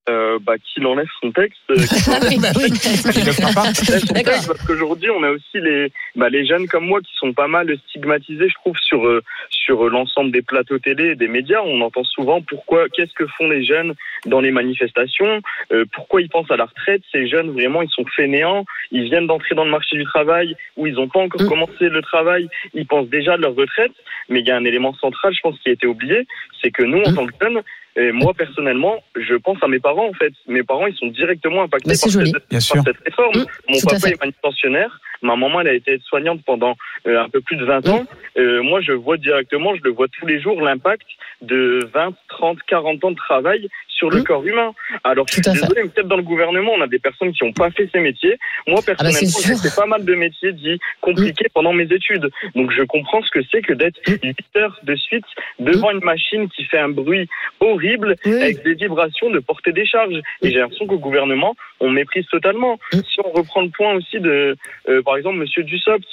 Euh, 0.10 0.40
bah, 0.42 0.56
qu'il 0.58 0.86
enlève 0.88 1.06
son 1.22 1.32
texte. 1.32 1.60
euh, 1.70 1.76
qu'il 1.76 2.14
oui, 2.30 2.40
bah 2.42 2.50
oui. 2.56 2.72
Son 2.76 4.14
parce 4.24 4.66
qu'aujourd'hui, 4.66 5.12
on 5.12 5.22
a 5.22 5.30
aussi 5.30 5.60
les, 5.62 5.92
bah, 6.16 6.28
les 6.30 6.44
jeunes 6.44 6.68
comme 6.68 6.88
moi 6.88 7.02
qui 7.02 7.12
sont 7.18 7.34
pas 7.34 7.48
mal 7.48 7.72
stigmatisés, 7.88 8.50
je 8.50 8.54
trouve, 8.56 8.76
sur, 8.80 9.06
euh, 9.06 9.22
sur 9.52 9.88
l'ensemble 9.90 10.32
des 10.32 10.42
plateaux 10.42 10.80
télé 10.80 11.12
et 11.12 11.16
des 11.16 11.28
médias. 11.28 11.62
On 11.64 11.82
entend 11.82 12.04
souvent 12.04 12.42
pourquoi, 12.42 12.90
qu'est-ce 12.90 13.14
que 13.14 13.28
font 13.38 13.48
les 13.48 13.64
jeunes 13.64 13.94
dans 14.26 14.42
les 14.42 14.50
manifestations, 14.50 15.40
euh, 15.72 15.86
pourquoi 15.94 16.22
ils 16.22 16.30
pensent 16.30 16.50
à 16.52 16.58
la 16.58 16.66
retraite. 16.66 17.04
Ces 17.12 17.28
jeunes, 17.28 17.52
vraiment, 17.52 17.84
ils 17.84 17.90
sont 17.90 18.06
fainéants, 18.16 18.66
ils 18.92 19.04
viennent 19.04 19.28
d'entrer 19.28 19.54
dans 19.54 19.66
le 19.66 19.72
marché 19.72 19.98
du 19.98 20.06
travail 20.06 20.56
où 20.78 20.88
ils 20.88 20.94
n'ont 20.96 21.10
pas 21.10 21.20
encore 21.20 21.42
Mm. 21.44 21.48
commencé 21.48 21.90
le 21.90 22.02
travail, 22.02 22.50
ils 22.74 22.88
pensent 22.88 23.10
déjà 23.10 23.34
à 23.34 23.38
leur 23.38 23.54
retraite. 23.54 23.92
Mais 24.30 24.40
il 24.40 24.48
y 24.48 24.52
a 24.52 24.56
un 24.58 24.66
élément 24.66 24.94
central, 24.96 25.32
je 25.34 25.40
pense, 25.42 25.60
qui 25.60 25.70
a 25.70 25.74
été 25.74 25.86
oublié, 25.86 26.26
c'est 26.62 26.72
que 26.72 26.84
nous, 26.84 27.02
en 27.04 27.12
Mm. 27.12 27.16
tant 27.16 27.28
que 27.28 27.34
jeunes, 27.40 27.62
et 27.96 28.12
moi 28.12 28.34
personnellement, 28.34 29.04
je 29.16 29.36
pense 29.36 29.58
à 29.62 29.68
mes 29.68 29.80
parents 29.80 30.08
en 30.10 30.14
fait. 30.14 30.34
Mes 30.48 30.64
parents, 30.64 30.88
ils 30.88 30.96
sont 30.96 31.08
directement 31.08 31.64
impactés 31.64 31.90
Bah, 31.90 31.96
par, 32.02 32.10
joli. 32.10 32.32
cette, 32.32 32.50
Bien 32.50 32.58
par 32.60 32.62
sûr. 32.62 32.84
cette 32.86 32.98
réforme. 33.06 33.36
Mm, 33.36 33.46
Mon 33.70 33.80
papa 33.82 34.10
est 34.10 34.20
manutentionnaire, 34.20 35.00
ma 35.22 35.36
maman 35.36 35.62
elle 35.62 35.68
a 35.68 35.74
été 35.74 36.00
soignante 36.06 36.42
pendant 36.46 36.76
euh, 37.08 37.22
un 37.22 37.30
peu 37.30 37.42
plus 37.42 37.58
de 37.58 37.66
20 37.66 37.86
Mm. 37.86 37.90
ans. 37.92 38.06
Euh, 38.38 38.62
moi, 38.64 38.82
je 38.82 38.92
vois 38.94 39.18
directement, 39.18 39.76
je 39.76 39.82
le 39.84 39.92
vois 39.92 40.08
tous 40.08 40.26
les 40.26 40.40
jours 40.42 40.62
l'impact 40.62 41.06
de 41.42 41.80
20, 41.94 42.14
30, 42.30 42.58
40 42.68 43.04
ans 43.04 43.12
de 43.12 43.16
travail 43.16 43.68
sur 44.02 44.10
le 44.10 44.22
Mm. 44.22 44.24
corps 44.24 44.44
humain. 44.44 44.72
Alors, 45.04 45.28
je 45.28 45.34
suis 45.34 45.42
désolé, 45.44 45.84
peut-être 45.90 46.08
dans 46.08 46.18
le 46.18 46.24
gouvernement, 46.24 46.72
on 46.76 46.82
a 46.82 46.88
des 46.88 46.98
personnes 46.98 47.32
qui 47.34 47.44
n'ont 47.46 47.54
pas 47.54 47.70
fait 47.70 47.88
ces 47.94 48.00
métiers. 48.00 48.36
Moi, 48.66 48.80
Ah 48.80 48.82
bah, 48.88 48.96
personnellement, 48.98 49.40
j'ai 49.46 49.56
fait 49.70 49.76
pas 49.76 49.86
mal 49.86 50.04
de 50.04 50.16
métiers 50.16 50.54
dits 50.54 50.80
compliqués 51.02 51.46
pendant 51.54 51.72
mes 51.72 51.84
études. 51.84 52.28
Donc, 52.56 52.72
je 52.72 52.82
comprends 52.82 53.22
ce 53.22 53.30
que 53.30 53.42
c'est 53.52 53.62
que 53.62 53.74
d'être 53.74 54.00
Mm. 54.08 54.14
8 54.24 54.38
heures 54.58 54.80
de 54.82 54.96
suite 54.96 55.26
devant 55.60 55.92
une 55.92 56.04
machine 56.04 56.50
qui 56.50 56.64
fait 56.66 56.80
un 56.80 56.90
bruit 56.90 57.30
horrible 57.60 58.16
avec 58.26 58.64
des 58.64 58.74
vibrations 58.74 59.30
de 59.30 59.38
porter 59.40 59.72
des 59.72 59.86
charges. 59.86 60.20
Et 60.42 60.50
j'ai 60.52 60.58
l'impression 60.58 60.88
qu'au 60.88 60.98
gouvernement, 60.98 61.56
on 61.80 61.90
méprise 61.92 62.26
totalement. 62.28 62.80
Si 62.92 63.20
on 63.24 63.30
reprend 63.30 63.62
le 63.62 63.70
point 63.70 63.94
aussi 63.94 64.20
de, 64.20 64.58
euh, 64.90 65.02
par 65.04 65.16
exemple, 65.18 65.38
Monsieur 65.38 65.62
Dussopt, 65.64 66.08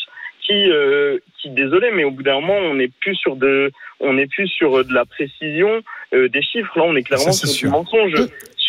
qui, 0.49 0.71
euh, 0.71 1.19
qui, 1.41 1.51
désolé, 1.51 1.91
mais 1.93 2.05
au 2.05 2.11
bout 2.11 2.23
d'un 2.23 2.41
moment, 2.41 2.57
on 2.57 2.75
n'est 2.75 2.89
plus 2.89 3.15
sur 3.17 3.37
de, 3.37 3.71
on 4.01 4.15
n'est 4.15 4.27
plus 4.27 4.49
sur 4.49 4.85
de 4.85 4.93
la 4.95 5.05
précision 5.05 5.83
euh, 6.15 6.29
des 6.29 6.43
chiffres. 6.43 6.77
Là, 6.79 6.85
on 6.87 6.97
est 6.97 7.03
clairement 7.03 7.33
Ça, 7.33 7.47
sur 7.47 7.49
sûr. 7.49 7.69
du 7.69 7.73
mensonge. 7.73 8.15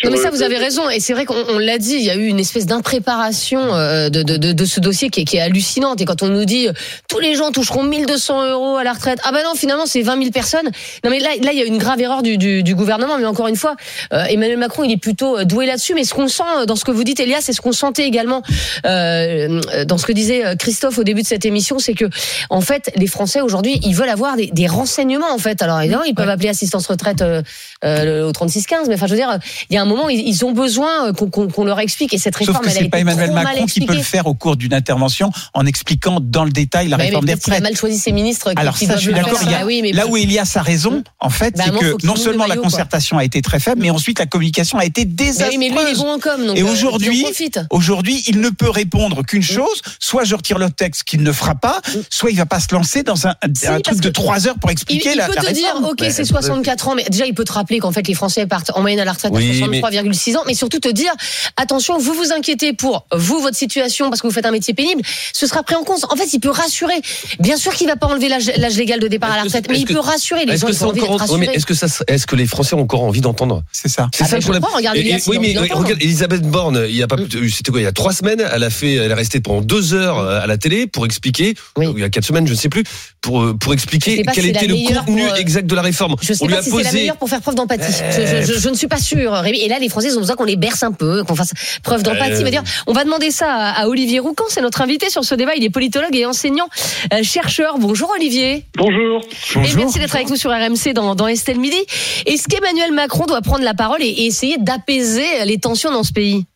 Non 0.02 0.10
mais 0.10 0.16
ça 0.16 0.30
vous 0.30 0.42
avez 0.42 0.56
raison 0.56 0.88
et 0.88 0.98
c'est 0.98 1.12
vrai 1.12 1.26
qu'on 1.26 1.44
on 1.48 1.58
l'a 1.58 1.76
dit, 1.76 1.96
il 1.96 2.02
y 2.02 2.10
a 2.10 2.14
eu 2.14 2.26
une 2.26 2.40
espèce 2.40 2.64
d'impréparation 2.64 3.74
euh, 3.74 4.08
de, 4.08 4.22
de, 4.22 4.38
de, 4.38 4.52
de 4.52 4.64
ce 4.64 4.80
dossier 4.80 5.10
qui 5.10 5.20
est, 5.20 5.24
qui 5.24 5.36
est 5.36 5.40
hallucinante. 5.40 6.00
Et 6.00 6.06
quand 6.06 6.22
on 6.22 6.28
nous 6.28 6.46
dit 6.46 6.68
euh, 6.68 6.72
tous 7.08 7.18
les 7.18 7.34
gens 7.34 7.50
toucheront 7.50 7.82
1200 7.82 8.50
euros 8.50 8.76
à 8.76 8.84
la 8.84 8.94
retraite, 8.94 9.18
ah 9.24 9.32
ben 9.32 9.42
non 9.44 9.54
finalement 9.54 9.84
c'est 9.84 10.00
20 10.00 10.18
000 10.18 10.30
personnes. 10.30 10.70
Non 11.04 11.10
mais 11.10 11.18
là 11.18 11.30
là 11.42 11.52
il 11.52 11.58
y 11.58 11.62
a 11.62 11.66
une 11.66 11.76
grave 11.76 12.00
erreur 12.00 12.22
du, 12.22 12.38
du, 12.38 12.62
du 12.62 12.74
gouvernement. 12.74 13.18
Mais 13.18 13.26
encore 13.26 13.48
une 13.48 13.56
fois 13.56 13.76
euh, 14.14 14.24
Emmanuel 14.24 14.56
Macron 14.56 14.84
il 14.84 14.92
est 14.92 14.96
plutôt 14.96 15.38
euh, 15.38 15.44
doué 15.44 15.66
là-dessus. 15.66 15.92
Mais 15.94 16.04
ce 16.04 16.14
qu'on 16.14 16.28
sent 16.28 16.42
dans 16.66 16.76
ce 16.76 16.84
que 16.84 16.92
vous 16.92 17.04
dites 17.04 17.20
Elias 17.20 17.42
c'est 17.42 17.52
ce 17.52 17.60
qu'on 17.60 17.72
sentait 17.72 18.06
également 18.06 18.42
euh, 18.86 19.60
dans 19.84 19.98
ce 19.98 20.06
que 20.06 20.12
disait 20.12 20.56
Christophe 20.58 20.96
au 20.98 21.04
début 21.04 21.22
de 21.22 21.26
cette 21.26 21.44
émission 21.44 21.78
c'est 21.78 21.94
que 21.94 22.06
en 22.48 22.62
fait 22.62 22.90
les 22.96 23.06
Français 23.06 23.42
aujourd'hui 23.42 23.78
ils 23.84 23.94
veulent 23.94 24.08
avoir 24.08 24.36
des, 24.36 24.46
des 24.46 24.66
renseignements 24.66 25.32
en 25.32 25.38
fait. 25.38 25.60
Alors 25.60 25.78
évidemment 25.80 26.04
ils 26.04 26.14
peuvent 26.14 26.30
appeler 26.30 26.48
assistance 26.48 26.86
retraite 26.86 27.20
euh, 27.20 27.42
euh, 27.84 28.26
au 28.26 28.32
3615 28.32 28.88
mais 28.88 28.94
enfin 28.94 29.06
je 29.06 29.12
veux 29.12 29.18
dire 29.18 29.38
il 29.68 29.74
y 29.74 29.78
a 29.78 29.82
un 29.82 29.89
moment 29.90 30.08
ils, 30.08 30.44
ont 30.44 30.52
besoin 30.52 31.08
euh, 31.08 31.12
qu'on 31.12 31.64
leur 31.64 31.78
explique 31.80 32.14
et 32.14 32.18
cette 32.18 32.34
Sauf 32.36 32.46
réforme 32.48 32.64
que 32.64 32.70
elle 32.70 32.76
a 32.76 32.80
été 32.80 32.88
pas 32.90 32.98
Emmanuel 33.00 33.26
trop 33.26 33.34
mal 33.34 33.44
Macron 33.44 33.66
qui 33.66 33.80
peut 33.84 33.94
le 33.94 34.02
faire 34.02 34.26
au 34.26 34.34
cours 34.34 34.56
d'une 34.56 34.72
intervention 34.74 35.30
en 35.54 35.66
expliquant 35.66 36.18
dans 36.20 36.44
le 36.44 36.50
détail 36.50 36.88
la 36.88 36.96
Ouais, 36.96 37.02
mais 37.04 37.08
réforme 37.08 37.24
des 37.26 37.32
peut-être 37.32 37.44
qu'il 37.44 37.52
a 37.52 37.56
retraites. 37.56 37.72
mal 37.72 37.78
choisi 37.78 37.98
ses 37.98 38.12
ministres 38.12 38.52
qui, 38.52 38.58
Alors 38.60 38.76
qui 38.76 38.86
ça, 38.86 38.96
je 38.96 39.00
suis 39.02 39.12
d'accord. 39.12 39.38
il 39.42 39.50
y 39.50 39.54
a- 39.54 39.58
Bah 39.60 39.64
oui, 39.66 39.80
mais 39.82 39.92
Là 39.92 40.06
où 40.06 40.16
Elias 40.16 40.52
a 40.56 40.62
raison, 40.62 41.02
en 41.18 41.30
fait, 41.30 41.56
Bah, 41.56 41.64
c'est 41.66 41.78
que 41.78 42.06
non 42.06 42.16
seulement 42.16 42.44
le 42.44 42.50
la 42.50 42.54
quoi. 42.56 42.64
concertation 42.64 43.18
a 43.18 43.24
été 43.24 43.42
très 43.42 43.60
faible, 43.60 43.80
mais 43.82 43.90
ensuite 43.90 44.18
la 44.18 44.26
communication 44.26 44.78
a 44.78 44.84
été 44.84 45.04
désastreuse. 45.04 45.50
oui, 45.50 45.58
mais 45.58 45.68
lui 45.68 45.78
il 45.88 45.94
est 45.94 45.98
bon 45.98 46.12
en 46.14 46.18
com 46.18 46.46
donc 46.46 46.56
Et 46.56 46.62
euh, 46.62 46.66
aujourd'hui. 46.66 47.24
Aujourd'hui, 47.70 48.22
il 48.26 48.40
ne 48.40 48.50
peut 48.50 48.70
répondre 48.70 49.22
qu'une 49.24 49.42
chose 49.42 49.80
soit 49.98 50.24
je 50.24 50.34
retire 50.34 50.58
le 50.58 50.70
texte 50.70 51.04
qu'il 51.04 51.22
ne 51.22 51.32
fera 51.32 51.54
pas, 51.54 51.80
soit 52.10 52.30
il 52.30 52.36
va 52.36 52.46
pas 52.46 52.60
se 52.60 52.72
lancer 52.74 53.02
dans 53.02 53.26
un, 53.26 53.34
Mm. 53.46 53.54
Si, 53.54 53.82
truc 53.82 54.00
de 54.00 54.10
trois 54.10 54.46
heures 54.46 54.58
pour 54.58 54.70
Il, 54.70 54.72
expliquer 54.72 55.10
il 55.12 55.16
la, 55.16 55.26
peut 55.26 55.34
la 55.34 55.42
te 55.42 55.52
dire, 55.52 55.66
réforme. 55.74 55.84
ok, 55.86 56.04
c'est 56.10 56.24
64 56.24 56.88
ans, 56.88 56.94
mais 56.94 57.04
déjà 57.10 57.26
il 57.26 57.34
peut 57.34 57.44
te 57.44 57.52
rappeler 57.52 57.78
qu'en 57.78 57.92
fait 57.92 58.06
les 58.06 58.14
Français 58.14 58.46
partent 58.46 58.70
en 58.74 58.80
moyenne 58.80 59.00
à 59.00 59.04
la 59.04 59.12
retraite 59.12 59.32
Oui, 59.34 59.50
à 59.50 59.54
64 59.54 59.70
3,6 59.80 60.36
ans, 60.36 60.42
mais 60.46 60.54
surtout 60.54 60.78
te 60.80 60.88
dire 60.88 61.12
attention, 61.56 61.98
vous 61.98 62.14
vous 62.14 62.32
inquiétez 62.32 62.72
pour 62.72 63.06
vous, 63.12 63.40
votre 63.40 63.56
situation, 63.56 64.08
parce 64.10 64.20
que 64.22 64.26
vous 64.26 64.32
faites 64.32 64.46
un 64.46 64.50
métier 64.50 64.74
pénible, 64.74 65.02
ce 65.32 65.46
sera 65.46 65.62
pris 65.62 65.74
en 65.74 65.82
compte. 65.84 66.04
En 66.10 66.16
fait, 66.16 66.32
il 66.32 66.40
peut 66.40 66.50
rassurer. 66.50 66.94
Bien 67.38 67.56
sûr 67.56 67.74
qu'il 67.74 67.86
va 67.86 67.96
pas 67.96 68.06
enlever 68.06 68.28
l'âge 68.28 68.76
légal 68.76 69.00
de 69.00 69.08
départ 69.08 69.32
à 69.32 69.36
la 69.36 69.42
retraite, 69.44 69.66
mais 69.68 69.78
il 69.78 69.84
que- 69.86 69.92
peut 69.92 69.98
rassurer 70.00 70.44
les 70.44 70.52
Est-ce 70.54 70.60
gens. 70.60 70.66
que 70.68 71.50
est-ce 71.54 71.66
que 71.66 71.74
ça, 71.74 71.86
est-ce 72.06 72.26
que 72.26 72.36
les 72.36 72.46
Français 72.46 72.74
ont 72.74 72.80
encore 72.82 73.02
envie 73.02 73.20
d'entendre? 73.20 73.62
C'est 73.72 73.88
ça. 73.88 74.08
C'est 74.14 74.24
Ah, 74.24 74.28
ça 74.28 74.36
le 74.36 74.42
problème. 74.42 74.62
Julia, 74.94 75.16
et- 75.16 75.20
c'est 75.20 75.30
oui, 75.30 75.38
mais 75.40 75.56
regarde, 75.58 75.96
Elisabeth 76.00 76.42
Borne, 76.42 76.84
il 76.88 76.96
y 76.96 77.02
a 77.02 77.06
pas, 77.06 77.16
plus- 77.16 77.50
c'était 77.50 77.70
quoi, 77.70 77.80
il 77.80 77.84
y 77.84 77.86
a 77.86 77.92
trois 77.92 78.12
semaines, 78.12 78.42
elle 78.52 78.62
a 78.64 78.70
fait, 78.70 78.94
elle 78.94 79.10
est 79.10 79.14
restée 79.14 79.40
pendant 79.40 79.60
deux 79.60 79.94
heures 79.94 80.18
euh, 80.18 80.40
à 80.40 80.46
la 80.46 80.56
télé 80.58 80.86
pour 80.86 81.04
expliquer, 81.06 81.54
Oui. 81.76 81.86
ou 81.86 81.96
il 81.98 82.00
y 82.00 82.04
a 82.04 82.08
quatre 82.10 82.24
semaines, 82.24 82.46
je 82.46 82.52
ne 82.52 82.58
sais 82.58 82.68
plus, 82.68 82.84
pour 83.20 83.42
euh, 83.42 83.54
pour 83.54 83.72
expliquer 83.74 84.22
quel 84.34 84.46
était 84.46 84.66
le 84.66 84.74
contenu 84.74 85.22
pour, 85.24 85.32
euh, 85.32 85.36
exact 85.36 85.66
de 85.66 85.74
la 85.74 85.82
réforme. 85.82 86.16
Je 86.22 86.32
sais 86.32 86.42
On 86.42 86.46
lui 86.46 86.54
pas 86.54 86.60
a 86.60 86.62
si 86.62 86.70
c'est 86.70 86.82
la 86.82 86.92
meilleure 86.92 87.16
pour 87.16 87.28
faire 87.28 87.40
preuve 87.40 87.54
d'empathie. 87.54 87.92
Euh, 88.02 88.42
Je, 88.46 88.52
je- 88.54 88.58
je 88.60 88.68
ne 88.68 88.74
suis 88.74 88.86
pas 88.88 88.98
sûre, 88.98 89.32
Rémi. 89.32 89.58
Et 89.70 89.72
là, 89.72 89.78
les 89.78 89.88
Français 89.88 90.12
ont 90.16 90.20
besoin 90.20 90.34
qu'on 90.34 90.44
les 90.44 90.56
berce 90.56 90.82
un 90.82 90.90
peu, 90.90 91.22
qu'on 91.22 91.36
fasse 91.36 91.52
preuve 91.84 92.02
d'empathie. 92.02 92.42
Euh. 92.42 92.60
On 92.88 92.92
va 92.92 93.04
demander 93.04 93.30
ça 93.30 93.52
à, 93.52 93.82
à 93.82 93.86
Olivier 93.86 94.18
Roucan, 94.18 94.42
c'est 94.48 94.62
notre 94.62 94.82
invité 94.82 95.10
sur 95.10 95.22
ce 95.24 95.36
débat. 95.36 95.52
Il 95.56 95.62
est 95.62 95.70
politologue 95.70 96.16
et 96.16 96.26
enseignant 96.26 96.66
euh, 97.14 97.22
chercheur. 97.22 97.78
Bonjour 97.78 98.10
Olivier. 98.16 98.64
Bonjour. 98.76 99.20
Et 99.54 99.74
merci 99.76 100.00
d'être 100.00 100.16
avec 100.16 100.28
nous 100.28 100.34
sur 100.34 100.50
RMC 100.50 100.92
dans, 100.92 101.14
dans 101.14 101.28
Estelle 101.28 101.60
Midi. 101.60 101.78
Est-ce 102.26 102.48
qu'Emmanuel 102.48 102.90
Macron 102.90 103.26
doit 103.26 103.42
prendre 103.42 103.62
la 103.62 103.74
parole 103.74 104.02
et, 104.02 104.08
et 104.08 104.26
essayer 104.26 104.56
d'apaiser 104.58 105.44
les 105.44 105.58
tensions 105.58 105.92
dans 105.92 106.02
ce 106.02 106.12
pays? 106.12 106.46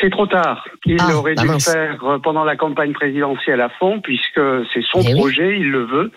C'est 0.00 0.10
trop 0.10 0.26
tard. 0.26 0.66
Il 0.86 0.96
Ah, 1.00 1.14
aurait 1.16 1.34
bah 1.34 1.42
dû 1.42 1.48
le 1.48 1.58
faire 1.58 2.04
euh, 2.04 2.18
pendant 2.18 2.44
la 2.44 2.56
campagne 2.56 2.92
présidentielle 2.92 3.60
à 3.60 3.68
fond, 3.70 4.00
puisque 4.00 4.40
c'est 4.72 4.82
son 4.82 5.00
Eh 5.02 5.14
oui. 5.14 5.20
projet, 5.20 5.56
il 5.58 5.70
le 5.70 5.84
veut. 5.84 6.10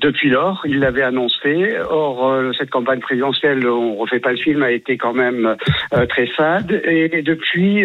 Depuis 0.00 0.30
lors, 0.30 0.62
il 0.64 0.78
l'avait 0.78 1.02
annoncé. 1.02 1.74
Or, 1.90 2.28
euh, 2.30 2.52
cette 2.56 2.70
campagne 2.70 3.00
présidentielle, 3.00 3.66
on 3.68 3.96
refait 3.96 4.20
pas 4.20 4.30
le 4.30 4.38
film, 4.38 4.62
a 4.62 4.70
été 4.70 4.96
quand 4.96 5.12
même 5.12 5.56
euh, 5.94 6.06
très 6.06 6.26
fade. 6.26 6.80
Et 6.84 7.22
depuis, 7.22 7.84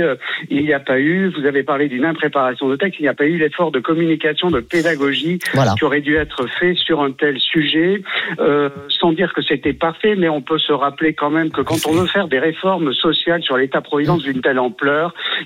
il 0.49 0.63
n'y 0.63 0.73
a 0.73 0.79
pas 0.79 0.99
eu, 0.99 1.27
vous 1.29 1.45
avez 1.45 1.63
parlé 1.63 1.87
d'une 1.89 2.05
impréparation 2.05 2.69
de 2.69 2.75
texte, 2.75 2.99
il 2.99 3.03
n'y 3.03 3.09
a 3.09 3.13
pas 3.13 3.25
eu 3.25 3.37
l'effort 3.37 3.71
de 3.71 3.79
communication, 3.79 4.49
de 4.51 4.59
pédagogie 4.61 5.39
Voilà. 5.53 5.73
qui 5.77 5.83
aurait 5.83 6.01
dû 6.01 6.15
être 6.15 6.47
fait 6.59 6.75
sur 6.75 7.01
un 7.01 7.11
tel 7.11 7.39
sujet, 7.39 8.01
euh, 8.39 8.69
sans 8.89 9.11
dire 9.11 9.33
que 9.33 9.41
c'était 9.41 9.73
parfait, 9.73 10.15
mais 10.15 10.29
on 10.29 10.41
peut 10.41 10.59
se 10.59 10.71
rappeler 10.71 11.13
quand 11.13 11.31
même 11.31 11.49
que 11.51 11.61
quand 11.61 11.85
on 11.87 11.93
veut 11.93 12.07
faire 12.07 12.27
des 12.27 12.39
réformes 12.39 12.93
sociales 12.93 13.41
sur 13.43 13.57
l'État-providence 13.57 14.23
d'une 14.23 14.41
telle 14.41 14.59
ampleur, 14.59 14.92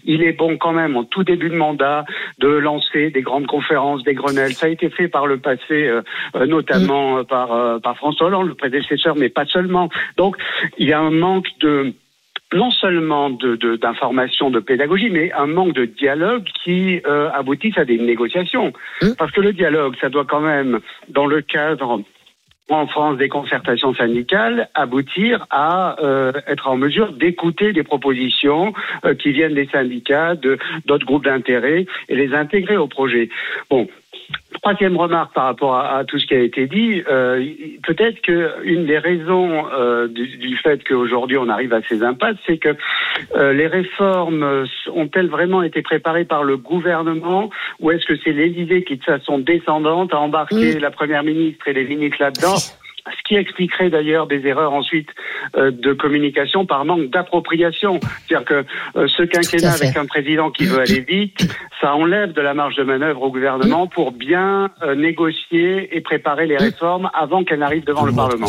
il 0.04 0.24
est 0.24 0.34
bon 0.34 0.58
quand 0.58 0.74
même 0.74 0.96
en 0.98 1.04
tout 1.04 1.24
début 1.24 1.50
de 1.50 1.56
mandat 1.56 2.06
de 2.39 2.48
lancer 2.48 3.10
des 3.12 3.22
grandes 3.22 3.48
conférences, 3.48 4.04
des 4.04 4.13
Grenelles. 4.13 4.54
Ça 4.54 4.68
a 4.68 4.70
été 4.70 4.89
fait 4.89 5.08
par 5.08 5.27
le 5.27 5.38
passé, 5.38 5.62
euh, 5.88 6.01
euh, 6.36 6.46
notamment 6.46 7.20
euh, 7.20 7.24
par, 7.24 7.54
euh, 7.54 7.80
par 7.80 7.96
François 7.98 8.27
Hollande, 8.27 8.48
le 8.48 8.56
prédécesseur, 8.56 9.16
mais 9.16 9.30
pas 9.30 9.46
seulement. 9.46 9.89
Donc 10.18 10.36
il 10.77 10.88
y 10.88 10.94
a 10.94 11.00
un 11.00 11.12
manque 11.12 11.48
de 11.62 11.94
non 12.54 12.72
seulement 12.72 13.30
de- 13.30 13.58
de- 13.58 13.75
d'information, 13.75 14.50
de, 14.50 14.60
pédagogie, 14.62 15.10
mais 15.10 15.32
un 15.34 15.48
manque 15.48 15.74
de 15.74 15.84
dialogue 15.86 16.46
qui 16.63 17.01
euh, 17.06 17.30
aboutisse 17.34 17.77
à 17.77 17.84
des 17.84 17.98
négociations. 17.98 18.72
Mmh. 19.01 19.08
Parce 19.18 19.32
que 19.32 19.42
le 19.42 19.51
dialogue, 19.51 19.96
ça 20.00 20.08
doit 20.10 20.24
quand 20.25 20.39
même, 20.39 20.80
dans 21.10 21.25
le 21.25 21.42
cadre 21.42 22.01
en 22.69 22.88
France 22.88 23.17
des 23.17 23.29
concertations 23.29 23.93
syndicales, 23.93 24.69
aboutir 24.74 25.45
à 25.50 26.01
euh, 26.01 26.33
être 26.47 26.67
en 26.67 26.77
mesure 26.77 27.13
d'écouter 27.13 27.74
des 27.74 27.83
propositions 27.83 28.74
euh, 29.05 29.13
qui 29.15 29.31
viennent 29.31 29.53
des 29.53 29.67
syndicats, 29.67 30.36
de 30.36 30.57
d'autres 30.86 31.05
groupes 31.05 31.25
d'intérêt 31.25 31.86
et 32.09 32.15
les 32.15 32.33
intégrer 32.33 32.77
au 32.77 32.88
projet. 32.88 33.29
Bon. 33.69 33.88
Troisième 34.62 34.97
remarque 34.97 35.33
par 35.33 35.45
rapport 35.45 35.75
à, 35.75 35.97
à 35.97 36.03
tout 36.03 36.19
ce 36.19 36.25
qui 36.25 36.33
a 36.33 36.39
été 36.39 36.67
dit, 36.67 37.03
euh, 37.09 37.45
peut-être 37.86 38.21
que 38.21 38.63
une 38.63 38.86
des 38.86 38.97
raisons 38.97 39.65
euh, 39.71 40.07
du, 40.07 40.38
du 40.38 40.57
fait 40.57 40.83
qu'aujourd'hui 40.83 41.38
on 41.38 41.47
arrive 41.47 41.74
à 41.74 41.81
ces 41.83 42.03
impasses, 42.03 42.38
c'est 42.45 42.57
que 42.57 42.75
euh, 43.36 43.53
les 43.53 43.67
réformes 43.67 44.43
euh, 44.43 44.65
ont-elles 44.93 45.29
vraiment 45.29 45.63
été 45.63 45.81
préparées 45.81 46.25
par 46.25 46.43
le 46.43 46.57
gouvernement 46.57 47.50
ou 47.79 47.91
est-ce 47.91 48.05
que 48.05 48.17
c'est 48.24 48.31
l'Élysée 48.31 48.83
qui 48.83 48.97
de 48.97 49.03
façon 49.03 49.38
descendante 49.38 50.13
a 50.13 50.19
embarqué 50.19 50.79
la 50.79 50.91
première 50.91 51.24
ministre 51.24 51.67
et 51.67 51.74
les 51.74 51.86
ministres 51.86 52.17
là-dedans 52.19 52.57
ce 53.12 53.24
qui 53.28 53.36
expliquerait 53.36 53.90
d'ailleurs 53.90 54.28
des 54.28 54.46
erreurs 54.46 54.74
ensuite 54.74 55.10
euh, 55.58 55.72
de 55.72 55.94
communication 55.94 56.66
par 56.66 56.86
manque 56.86 57.10
d'appropriation. 57.10 58.00
C'est-à-dire 58.28 58.46
que 58.46 58.66
euh, 58.98 59.08
ce 59.08 59.24
quinquennat 59.24 59.74
avec 59.74 59.98
un 59.98 60.06
président 60.06 60.52
qui 60.52 60.66
veut 60.66 60.80
aller 60.80 61.02
vite, 61.02 61.48
ça 61.82 61.96
enlève 61.96 62.34
de 62.34 62.42
la 62.42 62.54
marge 62.54 62.76
de 62.76 62.84
manœuvre 62.84 63.24
au 63.24 63.32
gouvernement 63.32 63.88
pour 63.88 64.12
bien 64.12 64.70
euh, 64.84 64.96
négocier 64.96 65.96
et 65.96 66.02
préparer 66.02 66.48
les 66.48 66.58
réformes 66.58 67.10
avant 67.14 67.44
qu'elles 67.44 67.60
n'arrivent 67.60 67.86
devant 67.86 68.06
le 68.06 68.14
Parlement. 68.14 68.48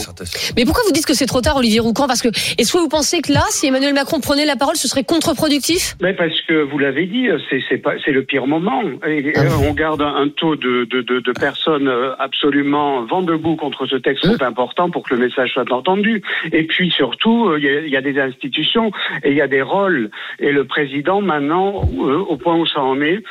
Mais 0.57 0.65
pourquoi 0.65 0.83
vous 0.87 0.93
dites 0.93 1.07
que 1.07 1.15
c'est 1.15 1.27
trop 1.27 1.41
tard, 1.41 1.57
Olivier 1.57 1.81
Roucan? 1.81 2.07
Parce 2.07 2.23
que 2.23 2.29
est-ce 2.29 2.73
que 2.73 2.79
vous 2.79 2.89
pensez 2.89 3.21
que 3.21 3.33
là, 3.33 3.45
si 3.51 3.67
Emmanuel 3.67 3.95
Macron 3.95 4.21
prenait 4.21 4.47
la 4.47 4.57
parole, 4.57 4.77
ce 4.77 4.89
serait 4.89 5.05
contre-productif? 5.05 5.97
Mais 6.01 6.15
parce 6.15 6.41
que 6.43 6.63
vous 6.63 6.79
l'avez 6.79 7.07
dit, 7.07 7.29
c'est 7.51 8.13
le 8.13 8.25
pire 8.25 8.47
moment. 8.47 8.83
Et, 9.07 9.33
Ah 9.37 9.41
euh, 9.41 9.69
on 9.69 9.73
garde 9.73 10.03
un, 10.03 10.15
un 10.17 10.29
taux 10.29 10.57
de, 10.57 10.85
de, 10.85 11.03
de, 11.03 11.21
de 11.21 11.33
personnes 11.33 11.91
absolument 12.19 13.03
vent 13.05 13.23
debout 13.23 13.57
contre 13.57 13.87
ce 13.87 13.97
texte 13.97 14.19
Mmh. 14.25 14.37
Important 14.49 14.91
pour 14.91 15.03
que 15.05 15.15
le 15.15 15.21
message 15.21 15.53
soit 15.53 15.71
entendu. 15.73 16.23
Et 16.53 16.65
puis 16.65 16.91
surtout, 16.91 17.49
euh, 17.49 17.59
il 17.61 17.89
y, 17.89 17.91
y 17.91 17.97
a 17.97 18.01
des 18.01 18.19
institutions 18.19 18.91
et 19.23 19.31
il 19.31 19.37
y 19.37 19.43
a 19.43 19.49
des 19.49 19.63
rôles. 19.63 20.11
Et 20.39 20.51
le 20.53 20.65
président 20.65 21.21
maintenant, 21.21 21.83
euh, 21.99 22.19
au 22.19 22.37
point 22.37 22.57
où 22.57 22.67
ça 22.67 22.83
en 22.83 23.01
est. 23.01 23.23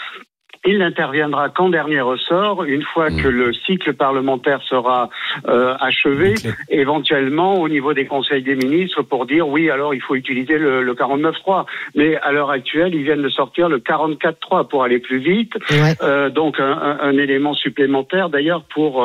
Il 0.70 0.80
n'interviendra 0.80 1.48
qu'en 1.50 1.70
dernier 1.70 2.02
ressort, 2.02 2.64
une 2.66 2.84
fois 2.84 3.10
que 3.10 3.28
le 3.28 3.54
cycle 3.54 3.94
parlementaire 3.94 4.62
sera 4.64 5.10
euh, 5.48 5.74
achevé, 5.80 6.34
éventuellement 6.70 7.56
au 7.62 7.70
niveau 7.70 7.94
des 7.94 8.06
conseils 8.06 8.44
des 8.44 8.56
ministres 8.56 9.02
pour 9.02 9.26
dire 9.26 9.48
oui, 9.48 9.70
alors 9.70 9.94
il 9.94 10.02
faut 10.02 10.16
utiliser 10.16 10.58
le, 10.58 10.84
le 10.84 10.94
49.3. 10.94 11.66
Mais 11.96 12.18
à 12.18 12.32
l'heure 12.32 12.50
actuelle, 12.52 12.94
ils 12.94 13.04
viennent 13.04 13.22
de 13.24 13.30
sortir 13.30 13.70
le 13.70 13.80
44.3 13.80 14.68
pour 14.68 14.84
aller 14.84 15.00
plus 15.00 15.20
vite. 15.20 15.54
Euh, 16.04 16.30
donc 16.30 16.60
un, 16.60 16.72
un- 16.72 16.98
un 17.02 17.18
élément 17.18 17.54
supplémentaire 17.54 18.30
d'ailleurs 18.30 18.64
pour 18.74 19.04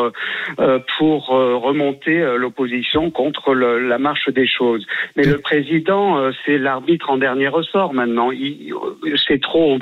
euh, 0.58 0.78
pour 0.98 1.34
euh, 1.34 1.56
remonter 1.56 2.20
euh, 2.20 2.36
l'opposition 2.36 3.10
contre 3.10 3.54
le- 3.54 3.78
la 3.88 3.98
marche 3.98 4.28
des 4.30 4.46
choses. 4.46 4.84
Mais 5.16 5.24
le 5.24 5.38
président, 5.38 6.18
euh, 6.18 6.30
c'est 6.44 6.58
l'arbitre 6.58 7.10
en 7.10 7.16
dernier 7.18 7.48
ressort 7.48 7.94
maintenant. 7.94 8.30
Il- 8.32 8.74
C'est 9.28 9.40
trop. 9.40 9.78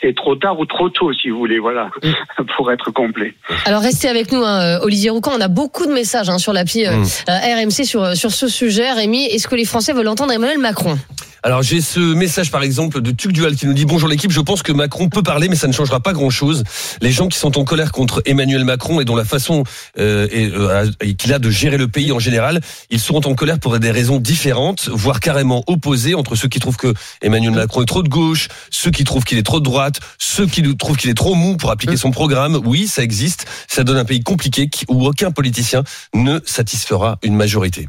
C'est 0.00 0.14
trop 0.14 0.36
tard 0.36 0.58
ou 0.58 0.66
trop 0.66 0.88
tôt, 0.90 1.12
si 1.12 1.30
vous 1.30 1.38
voulez, 1.38 1.58
voilà, 1.58 1.90
pour 2.56 2.70
être 2.72 2.90
complet. 2.90 3.34
Alors 3.64 3.82
restez 3.82 4.08
avec 4.08 4.32
nous, 4.32 4.42
hein, 4.42 4.78
euh, 4.78 4.84
Olivier 4.84 5.10
Roucan. 5.10 5.32
On 5.36 5.40
a 5.40 5.48
beaucoup 5.48 5.86
de 5.86 5.92
messages 5.92 6.28
hein, 6.30 6.38
sur 6.38 6.52
l'appli 6.52 6.86
euh, 6.86 6.90
Mmh. 6.90 7.04
euh, 7.30 7.62
RMC 7.64 7.84
sur, 7.84 8.16
sur 8.16 8.30
ce 8.30 8.48
sujet. 8.48 8.92
Rémi, 8.92 9.24
est-ce 9.26 9.48
que 9.48 9.54
les 9.54 9.64
Français 9.64 9.92
veulent 9.92 10.08
entendre 10.08 10.32
Emmanuel 10.32 10.58
Macron? 10.58 10.98
Alors 11.42 11.62
j'ai 11.62 11.80
ce 11.80 12.00
message 12.00 12.50
par 12.50 12.62
exemple 12.62 13.00
de 13.00 13.10
Tuc 13.12 13.32
Dual 13.32 13.56
qui 13.56 13.66
nous 13.66 13.72
dit 13.72 13.86
bonjour 13.86 14.08
l'équipe, 14.10 14.30
je 14.30 14.40
pense 14.40 14.62
que 14.62 14.72
Macron 14.72 15.08
peut 15.08 15.22
parler 15.22 15.48
mais 15.48 15.56
ça 15.56 15.68
ne 15.68 15.72
changera 15.72 16.00
pas 16.00 16.12
grand-chose. 16.12 16.64
Les 17.00 17.12
gens 17.12 17.28
qui 17.28 17.38
sont 17.38 17.58
en 17.58 17.64
colère 17.64 17.92
contre 17.92 18.22
Emmanuel 18.26 18.64
Macron 18.64 19.00
et 19.00 19.06
dont 19.06 19.16
la 19.16 19.24
façon 19.24 19.64
euh, 19.98 20.28
euh, 20.32 20.90
qu'il 21.14 21.32
a 21.32 21.38
de 21.38 21.48
gérer 21.48 21.78
le 21.78 21.88
pays 21.88 22.12
en 22.12 22.18
général, 22.18 22.60
ils 22.90 23.00
seront 23.00 23.22
en 23.24 23.34
colère 23.34 23.58
pour 23.58 23.78
des 23.78 23.90
raisons 23.90 24.18
différentes, 24.18 24.90
voire 24.92 25.20
carrément 25.20 25.64
opposées 25.66 26.14
entre 26.14 26.34
ceux 26.34 26.48
qui 26.48 26.60
trouvent 26.60 26.76
que 26.76 26.92
Emmanuel 27.22 27.52
Macron 27.52 27.82
est 27.82 27.86
trop 27.86 28.02
de 28.02 28.08
gauche, 28.08 28.48
ceux 28.70 28.90
qui 28.90 29.04
trouvent 29.04 29.24
qu'il 29.24 29.38
est 29.38 29.42
trop 29.42 29.60
de 29.60 29.64
droite, 29.64 30.00
ceux 30.18 30.46
qui 30.46 30.62
trouvent 30.76 30.96
qu'il 30.98 31.08
est 31.08 31.14
trop 31.14 31.34
mou 31.34 31.56
pour 31.56 31.70
appliquer 31.70 31.96
son 31.96 32.10
programme. 32.10 32.60
Oui, 32.66 32.86
ça 32.86 33.02
existe, 33.02 33.46
ça 33.66 33.82
donne 33.82 33.96
un 33.96 34.04
pays 34.04 34.22
compliqué 34.22 34.68
où 34.88 35.06
aucun 35.06 35.30
politicien 35.30 35.84
ne 36.14 36.40
satisfera 36.44 37.18
une 37.22 37.34
majorité. 37.34 37.88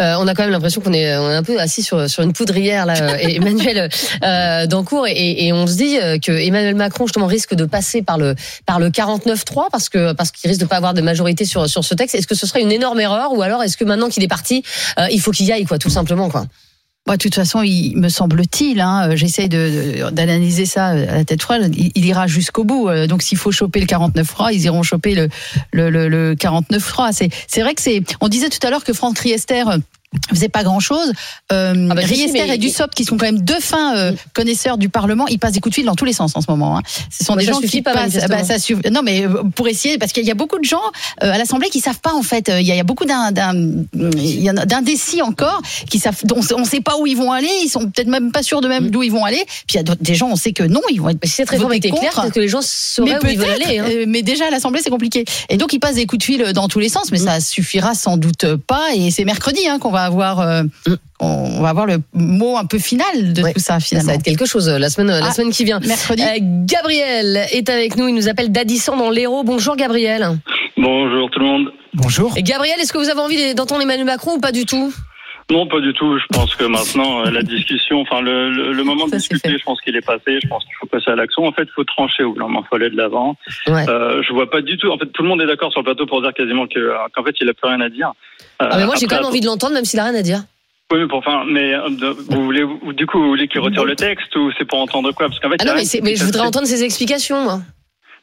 Euh, 0.00 0.14
on 0.18 0.26
a 0.26 0.34
quand 0.34 0.42
même 0.42 0.52
l'impression 0.52 0.80
qu'on 0.80 0.92
est, 0.92 1.16
on 1.16 1.30
est 1.30 1.34
un 1.34 1.42
peu 1.42 1.58
assis 1.58 1.82
sur, 1.82 2.08
sur 2.08 2.22
une 2.22 2.32
poudrière 2.32 2.86
là, 2.86 2.94
euh, 3.00 3.16
Emmanuel 3.18 3.88
euh, 4.22 4.66
Dancourt, 4.66 5.06
et, 5.06 5.46
et 5.46 5.52
on 5.52 5.66
se 5.66 5.74
dit 5.76 5.98
euh, 5.98 6.18
que 6.18 6.32
Emmanuel 6.32 6.74
Macron 6.74 7.06
justement 7.06 7.26
risque 7.26 7.54
de 7.54 7.64
passer 7.64 8.02
par 8.02 8.18
le 8.18 8.34
par 8.66 8.78
le 8.78 8.90
49-3 8.90 9.68
parce 9.70 9.88
que 9.88 10.12
parce 10.12 10.30
qu'il 10.30 10.48
risque 10.48 10.60
de 10.60 10.66
pas 10.66 10.76
avoir 10.76 10.94
de 10.94 11.00
majorité 11.00 11.44
sur 11.44 11.68
sur 11.68 11.84
ce 11.84 11.94
texte. 11.94 12.14
Est-ce 12.14 12.26
que 12.26 12.34
ce 12.34 12.46
serait 12.46 12.62
une 12.62 12.72
énorme 12.72 13.00
erreur 13.00 13.32
ou 13.32 13.42
alors 13.42 13.62
est-ce 13.62 13.76
que 13.76 13.84
maintenant 13.84 14.08
qu'il 14.08 14.22
est 14.22 14.28
parti, 14.28 14.62
euh, 14.98 15.06
il 15.10 15.20
faut 15.20 15.30
qu'il 15.30 15.46
y 15.46 15.52
aille 15.52 15.64
quoi, 15.64 15.78
tout 15.78 15.90
simplement 15.90 16.28
quoi? 16.28 16.46
Bah, 17.06 17.18
de 17.18 17.22
toute 17.22 17.34
façon, 17.34 17.60
il 17.60 17.98
me 17.98 18.08
semble-t-il, 18.08 18.80
hein, 18.80 19.10
euh, 19.10 19.16
j'essaye 19.16 19.50
d'analyser 19.50 20.64
ça 20.64 20.92
euh, 20.92 21.06
à 21.06 21.14
la 21.16 21.24
tête 21.24 21.42
froide, 21.42 21.70
il, 21.76 22.04
ira 22.04 22.26
jusqu'au 22.26 22.64
bout. 22.64 22.88
Euh, 22.88 23.06
Donc 23.06 23.22
s'il 23.22 23.36
faut 23.36 23.52
choper 23.52 23.80
le 23.80 23.86
49.3, 23.86 24.54
ils 24.54 24.64
iront 24.64 24.82
choper 24.82 25.14
le, 25.14 25.28
le, 25.70 25.90
le, 25.90 26.08
le 26.08 26.34
49.3. 26.34 27.12
C'est, 27.12 27.28
c'est 27.46 27.60
vrai 27.60 27.74
que 27.74 27.82
c'est... 27.82 28.02
On 28.22 28.28
disait 28.28 28.48
tout 28.48 28.64
à 28.66 28.70
l'heure 28.70 28.84
que 28.84 28.94
Franck 28.94 29.18
Riester... 29.18 29.64
faisait 30.30 30.48
pas 30.48 30.62
grand 30.62 30.80
chose. 30.80 31.12
Euh, 31.52 31.88
Ah 31.90 31.94
bah, 31.94 32.02
Riester 32.04 32.32
mais- 32.46 32.54
et 32.54 32.58
Dussopt, 32.58 32.94
qui 32.94 33.04
sont 33.04 33.16
quand 33.16 33.26
même 33.26 33.40
deux 33.40 33.60
fins 33.60 33.96
euh, 33.96 34.12
connaisseurs 34.34 34.78
du 34.78 34.88
Parlement, 34.88 35.26
ils 35.28 35.38
passent 35.38 35.52
des 35.52 35.60
coups 35.60 35.72
de 35.72 35.74
fil 35.76 35.84
dans 35.86 35.94
tous 35.94 36.04
les 36.04 36.12
sens 36.12 36.32
en 36.36 36.40
ce 36.40 36.50
moment. 36.50 36.78
Hein. 36.78 36.82
Ce 37.10 37.24
sont 37.24 37.34
Mais 37.34 37.42
des 37.42 37.46
ça 37.46 37.52
gens 37.52 37.60
suffit 37.60 37.70
qui 37.78 37.82
pas, 37.82 37.92
passent. 37.94 38.16
bah, 38.28 38.44
ça 38.44 38.58
suffit- 38.58 38.90
Non, 38.90 39.02
mais 39.02 39.26
euh, 39.26 39.42
pour 39.54 39.68
essayer, 39.68 39.98
parce 39.98 40.12
qu'il 40.12 40.24
y 40.24 40.30
a 40.30 40.34
beaucoup 40.34 40.58
de 40.58 40.64
gens 40.64 40.80
euh, 41.22 41.30
à 41.32 41.38
l'Assemblée 41.38 41.68
qui 41.68 41.80
savent 41.80 42.00
pas 42.00 42.14
en 42.14 42.22
fait. 42.22 42.48
Il 42.48 42.66
y 42.66 42.70
a, 42.70 42.74
il 42.74 42.76
y 42.76 42.80
a 42.80 42.84
beaucoup 42.84 43.04
d'indécis 44.66 45.22
encore 45.22 45.60
qui 45.90 45.98
savent. 45.98 46.16
On 46.34 46.40
on 46.56 46.64
sait 46.64 46.80
pas 46.80 46.96
où 46.98 47.06
ils 47.06 47.16
vont 47.16 47.32
aller. 47.32 47.50
Ils 47.62 47.68
sont 47.68 47.80
peut-être 47.90 48.08
même 48.08 48.32
pas 48.32 48.42
sûrs 48.42 48.60
de 48.60 48.68
même 48.68 48.90
d'où 48.90 49.02
ils 49.02 49.12
vont 49.12 49.24
aller. 49.24 49.44
Puis 49.66 49.74
il 49.74 49.76
y 49.76 49.90
a 49.90 49.94
des 50.00 50.14
gens, 50.14 50.28
on 50.30 50.36
sait 50.36 50.52
que 50.52 50.62
non, 50.62 50.80
ils 50.90 51.00
vont 51.00 51.08
être. 51.10 51.18
Mais 51.22 51.28
si 51.28 51.34
cette 51.36 51.50
réforme 51.50 51.72
voter 51.72 51.88
était 51.88 51.90
peut-être 51.90 52.30
que 52.32 52.40
les 52.40 52.48
gens 52.48 52.60
sauraient 52.62 53.18
où 53.22 53.26
ils 53.26 53.38
veulent 53.38 53.50
aller. 53.62 53.78
hein. 53.78 54.04
mais 54.06 54.22
déjà 54.22 54.46
à 54.46 54.50
l'Assemblée, 54.50 54.80
c'est 54.82 54.90
compliqué. 54.90 55.24
Et 55.48 55.56
donc, 55.56 55.72
ils 55.72 55.80
passent 55.80 55.96
des 55.96 56.06
coups 56.06 56.18
de 56.20 56.24
fil 56.24 56.52
dans 56.52 56.68
tous 56.68 56.78
les 56.78 56.88
sens, 56.88 57.10
mais 57.10 57.18
ça 57.18 57.40
suffira 57.40 57.94
sans 57.94 58.16
doute 58.16 58.46
pas. 58.66 58.88
Et 58.94 59.10
c'est 59.10 59.24
mercredi 59.24 59.66
hein, 59.68 59.78
qu'on 59.78 59.90
va 59.90 60.03
avoir, 60.04 60.40
euh, 60.40 60.62
on 61.20 61.60
va 61.62 61.68
avoir 61.70 61.86
le 61.86 61.98
mot 62.14 62.56
un 62.56 62.66
peu 62.66 62.78
final 62.78 63.32
de 63.32 63.42
Ouais. 63.42 63.52
tout 63.52 63.60
ça 63.60 63.74
Ça 63.74 63.80
finalement. 63.80 64.08
va 64.08 64.14
être 64.14 64.22
quelque 64.22 64.46
chose 64.46 64.68
euh, 64.68 64.78
la 64.78 64.88
semaine, 64.90 65.08
la 65.08 65.26
Ah, 65.26 65.30
semaine 65.32 65.50
qui 65.52 65.64
vient. 65.64 65.80
Mercredi. 65.80 66.22
Euh, 66.22 66.38
Gabriel 66.40 67.46
est 67.52 67.68
avec 67.68 67.96
nous. 67.96 68.08
Il 68.08 68.14
nous 68.14 68.28
appelle 68.28 68.50
d'Addisson 68.52 68.96
dans 68.96 69.10
l'Hérault. 69.10 69.44
Bonjour 69.44 69.76
Gabriel. 69.76 70.26
Bonjour 70.76 71.30
tout 71.30 71.38
le 71.40 71.46
monde. 71.46 71.72
Bonjour. 71.94 72.32
Et 72.36 72.42
Gabriel, 72.42 72.78
est-ce 72.80 72.92
que 72.92 72.98
vous 72.98 73.08
avez 73.10 73.20
envie 73.20 73.54
d'entendre 73.54 73.82
Emmanuel 73.82 74.04
Macron 74.06 74.34
ou 74.36 74.40
pas 74.40 74.52
du 74.52 74.66
tout? 74.66 74.92
Non, 75.50 75.66
pas 75.66 75.80
du 75.80 75.92
tout. 75.92 76.18
Je 76.18 76.24
pense 76.34 76.54
que 76.56 76.64
maintenant, 76.64 77.20
euh, 77.26 77.30
la 77.30 77.42
discussion, 77.42 78.00
enfin, 78.00 78.22
le, 78.22 78.50
le, 78.50 78.72
le 78.72 78.82
moment 78.82 79.04
de 79.04 79.10
Ça, 79.10 79.18
c'est 79.20 79.28
discuter, 79.34 79.58
je 79.58 79.62
pense 79.62 79.78
qu'il 79.82 79.94
est 79.94 80.00
passé. 80.04 80.38
Je 80.42 80.48
pense 80.48 80.64
qu'il 80.64 80.72
faut 80.80 80.86
passer 80.86 81.10
à 81.10 81.16
l'action. 81.16 81.44
En 81.44 81.52
fait, 81.52 81.64
il 81.64 81.72
faut 81.74 81.84
trancher 81.84 82.22
au 82.22 82.32
bout. 82.32 82.40
Il 82.48 82.66
faut 82.68 82.76
aller 82.76 82.88
de 82.88 82.96
l'avant. 82.96 83.36
Ouais. 83.66 83.84
Euh, 83.88 84.22
je 84.26 84.32
vois 84.32 84.48
pas 84.50 84.62
du 84.62 84.78
tout. 84.78 84.90
En 84.90 84.96
fait, 84.96 85.04
tout 85.12 85.22
le 85.22 85.28
monde 85.28 85.42
est 85.42 85.46
d'accord 85.46 85.70
sur 85.70 85.80
le 85.80 85.84
plateau 85.84 86.06
pour 86.06 86.22
dire 86.22 86.32
quasiment 86.32 86.66
que, 86.66 86.78
euh, 86.78 86.94
qu'en 87.14 87.22
fait, 87.24 87.34
il 87.42 87.48
a 87.50 87.52
plus 87.52 87.68
rien 87.68 87.80
à 87.82 87.90
dire. 87.90 88.12
Euh, 88.62 88.68
Ah 88.70 88.78
mais 88.78 88.86
moi 88.86 88.94
j'ai 88.98 89.06
quand 89.06 89.16
même 89.16 89.24
envie 89.24 89.40
de 89.40 89.46
l'entendre 89.46 89.74
même 89.74 89.84
s'il 89.84 89.98
a 90.00 90.04
rien 90.04 90.14
à 90.14 90.22
dire. 90.22 90.44
Oui, 90.92 90.98
mais 91.00 91.08
pour, 91.08 91.18
enfin, 91.18 91.44
mais 91.48 91.74
euh, 91.74 92.14
vous 92.28 92.44
voulez, 92.44 92.62
du 92.94 93.06
coup, 93.06 93.18
vous 93.18 93.28
voulez 93.28 93.48
qu'il 93.48 93.60
retire 93.60 93.84
le 93.84 93.96
texte 93.96 94.36
ou 94.36 94.50
c'est 94.58 94.66
pour 94.66 94.78
entendre 94.80 95.10
quoi? 95.12 95.28
Parce 95.28 95.40
qu'en 95.40 95.48
fait, 95.50 95.56
Ah 95.60 95.64
non 95.64 95.74
mais, 95.74 96.00
mais 96.02 96.14
je 96.14 96.24
voudrais 96.24 96.42
entendre 96.42 96.66
ses 96.66 96.84
explications 96.84 97.42
moi. 97.42 97.60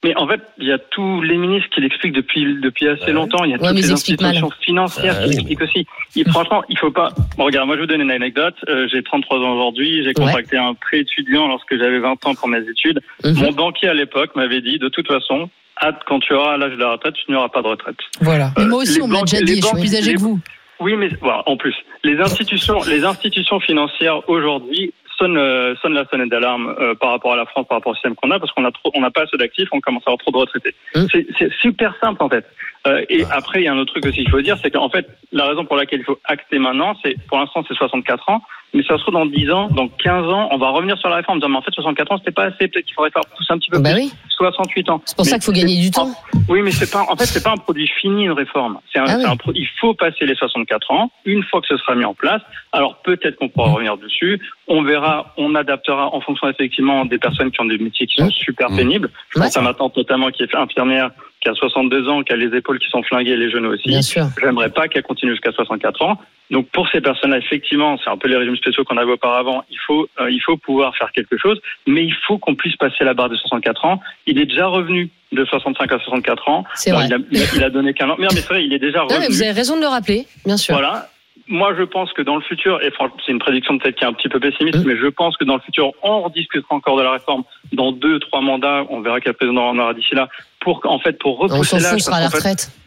Mais 0.03 0.17
en 0.17 0.27
fait, 0.27 0.41
il 0.57 0.67
y 0.67 0.71
a 0.71 0.79
tous 0.79 1.21
les 1.21 1.37
ministres 1.37 1.69
qui 1.69 1.81
l'expliquent 1.81 2.13
depuis 2.15 2.59
depuis 2.59 2.87
assez 2.87 3.03
Ouais. 3.05 3.11
longtemps. 3.11 3.43
Il 3.43 3.51
y 3.51 3.53
a 3.53 3.57
Ouais, 3.57 3.67
toutes 3.67 3.75
mais 3.75 3.81
les 3.81 3.91
institutions 3.91 4.49
financières 4.61 5.15
Ouais, 5.19 5.23
qui 5.25 5.29
l'expliquent 5.29 5.61
aussi. 5.61 5.85
Et 6.15 6.23
franchement, 6.25 6.63
il 6.69 6.77
faut 6.79 6.89
pas. 6.89 7.09
Bon, 7.37 7.45
regarde, 7.45 7.67
moi, 7.67 7.75
je 7.75 7.81
vous 7.81 7.87
donne 7.87 8.01
une 8.01 8.09
anecdote. 8.09 8.55
Euh, 8.67 8.87
j'ai 8.91 9.03
33 9.03 9.37
ans 9.39 9.53
aujourd'hui. 9.53 10.03
J'ai 10.03 10.13
contracté 10.13 10.57
un 10.57 10.73
prêt 10.73 11.01
étudiant 11.01 11.47
lorsque 11.47 11.77
j'avais 11.77 11.99
20 11.99 12.25
ans 12.25 12.33
pour 12.33 12.47
mes 12.47 12.67
études. 12.67 12.99
Mhm. 13.23 13.33
Mon 13.35 13.51
banquier 13.51 13.89
à 13.89 13.93
l'époque 13.93 14.35
m'avait 14.35 14.61
dit, 14.61 14.79
de 14.79 14.89
toute 14.89 15.07
façon, 15.07 15.49
hâte 15.83 15.99
quand 16.07 16.19
tu 16.19 16.33
auras 16.33 16.57
l'âge 16.57 16.73
de 16.73 16.77
la 16.79 16.93
retraite, 16.93 17.13
tu 17.23 17.31
n'auras 17.31 17.49
pas 17.49 17.61
de 17.61 17.67
retraite. 17.67 17.97
Voilà. 18.21 18.51
Mais 18.57 18.63
Euh, 18.63 18.67
moi 18.69 18.81
aussi, 18.81 19.01
on 19.03 19.07
me 19.07 19.13
l'a 19.13 19.21
déjà 19.21 19.37
les 19.39 19.45
dit. 19.45 19.51
Je 19.51 19.61
suis 19.61 19.61
banques- 19.71 19.79
plus 19.81 19.95
âgé 19.95 20.09
les- 20.09 20.15
que 20.15 20.21
vous. 20.21 20.39
Oui, 20.79 20.95
mais 20.95 21.09
voilà, 21.21 21.43
en 21.47 21.57
plus, 21.57 21.75
les 22.03 22.19
institutions, 22.19 22.79
les 22.89 23.05
institutions 23.05 23.59
financières 23.59 24.27
aujourd'hui 24.27 24.95
sonnent, 25.21 25.37
euh, 25.37 25.75
sonnent 25.81 25.93
la 25.93 26.05
sonnette 26.05 26.29
d'alarme 26.29 26.75
euh, 26.79 26.95
par 26.95 27.11
rapport 27.11 27.33
à 27.33 27.35
la 27.35 27.45
France, 27.45 27.67
par 27.67 27.77
rapport 27.77 27.91
au 27.91 27.95
système 27.95 28.15
qu'on 28.15 28.31
a, 28.31 28.39
parce 28.39 28.51
qu'on 28.51 28.65
a 28.65 28.71
trop, 28.71 28.91
on 28.95 29.01
n'a 29.01 29.11
pas 29.11 29.23
assez 29.23 29.37
d'actifs, 29.37 29.69
on 29.71 29.79
commence 29.79 30.03
à 30.05 30.09
avoir 30.09 30.19
trop 30.19 30.31
de 30.31 30.37
retraités. 30.37 30.75
Mm. 30.95 31.05
C'est- 31.11 31.51
super 31.61 31.93
simple 32.01 32.23
en 32.23 32.29
fait. 32.29 32.45
Euh, 32.87 33.05
et 33.09 33.23
après, 33.31 33.61
il 33.61 33.65
y 33.65 33.67
a 33.67 33.73
un 33.73 33.77
autre 33.77 33.93
truc 33.93 34.05
aussi 34.05 34.21
qu'il 34.21 34.31
faut 34.31 34.41
dire, 34.41 34.57
c'est 34.61 34.71
qu'en 34.71 34.89
fait, 34.89 35.05
la 35.31 35.45
raison 35.45 35.65
pour 35.65 35.75
laquelle 35.75 35.99
il 35.99 36.05
faut 36.05 36.19
acter 36.25 36.57
maintenant, 36.57 36.95
c'est 37.03 37.15
pour 37.27 37.37
l'instant 37.37 37.63
c'est 37.67 37.75
64 37.75 38.29
ans, 38.29 38.41
mais 38.73 38.83
ça 38.83 38.97
se 38.97 39.01
trouve 39.01 39.13
dans 39.15 39.25
10 39.25 39.51
ans, 39.51 39.67
dans 39.69 39.87
15 39.87 40.25
ans, 40.27 40.49
on 40.51 40.57
va 40.57 40.69
revenir 40.69 40.97
sur 40.97 41.09
la 41.09 41.17
réforme, 41.17 41.37
en 41.37 41.39
disant 41.39 41.49
mais 41.49 41.57
en 41.57 41.61
fait 41.61 41.71
64 41.73 42.11
ans 42.11 42.17
c'était 42.19 42.31
pas 42.31 42.45
assez, 42.45 42.67
peut-être 42.67 42.85
qu'il 42.85 42.93
faudrait 42.95 43.11
faire 43.11 43.23
pousser 43.35 43.51
un 43.53 43.57
petit 43.57 43.69
peu 43.69 43.79
Bah 43.79 43.91
plus. 43.93 44.03
oui. 44.03 44.11
68 44.37 44.89
ans. 44.89 45.01
C'est 45.05 45.15
pour 45.15 45.25
ça 45.25 45.35
qu'il 45.35 45.43
faut 45.43 45.51
gagner 45.51 45.79
du 45.79 45.91
temps. 45.91 46.09
oui, 46.49 46.61
mais 46.63 46.71
c'est 46.71 46.89
pas, 46.91 47.03
en 47.07 47.15
fait, 47.15 47.25
c'est 47.25 47.43
pas 47.43 47.51
un 47.51 47.57
produit 47.57 47.87
fini, 47.99 48.23
une 48.25 48.31
réforme. 48.31 48.79
C'est 48.91 48.97
un, 48.99 49.05
Ah 49.07 49.15
oui. 49.17 49.25
un 49.25 49.35
il 49.53 49.67
faut 49.79 49.93
passer 49.93 50.25
les 50.25 50.33
64 50.35 50.89
ans. 50.91 51.11
Une 51.25 51.43
fois 51.43 51.61
que 51.61 51.67
ce 51.67 51.77
sera 51.77 51.93
mis 51.95 52.05
en 52.05 52.15
place, 52.15 52.41
alors 52.71 53.01
peut-être 53.03 53.35
qu'on 53.37 53.49
pourra 53.49 53.71
revenir 53.71 53.97
dessus. 53.97 54.41
On 54.67 54.81
verra, 54.81 55.33
on 55.37 55.53
adaptera 55.53 56.07
en 56.15 56.21
fonction 56.21 56.47
effectivement 56.49 57.05
des 57.05 57.19
personnes 57.19 57.51
qui 57.51 57.61
ont 57.61 57.65
des 57.65 57.77
métiers 57.77 58.07
qui 58.07 58.15
sont 58.21 58.29
super 58.31 58.71
Mmh. 58.71 58.77
pénibles. 58.77 59.09
Je 59.29 59.39
Ouais. 59.39 59.45
pense 59.45 59.57
à 59.57 59.61
ma 59.61 59.73
tante 59.75 59.95
notamment 59.97 60.29
qui 60.31 60.41
est 60.43 60.55
infirmière, 60.55 61.11
qui 61.41 61.49
a 61.49 61.53
62 61.53 62.07
ans, 62.07 62.21
qui 62.23 62.31
a 62.33 62.35
les 62.35 62.55
épaules 62.55 62.79
qui 62.79 62.87
sont 62.89 63.01
flinguées, 63.03 63.35
les 63.35 63.49
genoux 63.49 63.73
aussi. 63.73 63.87
Bien 63.89 64.01
sûr. 64.01 64.27
J'aimerais 64.41 64.69
pas 64.69 64.87
qu'elle 64.87 65.03
continue 65.03 65.31
jusqu'à 65.31 65.51
64 65.51 66.01
ans. 66.03 66.19
Donc 66.51 66.67
pour 66.69 66.87
ces 66.89 67.01
personnes-là, 67.01 67.37
effectivement, 67.39 67.97
c'est 68.03 68.09
un 68.09 68.17
peu 68.17 68.27
les 68.27 68.37
régimes 68.37 68.55
spéciaux 68.57 68.83
qu'on 68.83 68.97
avait 68.97 69.11
auparavant. 69.13 69.63
Il 69.69 69.77
faut, 69.87 70.07
euh, 70.19 70.29
il 70.29 70.39
faut 70.41 70.57
pouvoir 70.57 70.95
faire 70.95 71.11
quelque 71.13 71.37
chose, 71.37 71.59
mais 71.87 72.03
il 72.03 72.13
faut 72.27 72.37
qu'on 72.37 72.55
puisse 72.55 72.75
passer 72.75 73.03
la 73.03 73.13
barre 73.13 73.29
de 73.29 73.35
64 73.37 73.85
ans. 73.85 73.99
Il 74.27 74.37
est 74.39 74.45
déjà 74.45 74.67
revenu 74.67 75.09
de 75.31 75.45
65 75.45 75.91
à 75.91 75.97
64 75.99 76.49
ans. 76.49 76.65
C'est 76.75 76.91
vrai. 76.91 77.05
Il 77.07 77.13
a, 77.13 77.17
il 77.55 77.63
a- 77.63 77.69
donné 77.69 77.93
qu'un 77.93 78.09
an. 78.09 78.15
Mais, 78.19 78.25
non, 78.25 78.31
mais 78.35 78.41
c'est 78.41 78.47
vrai, 78.49 78.65
il 78.65 78.73
est 78.73 78.79
déjà 78.79 78.99
Non 78.99 79.05
revenu. 79.05 79.19
mais 79.21 79.27
vous 79.27 79.41
avez 79.41 79.51
raison 79.53 79.77
de 79.77 79.81
le 79.81 79.87
rappeler, 79.87 80.27
bien 80.45 80.57
sûr. 80.57 80.73
Voilà. 80.75 81.07
Moi, 81.47 81.73
je 81.77 81.83
pense 81.83 82.11
que 82.13 82.21
dans 82.21 82.35
le 82.35 82.41
futur, 82.41 82.81
et 82.83 82.91
franchement, 82.91 83.17
c'est 83.25 83.31
une 83.31 83.39
prédiction 83.39 83.77
peut-être 83.77 83.95
qui 83.95 84.03
est 84.03 84.07
un 84.07 84.13
petit 84.13 84.29
peu 84.29 84.39
pessimiste, 84.39 84.77
Mmh. 84.79 84.87
mais 84.87 84.97
je 84.97 85.07
pense 85.07 85.35
que 85.37 85.43
dans 85.43 85.55
le 85.55 85.61
futur, 85.61 85.91
on 86.03 86.21
rediscutera 86.21 86.75
encore 86.75 86.97
de 86.97 87.03
la 87.03 87.11
réforme 87.11 87.43
dans 87.73 87.91
deux, 87.91 88.19
trois 88.19 88.41
mandats. 88.41 88.85
On 88.89 89.01
verra 89.01 89.19
quel 89.19 89.33
président 89.33 89.69
on 89.71 89.77
aura 89.79 89.93
d'ici 89.93 90.15
là. 90.15 90.29
Pour, 90.59 90.81
en 90.85 90.99
fait, 90.99 91.17
pour 91.19 91.41
On 91.41 91.47
s'en 91.47 91.53
repousser 91.55 91.79
fout, 91.79 91.99
sera 91.99 92.17
à 92.17 92.21
la 92.21 92.27
retraite. 92.29 92.71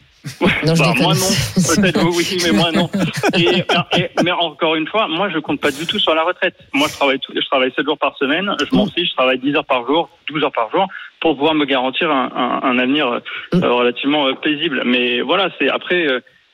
Non, 0.65 0.73
bah, 0.73 0.91
moi 0.99 1.13
non, 1.13 1.29
peut-être 1.75 2.03
oui, 2.17 2.37
mais 2.43 2.51
moi 2.51 2.71
non. 2.71 2.89
Et, 3.37 3.59
et- 3.99 4.09
mais 4.23 4.31
encore 4.31 4.73
une 4.73 4.87
fois, 4.87 5.07
moi 5.07 5.29
je 5.29 5.37
compte 5.37 5.61
pas 5.61 5.69
du 5.69 5.85
tout 5.85 5.99
sur 5.99 6.15
la 6.15 6.23
retraite. 6.23 6.55
Moi 6.73 6.87
je 6.89 6.93
travaille 6.95 7.19
tout, 7.19 7.31
je 7.35 7.45
travaille 7.45 7.71
7 7.75 7.85
jours 7.85 7.99
par 7.99 8.17
semaine, 8.17 8.55
je 8.59 8.75
m'en 8.75 8.87
fiche, 8.87 9.09
je 9.09 9.13
travaille 9.13 9.37
10 9.37 9.55
heures 9.55 9.65
par 9.65 9.85
jour, 9.85 10.09
12 10.31 10.43
heures 10.43 10.51
par 10.51 10.71
jour 10.71 10.87
pour 11.19 11.35
pouvoir 11.35 11.53
me 11.53 11.65
garantir 11.65 12.09
un, 12.09 12.31
un, 12.35 12.67
un 12.67 12.79
avenir 12.79 13.07
euh, 13.07 13.19
relativement 13.53 14.25
euh, 14.27 14.33
paisible. 14.33 14.81
Mais 14.83 15.21
voilà, 15.21 15.49
c'est 15.59 15.69
après 15.69 16.07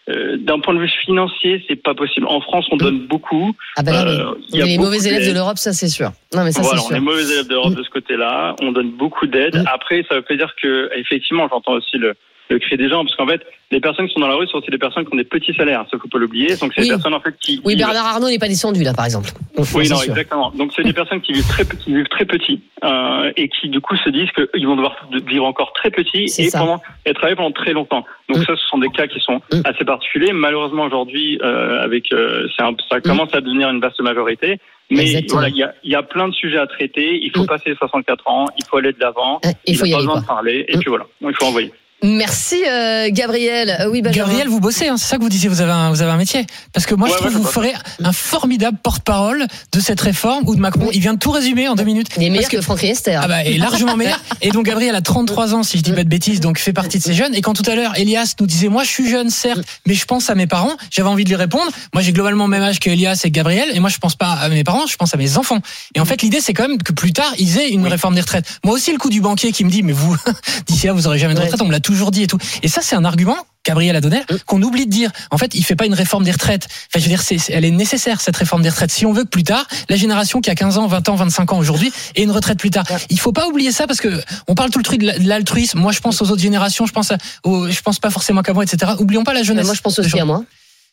euh, 0.10 0.38
d'un 0.38 0.60
point 0.60 0.74
de 0.74 0.80
vue 0.80 0.90
financier, 1.06 1.64
c'est 1.68 1.76
pas 1.76 1.94
possible. 1.94 2.26
En 2.28 2.42
France, 2.42 2.66
on 2.72 2.78
donne 2.78 3.06
beaucoup. 3.08 3.56
Ah 3.78 3.84
bah. 3.84 3.92
Euh, 4.08 4.34
il 4.50 4.56
On 4.56 4.58
y 4.58 4.62
a 4.62 4.66
est 4.66 4.70
les 4.70 4.78
mauvais 4.78 4.98
élèves 5.08 5.28
de 5.28 5.34
l'Europe, 5.34 5.58
ça 5.58 5.74
c'est 5.74 5.88
sûr. 5.90 6.12
Non 6.36 6.44
mais 6.44 6.52
ça 6.52 6.62
Voilà, 6.62 6.80
c'est 6.80 6.86
on 6.86 6.88
sûr. 6.88 6.96
est 6.98 7.00
mauvais 7.02 7.24
élèves 7.24 7.48
de 7.48 7.54
l'Europe 7.54 7.74
Mm. 7.74 7.76
de 7.76 7.84
ce 7.84 7.90
côté-là. 7.90 8.56
On 8.62 8.72
donne 8.72 8.92
beaucoup 8.92 9.28
d'aide. 9.28 9.58
Mm. 9.58 9.66
Après, 9.72 10.04
ça 10.10 10.16
veut 10.16 10.22
pas 10.24 10.36
dire 10.36 10.54
que, 10.62 10.90
effectivement, 10.98 11.48
j'entends 11.50 11.74
aussi 11.74 11.98
le, 11.98 12.16
le 12.54 12.60
cri 12.60 12.78
des 12.78 12.90
gens, 12.90 13.04
parce 13.04 13.16
qu'en 13.16 13.28
fait, 13.28 13.42
les 13.72 13.80
personnes 13.80 14.08
qui 14.08 14.14
sont 14.14 14.20
dans 14.20 14.28
la 14.28 14.36
rue 14.36 14.48
sont 14.48 14.58
aussi 14.58 14.70
des 14.72 14.78
personnes 14.78 15.06
qui 15.06 15.14
ont 15.14 15.18
des 15.18 15.24
petits 15.24 15.54
salaires. 15.54 15.86
Ça, 15.90 15.98
faut 15.98 16.08
pas 16.08 16.18
l'oublier. 16.20 16.50
Donc, 16.58 16.72
c'est 16.76 16.82
Oui. 16.82 16.88
des 16.88 16.94
personnes, 16.96 17.14
en 17.14 17.20
fait, 17.22 17.34
qui. 17.40 17.62
Oui, 17.64 17.76
Bernard 17.76 18.06
Arnault 18.06 18.30
n'est 18.30 18.40
pas 18.40 18.48
descendu 18.48 18.84
là 18.84 18.94
par 18.94 19.06
exemple. 19.06 19.30
Oui, 19.58 19.66
c'est 19.66 19.90
non, 19.94 19.96
sûr. 20.00 20.12
exactement. 20.12 20.52
Donc, 20.52 20.72
c'est 20.76 20.84
des 20.84 20.94
personnes 20.94 21.22
qui 21.22 21.34
vivent 21.34 21.48
très, 21.48 21.66
qui 21.66 21.94
vivent 21.94 22.08
très 22.10 22.26
petit, 22.26 22.62
euh, 22.84 23.32
et 23.38 23.50
qui, 23.50 23.70
du 23.70 23.80
coup, 23.82 23.96
se 23.98 24.10
disent 24.10 24.30
qu'ils 24.32 24.68
vont 24.68 24.76
devoir 24.76 24.96
vivre 25.28 25.46
encore 25.46 25.74
très 25.74 25.92
petit 25.92 26.24
et 26.24 26.28
ça. 26.50 26.60
pendant, 26.60 26.82
et 27.06 27.14
travailler 27.14 27.36
pendant 27.36 27.52
très 27.52 27.74
longtemps. 27.74 28.06
Donc, 28.30 28.40
Mm. 28.40 28.46
ça, 28.46 28.56
ce 28.56 28.68
sont 28.68 28.78
des 28.80 28.90
cas 28.90 29.08
qui 29.08 29.20
sont 29.20 29.42
Mm. 29.54 29.62
assez 29.66 29.86
particuliers. 29.86 30.34
Malheureusement, 30.34 30.84
aujourd'hui, 30.84 31.40
euh, 31.44 31.82
avec, 31.84 32.12
euh, 32.14 32.48
un- 32.60 32.76
ça 32.90 33.00
commence 33.02 33.34
à 33.34 33.42
devenir 33.42 33.70
une 33.70 33.80
vaste 33.80 34.00
majorité. 34.02 34.58
Mais 34.94 35.04
Exactement. 35.04 35.40
voilà, 35.40 35.48
il 35.50 35.56
y 35.56 35.64
a, 35.64 35.74
il 35.86 35.92
y 35.92 35.96
a 35.96 36.04
plein 36.04 36.28
de 36.28 36.34
sujets 36.34 36.58
à 36.58 36.68
traiter. 36.68 37.18
Il 37.24 37.32
faut 37.34 37.44
Mm. 37.44 37.48
passer 37.48 37.70
les 37.70 37.76
64 37.78 38.28
ans. 38.28 38.46
Il 38.58 38.66
faut 38.66 38.76
aller 38.76 38.92
de 38.92 39.00
l'avant. 39.00 39.40
Hein, 39.46 39.52
Il 39.66 39.78
faut 39.78 39.86
y 39.86 39.92
pas 39.92 39.96
aller 39.98 40.06
besoin 40.06 40.14
quoi. 40.16 40.22
de 40.22 40.28
parler. 40.28 40.66
Et 40.68 40.76
Mm. 40.76 40.80
puis 40.82 40.90
voilà, 40.90 41.06
il 41.22 41.34
faut 41.34 41.46
envoyer. 41.46 41.72
Merci 42.04 42.64
euh, 42.68 43.10
Gabriel. 43.12 43.78
Euh, 43.80 43.90
oui, 43.90 44.02
Benjamin. 44.02 44.26
Gabriel, 44.28 44.48
vous 44.48 44.60
bossez, 44.60 44.88
hein, 44.88 44.96
c'est 44.98 45.06
ça 45.08 45.18
que 45.18 45.22
vous 45.22 45.30
disiez, 45.30 45.50
vous 45.50 45.62
avez 45.62 45.72
un, 45.72 45.90
vous 45.92 46.02
avez 46.02 46.12
un 46.12 46.18
métier. 46.18 46.46
Parce 46.74 46.86
que 46.86 46.96
moi, 46.96 47.08
Ouais, 47.08 47.14
je 47.14 47.18
trouve 47.20 47.28
ouais, 47.36 47.38
que 47.40 47.46
vous 47.46 47.52
ferez 47.52 47.74
un 48.04 48.12
formidable 48.14 48.78
porte-parole 48.82 49.46
de 49.72 49.80
cette 49.80 50.02
réforme 50.02 50.44
ou 50.48 50.56
de 50.56 50.60
Macron. 50.62 50.90
Il 50.94 51.00
vient 51.02 51.14
de 51.14 51.20
tout 51.20 51.32
résumer 51.32 51.68
en 51.68 51.76
deux 51.76 51.84
minutes. 51.84 52.08
Il 52.18 52.24
est 52.24 52.30
meilleur 52.30 52.44
Parce 52.44 52.56
que, 52.56 52.62
Franck 52.62 52.80
Riester. 52.80 53.20
Ah 53.22 53.28
bah, 53.28 53.44
et 53.44 53.58
largement 53.58 53.96
meilleur. 53.96 54.20
Et 54.42 54.50
donc 54.50 54.66
Gabriel 54.66 54.96
a 54.96 55.02
33 55.02 55.54
ans, 55.54 55.64
si 55.64 55.78
je 55.78 55.84
dis 55.84 55.92
pas 55.94 56.04
de 56.04 56.10
bêtises, 56.10 56.40
donc 56.40 56.58
fait 56.58 56.74
partie 56.74 56.98
de 56.98 57.04
ces 57.04 57.14
jeunes. 57.14 57.36
Et 57.36 57.42
quand 57.42 57.54
tout 57.54 57.70
à 57.70 57.76
l'heure, 57.76 57.94
Elias 57.98 58.34
nous 58.40 58.48
disait, 58.48 58.70
moi 58.70 58.84
je 58.84 58.90
suis 58.90 59.08
jeune, 59.10 59.30
certes, 59.30 59.62
mais 59.86 59.94
je 59.94 60.06
pense 60.06 60.30
à 60.30 60.36
mes 60.36 60.48
parents, 60.48 60.72
j'avais 60.90 61.10
envie 61.10 61.24
de 61.24 61.30
lui 61.30 61.36
répondre. 61.36 61.70
Moi 61.94 62.02
j'ai 62.02 62.12
globalement 62.14 62.46
le 62.46 62.50
même 62.52 62.64
âge 62.64 62.80
que 62.80 62.90
Elias 62.90 63.22
et 63.24 63.30
que 63.30 63.36
Gabriel, 63.36 63.70
et 63.74 63.80
moi 63.80 63.90
je 63.90 63.98
pense 63.98 64.16
pas 64.16 64.32
à 64.32 64.50
mes 64.50 64.64
parents, 64.64 64.88
je 64.88 64.96
pense 64.96 65.14
à 65.14 65.18
mes 65.18 65.38
enfants. 65.38 65.60
Et 65.96 66.00
en 66.00 66.06
fait, 66.06 66.22
l'idée 66.24 66.42
c'est 66.42 66.54
quand 66.54 66.68
même 66.68 66.82
que 66.82 66.94
plus 66.94 67.14
tard, 67.14 67.32
ils 67.38 67.60
aient 67.60 67.70
une 67.70 67.86
réforme 67.88 68.16
des 68.16 68.22
retraites. 68.22 68.46
Moi 68.64 68.74
aussi, 68.74 68.92
le 68.92 68.98
coup 68.98 69.10
du 69.10 69.22
banquier 69.22 69.52
qui 69.52 69.64
me 69.64 69.70
dit, 69.70 69.84
mais 69.84 69.94
vous, 69.94 70.16
d'ici 70.66 70.88
là, 70.88 70.94
vous 70.94 71.06
aurez 71.08 71.20
jamais 71.20 71.34
de 71.36 71.40
Ouais. 71.40 71.46
retraite, 71.46 71.62
on 71.62 71.66
me 71.68 71.72
l'a 71.72 71.80
toujours 71.92 72.12
dit 72.12 72.24
et 72.24 72.28
tout. 72.28 72.38
Et 72.64 72.68
ça, 72.68 72.82
c'est 72.82 72.96
un 72.96 73.06
argument. 73.06 73.36
Gabriel 73.64 73.96
a 73.96 74.02
donné, 74.02 74.24
qu'on 74.48 74.60
oublie 74.64 74.88
de 74.88 74.92
dire. 74.92 75.12
En 75.30 75.38
fait, 75.38 75.54
il 75.54 75.64
fait 75.64 75.76
pas 75.76 75.86
une 75.86 75.94
réforme 75.94 76.24
des 76.24 76.32
retraites. 76.32 76.66
Enfin, 76.66 76.98
je 76.98 77.02
veux 77.02 77.10
dire, 77.10 77.22
c'est, 77.22 77.38
elle 77.50 77.64
est 77.64 77.70
nécessaire, 77.70 78.20
cette 78.20 78.36
réforme 78.36 78.64
des 78.64 78.70
retraites. 78.70 78.90
Si 78.90 79.06
on 79.06 79.14
veut 79.14 79.24
que 79.24 79.30
plus 79.30 79.44
tard, 79.44 79.68
la 79.88 79.96
génération 79.96 80.42
qui 80.42 80.50
a 80.50 80.56
15 80.56 80.80
ans, 80.80 80.88
20 80.88 81.10
ans, 81.10 81.16
25 81.16 81.54
ans 81.54 81.60
aujourd'hui 81.60 81.92
ait 82.16 82.24
une 82.24 82.32
retraite 82.32 82.58
plus 82.58 82.72
tard. 82.72 82.86
Il 83.12 83.20
faut 83.20 83.34
pas 83.34 83.48
oublier 83.48 83.72
ça 83.72 83.86
parce 83.86 84.00
que 84.02 84.20
on 84.48 84.56
parle 84.56 84.72
tout 84.72 84.80
le 84.80 84.84
truc 84.84 85.02
de 85.02 85.06
la- 85.08 85.20
de 85.20 85.28
l'altruisme. 85.28 85.78
Moi, 85.80 85.92
je 85.92 86.00
pense 86.00 86.20
aux 86.24 86.32
autres 86.32 86.42
générations, 86.42 86.88
je 86.88 86.92
pense 86.94 87.12
à, 87.12 87.18
aux- 87.44 87.70
je 87.70 87.82
pense 87.82 88.00
pas 88.00 88.10
forcément 88.10 88.42
qu'à 88.42 88.54
moi, 88.54 88.64
etc. 88.64 88.94
Oublions 88.98 89.24
pas 89.24 89.34
la 89.34 89.42
Mais 89.42 89.46
jeunesse. 89.46 89.66
moi 89.68 89.76
je 89.76 89.82
pense 89.82 90.00
aussi 90.00 90.20
à 90.20 90.26
moi. 90.26 90.44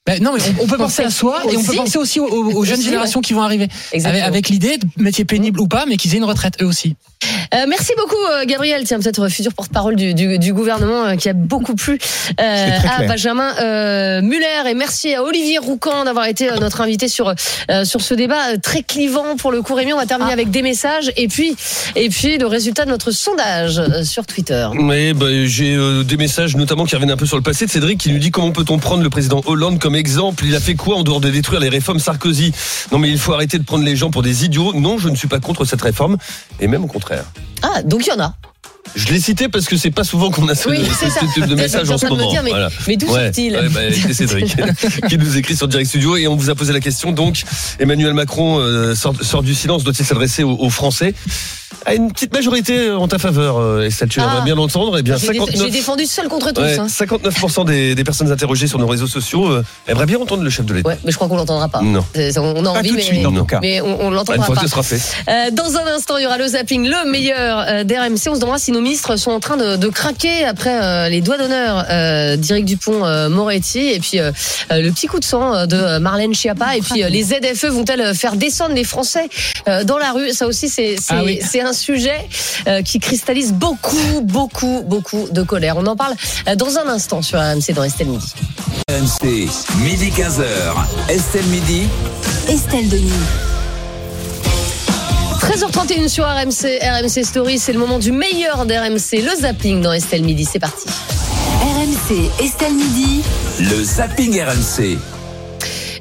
Ben, 0.08 0.22
non, 0.22 0.32
mais 0.34 0.40
on, 0.60 0.64
on 0.64 0.66
peut 0.66 0.76
penser 0.78 1.02
à 1.02 1.10
soi 1.10 1.42
et 1.50 1.56
on 1.56 1.62
peut 1.62 1.74
penser 1.76 1.98
aussi 1.98 2.18
aux, 2.20 2.26
aux- 2.26 2.52
aux 2.54 2.64
jeunes 2.64 2.76
Aussi, 2.78 2.84
générations 2.86 3.20
qui 3.20 3.32
vont 3.34 3.42
arriver. 3.42 3.64
Avec, 3.64 3.74
Exactement. 3.92 4.24
avec 4.26 4.48
l'idée, 4.48 4.78
de 4.78 5.02
métier 5.02 5.24
pénible 5.24 5.60
ou 5.60 5.68
pas, 5.68 5.84
mais 5.86 5.96
qu'ils 5.96 6.14
aient 6.14 6.18
une 6.18 6.24
retraite 6.24 6.54
eux 6.62 6.66
aussi. 6.66 6.96
Euh, 7.54 7.64
merci 7.68 7.92
beaucoup 7.96 8.14
euh, 8.32 8.44
Gabriel, 8.46 8.84
tiens 8.84 8.98
peut-être 9.00 9.28
futur 9.28 9.52
porte-parole 9.52 9.96
du, 9.96 10.14
du, 10.14 10.38
du 10.38 10.52
gouvernement 10.52 11.04
euh, 11.04 11.16
qui 11.16 11.28
a 11.28 11.32
beaucoup 11.32 11.74
plu 11.74 11.98
euh, 12.40 12.68
à. 12.98 13.02
Benjamin 13.08 13.52
euh, 13.60 14.22
Muller 14.22 14.68
et 14.70 14.74
merci 14.74 15.14
à 15.14 15.22
Olivier 15.24 15.58
Roucan 15.58 16.04
d'avoir 16.04 16.26
été 16.26 16.48
euh, 16.50 16.56
notre 16.58 16.80
invité 16.80 17.08
sur 17.08 17.34
euh, 17.70 17.84
sur 17.84 18.02
ce 18.02 18.14
débat 18.14 18.52
euh, 18.52 18.56
très 18.62 18.82
clivant 18.82 19.34
pour 19.36 19.50
le 19.50 19.62
coup 19.62 19.74
Rémi. 19.74 19.92
On 19.92 19.96
va 19.96 20.06
terminer 20.06 20.32
avec 20.32 20.50
des 20.50 20.62
messages 20.62 21.10
et 21.16 21.26
puis 21.26 21.56
et 21.96 22.08
puis 22.08 22.38
le 22.38 22.46
résultat 22.46 22.84
de 22.84 22.90
notre 22.90 23.10
sondage 23.10 23.78
euh, 23.78 24.04
sur 24.04 24.24
Twitter. 24.26 24.68
Oui, 24.78 25.12
bah, 25.12 25.26
j'ai 25.44 25.74
euh, 25.74 26.04
des 26.04 26.16
messages 26.16 26.54
notamment 26.56 26.84
qui 26.84 26.94
reviennent 26.94 27.10
un 27.10 27.16
peu 27.16 27.26
sur 27.26 27.36
le 27.36 27.42
passé 27.42 27.66
de 27.66 27.70
Cédric 27.70 27.98
qui 27.98 28.12
nous 28.12 28.18
dit 28.20 28.30
comment 28.30 28.52
peut-on 28.52 28.78
prendre 28.78 29.02
le 29.02 29.10
président 29.10 29.42
Hollande 29.46 29.80
comme 29.80 29.96
exemple 29.98 30.44
Il 30.46 30.54
a 30.54 30.60
fait 30.60 30.74
quoi 30.74 30.96
en 30.96 31.02
dehors 31.02 31.20
de 31.20 31.28
détruire 31.30 31.60
les 31.60 31.68
réformes 31.68 31.98
Sarkozy? 31.98 32.52
Non 32.92 32.98
mais 32.98 33.10
il 33.10 33.18
faut 33.18 33.32
arrêter 33.34 33.58
de 33.58 33.64
prendre 33.64 33.84
les 33.84 33.96
gens 33.96 34.10
pour 34.10 34.22
des 34.22 34.44
idiots. 34.44 34.72
Non, 34.74 34.98
je 34.98 35.08
ne 35.08 35.16
suis 35.16 35.28
pas 35.28 35.40
contre 35.40 35.64
cette 35.64 35.82
réforme 35.82 36.16
et 36.60 36.66
même 36.68 36.84
au 36.84 36.88
contraire. 36.88 37.24
Ah 37.62 37.82
donc 37.82 38.06
il 38.06 38.08
y 38.08 38.12
en 38.12 38.20
a. 38.20 38.34
Je 38.96 39.08
l'ai 39.12 39.20
cité 39.20 39.48
parce 39.48 39.66
que 39.66 39.76
c'est 39.76 39.90
pas 39.90 40.02
souvent 40.04 40.30
qu'on 40.30 40.48
a 40.48 40.54
ce, 40.54 40.66
Oui, 40.68 40.78
ce- 40.82 41.34
type 41.34 41.46
de 41.46 41.54
message 41.54 41.90
en 41.90 41.98
ce 41.98 42.06
moment. 42.06 42.30
dire, 42.30 42.42
mais- 42.42 42.50
Voilà. 42.50 42.70
mais 42.86 42.96
d'où 42.96 43.06
Ouais, 43.08 43.24
sort-il 43.26 43.52
ouais, 43.54 43.68
bah, 43.68 43.80
C'est 43.92 44.14
Cédric 44.14 44.56
qui 45.10 45.18
nous 45.18 45.36
écrit 45.36 45.54
sur 45.56 45.68
Direct 45.68 45.88
Studio 45.90 46.16
et 46.16 46.26
on 46.26 46.36
vous 46.36 46.48
a 46.48 46.54
posé 46.54 46.72
la 46.72 46.80
question 46.80 47.12
donc 47.12 47.42
Emmanuel 47.78 48.14
Macron 48.14 48.58
euh, 48.60 48.94
sort, 48.94 49.14
sort 49.20 49.42
du 49.42 49.54
silence 49.54 49.84
doit-il 49.84 50.06
s'adresser 50.06 50.42
aux, 50.42 50.52
aux 50.56 50.70
Français? 50.70 51.12
A 51.86 51.94
une 51.94 52.10
petite 52.12 52.32
majorité 52.32 52.90
en 52.90 53.08
ta 53.08 53.18
faveur, 53.18 53.58
euh, 53.58 53.82
Estelle. 53.86 54.08
Tu 54.08 54.20
Ah. 54.20 54.24
aimerais 54.24 54.44
bien 54.44 54.54
l'entendre. 54.54 54.98
Eh 54.98 55.02
bien, 55.02 55.16
J'ai 55.16 55.28
dé- 55.28 55.38
59. 55.38 55.64
j'ai 55.66 55.70
défendu 55.70 56.06
seul 56.06 56.28
contre 56.28 56.52
tous. 56.52 56.60
Ouais, 56.62 56.78
hein. 56.78 56.86
59% 56.88 57.64
des, 57.64 57.94
des 57.94 58.04
personnes 58.04 58.30
interrogées 58.32 58.66
sur 58.66 58.78
nos 58.78 58.86
réseaux 58.86 59.06
sociaux 59.06 59.46
euh, 59.48 59.64
aimeraient 59.86 60.06
bien 60.06 60.18
entendre 60.18 60.42
le 60.42 60.50
chef 60.50 60.66
de 60.66 60.74
l'État. 60.74 60.88
Ouais, 60.88 60.98
mais 61.04 61.10
je 61.12 61.16
crois 61.16 61.28
qu'on 61.28 61.36
l'entendra 61.36 61.68
pas. 61.68 61.80
Non. 61.82 62.04
On 62.36 62.66
a 62.66 62.70
envie, 62.70 62.92
mais, 62.92 63.02
suite, 63.02 63.22
Non. 63.22 63.46
mais 63.62 63.80
on, 63.80 64.00
on 64.00 64.08
Une 64.08 64.14
l'entendra 64.14 64.44
fois 64.46 64.54
pas. 64.54 64.60
que 64.62 64.66
ce 64.66 64.70
sera 64.70 64.82
fait. 64.82 65.00
Euh, 65.28 65.50
dans 65.50 65.76
un 65.76 65.86
instant, 65.94 66.16
il 66.16 66.24
y 66.24 66.26
aura 66.26 66.38
le 66.38 66.46
zapping, 66.48 66.86
le 66.88 67.10
meilleur 67.10 67.64
euh, 67.68 67.84
d'RMC. 67.84 68.28
On 68.30 68.34
se 68.34 68.40
demandera 68.40 68.58
si 68.58 68.72
nos 68.72 68.80
ministres 68.80 69.16
sont 69.16 69.30
en 69.30 69.40
train 69.40 69.56
de, 69.56 69.76
de 69.76 69.88
craquer 69.88 70.44
après 70.44 70.82
euh, 70.82 71.08
les 71.08 71.20
doigts 71.20 71.38
d'honneur 71.38 71.84
euh, 71.90 72.36
d'Éric 72.36 72.64
Dupont-Moretti 72.64 73.78
et 73.90 74.00
puis 74.00 74.18
euh, 74.20 74.32
euh, 74.72 74.80
le 74.80 74.90
petit 74.90 75.06
coup 75.06 75.18
de 75.20 75.24
sang 75.24 75.54
euh, 75.54 75.66
de 75.66 75.98
Marlène 75.98 76.34
Schiappa. 76.34 76.76
Et 76.76 76.80
puis 76.80 77.02
euh, 77.02 77.08
les 77.08 77.22
ZFE 77.24 77.66
vont-elles 77.66 78.14
faire 78.14 78.36
descendre 78.36 78.74
les 78.74 78.84
Français 78.84 79.28
euh, 79.68 79.84
dans 79.84 79.98
la 79.98 80.12
rue? 80.12 80.30
Ça 80.32 80.46
aussi, 80.46 80.68
c'est 80.68 80.96
c'est 81.58 81.64
un 81.64 81.72
sujet 81.72 82.28
euh, 82.68 82.82
qui 82.82 83.00
cristallise 83.00 83.52
beaucoup, 83.52 84.20
beaucoup, 84.22 84.84
beaucoup 84.86 85.26
de 85.32 85.42
colère. 85.42 85.76
On 85.76 85.86
en 85.86 85.96
parle 85.96 86.14
euh, 86.46 86.54
dans 86.54 86.78
un 86.78 86.86
instant 86.86 87.20
sur 87.20 87.40
RMC 87.40 87.74
dans 87.74 87.82
Estelle 87.82 88.06
Midi. 88.06 88.32
RMC, 88.88 89.48
midi 89.82 90.10
15h. 90.10 91.08
Estelle 91.08 91.46
Midi. 91.46 91.88
Estelle 92.48 92.88
Denis. 92.88 93.10
13h31 95.40 96.08
sur 96.08 96.26
RMC, 96.26 96.78
RMC 96.80 97.24
Story, 97.24 97.58
c'est 97.58 97.72
le 97.72 97.80
moment 97.80 97.98
du 97.98 98.12
meilleur 98.12 98.64
d'RMC, 98.64 99.20
le 99.24 99.40
zapping 99.40 99.80
dans 99.80 99.92
Estelle 99.92 100.22
Midi, 100.22 100.44
c'est 100.44 100.60
parti. 100.60 100.86
RMC, 101.60 102.30
Estelle 102.40 102.74
Midi. 102.74 103.22
Le 103.58 103.82
zapping 103.82 104.40
RMC. 104.40 105.17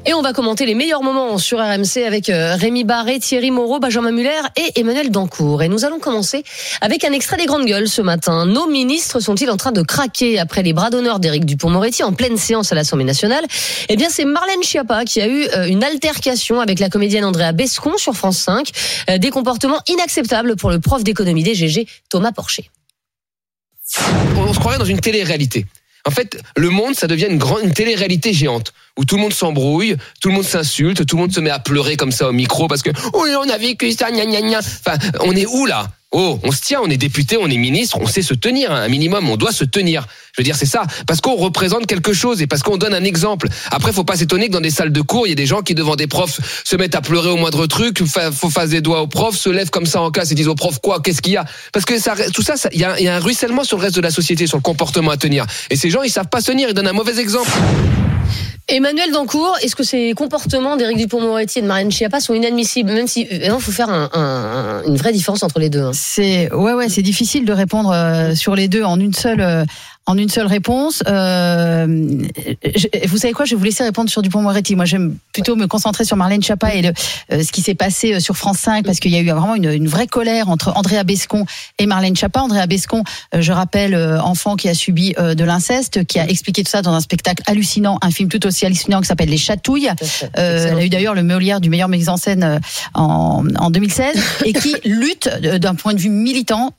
Et 0.08 0.14
on 0.14 0.22
va 0.22 0.32
commenter 0.32 0.64
les 0.64 0.74
meilleurs 0.74 1.02
moments 1.02 1.36
sur 1.36 1.58
RMC 1.58 1.98
avec 2.06 2.30
euh, 2.30 2.56
Rémi 2.56 2.84
Barré, 2.84 3.18
Thierry 3.18 3.50
Moreau, 3.50 3.78
Benjamin 3.78 4.10
Muller 4.10 4.40
et 4.56 4.80
Emmanuel 4.80 5.10
Dancourt. 5.10 5.62
Et 5.62 5.68
nous 5.68 5.84
allons 5.84 5.98
commencer 5.98 6.44
avec 6.80 7.04
un 7.04 7.12
extrait 7.12 7.36
des 7.36 7.44
Grandes 7.44 7.66
Gueules 7.66 7.88
ce 7.88 8.00
matin. 8.00 8.46
Nos 8.46 8.66
ministres 8.68 9.20
sont-ils 9.20 9.50
en 9.50 9.58
train 9.58 9.70
de 9.70 9.82
craquer 9.82 10.38
après 10.38 10.62
les 10.62 10.72
bras 10.72 10.88
d'honneur 10.88 11.20
d'Éric 11.20 11.44
Dupont-Moretti 11.44 12.04
en 12.04 12.14
pleine 12.14 12.38
séance 12.38 12.72
à 12.72 12.74
l'Assemblée 12.74 13.04
nationale? 13.04 13.44
Eh 13.90 13.96
bien, 13.96 14.08
c'est 14.08 14.24
Marlène 14.24 14.62
Schiappa 14.62 15.04
qui 15.04 15.20
a 15.20 15.28
eu 15.28 15.46
euh, 15.54 15.66
une 15.66 15.84
altercation 15.84 16.58
avec 16.58 16.78
la 16.78 16.88
comédienne 16.88 17.26
Andrea 17.26 17.52
Bescon 17.52 17.98
sur 17.98 18.14
France 18.14 18.38
5. 18.38 18.70
Euh, 19.10 19.18
Des 19.18 19.28
comportements 19.28 19.82
inacceptables 19.88 20.56
pour 20.56 20.70
le 20.70 20.80
prof 20.80 21.04
d'économie 21.04 21.42
des 21.42 21.54
GG, 21.54 21.86
Thomas 22.08 22.32
Porcher. 22.32 22.70
on 24.38 24.54
se 24.54 24.58
croirait 24.58 24.78
dans 24.78 24.86
une 24.86 25.00
télé-réalité. 25.00 25.66
En 26.08 26.10
fait, 26.10 26.40
le 26.56 26.70
monde, 26.70 26.94
ça 26.94 27.06
devient 27.06 27.26
une 27.28 27.36
grande, 27.36 27.74
télé-réalité 27.74 28.32
géante 28.32 28.72
où 28.98 29.04
tout 29.04 29.16
le 29.16 29.20
monde 29.20 29.34
s'embrouille, 29.34 29.94
tout 30.22 30.30
le 30.30 30.34
monde 30.36 30.44
s'insulte, 30.44 31.04
tout 31.04 31.16
le 31.16 31.20
monde 31.20 31.34
se 31.34 31.40
met 31.40 31.50
à 31.50 31.58
pleurer 31.58 31.98
comme 31.98 32.12
ça 32.12 32.30
au 32.30 32.32
micro 32.32 32.66
parce 32.66 32.80
que 32.80 32.88
oui, 33.12 33.28
on 33.38 33.46
a 33.50 33.58
vécu 33.58 33.92
ça, 33.92 34.10
gna 34.10 34.24
gna 34.24 34.40
gna. 34.40 34.60
Enfin, 34.60 34.96
on 35.20 35.32
est 35.32 35.44
où 35.44 35.66
là? 35.66 35.90
Oh, 36.10 36.40
on 36.42 36.52
se 36.52 36.62
tient, 36.62 36.80
on 36.82 36.88
est 36.88 36.96
député, 36.96 37.36
on 37.38 37.48
est 37.50 37.58
ministre, 37.58 37.98
on 38.00 38.06
sait 38.06 38.22
se 38.22 38.32
tenir, 38.32 38.72
hein, 38.72 38.80
un 38.80 38.88
minimum, 38.88 39.28
on 39.28 39.36
doit 39.36 39.52
se 39.52 39.64
tenir. 39.64 40.06
Je 40.34 40.40
veux 40.40 40.44
dire, 40.44 40.56
c'est 40.56 40.64
ça, 40.64 40.84
parce 41.06 41.20
qu'on 41.20 41.34
représente 41.34 41.86
quelque 41.86 42.14
chose 42.14 42.40
et 42.40 42.46
parce 42.46 42.62
qu'on 42.62 42.78
donne 42.78 42.94
un 42.94 43.04
exemple. 43.04 43.48
Après, 43.70 43.92
faut 43.92 44.04
pas 44.04 44.16
s'étonner 44.16 44.46
que 44.48 44.52
dans 44.52 44.62
des 44.62 44.70
salles 44.70 44.90
de 44.90 45.00
cours, 45.02 45.26
il 45.26 45.30
y 45.30 45.32
a 45.32 45.36
des 45.36 45.44
gens 45.44 45.60
qui 45.60 45.74
devant 45.74 45.96
des 45.96 46.06
profs 46.06 46.40
se 46.64 46.76
mettent 46.76 46.94
à 46.94 47.02
pleurer 47.02 47.28
au 47.28 47.36
moindre 47.36 47.66
truc, 47.66 48.02
fa- 48.06 48.32
faut 48.32 48.48
faire 48.48 48.66
des 48.66 48.80
doigts 48.80 49.02
aux 49.02 49.06
profs, 49.06 49.36
se 49.36 49.50
lèvent 49.50 49.68
comme 49.68 49.84
ça 49.84 50.00
en 50.00 50.10
classe 50.10 50.30
et 50.32 50.34
disent 50.34 50.48
aux 50.48 50.54
profs 50.54 50.78
quoi, 50.78 51.00
qu'est-ce 51.02 51.20
qu'il 51.20 51.34
y 51.34 51.36
a? 51.36 51.44
Parce 51.74 51.84
que 51.84 51.98
ça, 51.98 52.14
tout 52.32 52.42
ça, 52.42 52.54
il 52.72 52.80
y 52.80 52.84
a 52.84 53.14
un 53.14 53.20
ruissellement 53.20 53.62
sur 53.64 53.76
le 53.76 53.82
reste 53.82 53.96
de 53.96 54.00
la 54.00 54.10
société, 54.10 54.46
sur 54.46 54.56
le 54.56 54.62
comportement 54.62 55.10
à 55.10 55.18
tenir. 55.18 55.44
Et 55.68 55.76
ces 55.76 55.90
gens, 55.90 56.02
ils 56.02 56.10
savent 56.10 56.28
pas 56.28 56.40
se 56.40 56.46
tenir, 56.46 56.70
ils 56.70 56.74
donnent 56.74 56.88
un 56.88 56.92
mauvais 56.94 57.18
exemple. 57.20 57.50
Emmanuel 58.68 59.12
Dancourt, 59.12 59.56
est-ce 59.62 59.74
que 59.74 59.82
ces 59.82 60.12
comportements 60.12 60.76
d'Éric 60.76 60.98
Dupond-Moretti 60.98 61.60
et 61.60 61.62
de 61.62 61.66
Marlène 61.66 61.90
Schiappa 61.90 62.20
sont 62.20 62.34
inadmissibles 62.34 62.92
Même 62.92 63.06
si, 63.06 63.26
il 63.30 63.50
faut 63.60 63.72
faire 63.72 63.88
un- 63.88 64.10
un- 64.12 64.82
une 64.86 64.96
vraie 64.96 65.12
différence 65.12 65.42
entre 65.42 65.58
les 65.58 65.70
deux. 65.70 65.82
hein? 65.82 65.90
C'est 65.94 66.52
ouais 66.52 66.74
ouais, 66.74 66.88
c'est 66.90 67.00
difficile 67.02 67.44
de 67.46 67.52
répondre 67.52 67.90
euh, 67.92 68.34
sur 68.34 68.54
les 68.54 68.68
deux 68.68 68.82
en 68.84 69.00
une 69.00 69.14
seule 69.14 69.40
euh, 69.40 69.64
en 70.08 70.16
une 70.16 70.30
seule 70.30 70.46
réponse. 70.46 71.02
Euh, 71.06 71.86
je- 72.74 73.06
vous 73.08 73.18
savez 73.18 73.34
quoi 73.34 73.44
Je 73.44 73.50
vais 73.54 73.58
vous 73.58 73.64
laisser 73.64 73.84
répondre 73.84 74.08
sur 74.08 74.22
Dupont-Moretti. 74.22 74.74
Moi, 74.74 74.86
j'aime 74.86 75.16
plutôt 75.34 75.54
me 75.54 75.66
concentrer 75.66 76.04
sur 76.06 76.16
Marlène 76.16 76.42
Schiappa 76.42 76.74
et 76.74 76.80
le, 76.80 76.92
euh, 77.32 77.42
ce 77.42 77.52
qui 77.52 77.60
s'est 77.60 77.74
passé 77.74 78.14
euh, 78.14 78.20
sur 78.20 78.34
France 78.36 78.56
5 78.58 78.86
parce 78.86 79.00
qu'il 79.00 79.10
y 79.12 79.16
a 79.16 79.20
eu 79.20 79.28
vraiment 79.30 79.54
une, 79.54 79.70
une 79.70 79.86
vraie 79.86 80.06
colère 80.06 80.48
entre 80.48 80.72
Andrea 80.76 81.04
Bescon 81.04 81.44
et 81.78 81.84
Marlène 81.84 82.16
Schiappa. 82.16 82.40
Andrea 82.40 82.66
Bescon, 82.66 83.04
je 83.38 83.52
rappelle, 83.52 83.94
enfant 84.24 84.56
qui 84.56 84.70
a 84.70 84.74
subi 84.74 85.12
de 85.18 85.44
l'inceste, 85.44 86.04
qui 86.06 86.18
a 86.18 86.26
expliqué 86.26 86.64
tout 86.64 86.70
ça 86.70 86.80
dans 86.80 86.94
un 86.94 87.00
spectacle 87.00 87.42
hallucinant, 87.46 87.98
un 88.00 88.10
film 88.10 88.30
tout 88.30 88.46
aussi 88.46 88.64
hallucinant 88.64 89.02
qui 89.02 89.06
s'appelle 89.08 89.28
Les 89.28 89.36
Chatouilles. 89.36 89.90
Euh, 90.38 90.68
elle 90.72 90.78
a 90.78 90.84
eu 90.84 90.88
d'ailleurs 90.88 91.14
le 91.14 91.22
Molière 91.22 91.60
du 91.60 91.68
meilleur 91.68 91.88
mise 91.88 92.08
en 92.08 92.16
scène 92.16 92.60
en, 92.94 93.44
en 93.58 93.70
2016 93.70 94.16
et 94.46 94.54
qui 94.54 94.74
lutte 94.86 95.28
d'un 95.42 95.74
point 95.74 95.92
de 95.92 96.00
vue 96.00 96.08
militant 96.08 96.72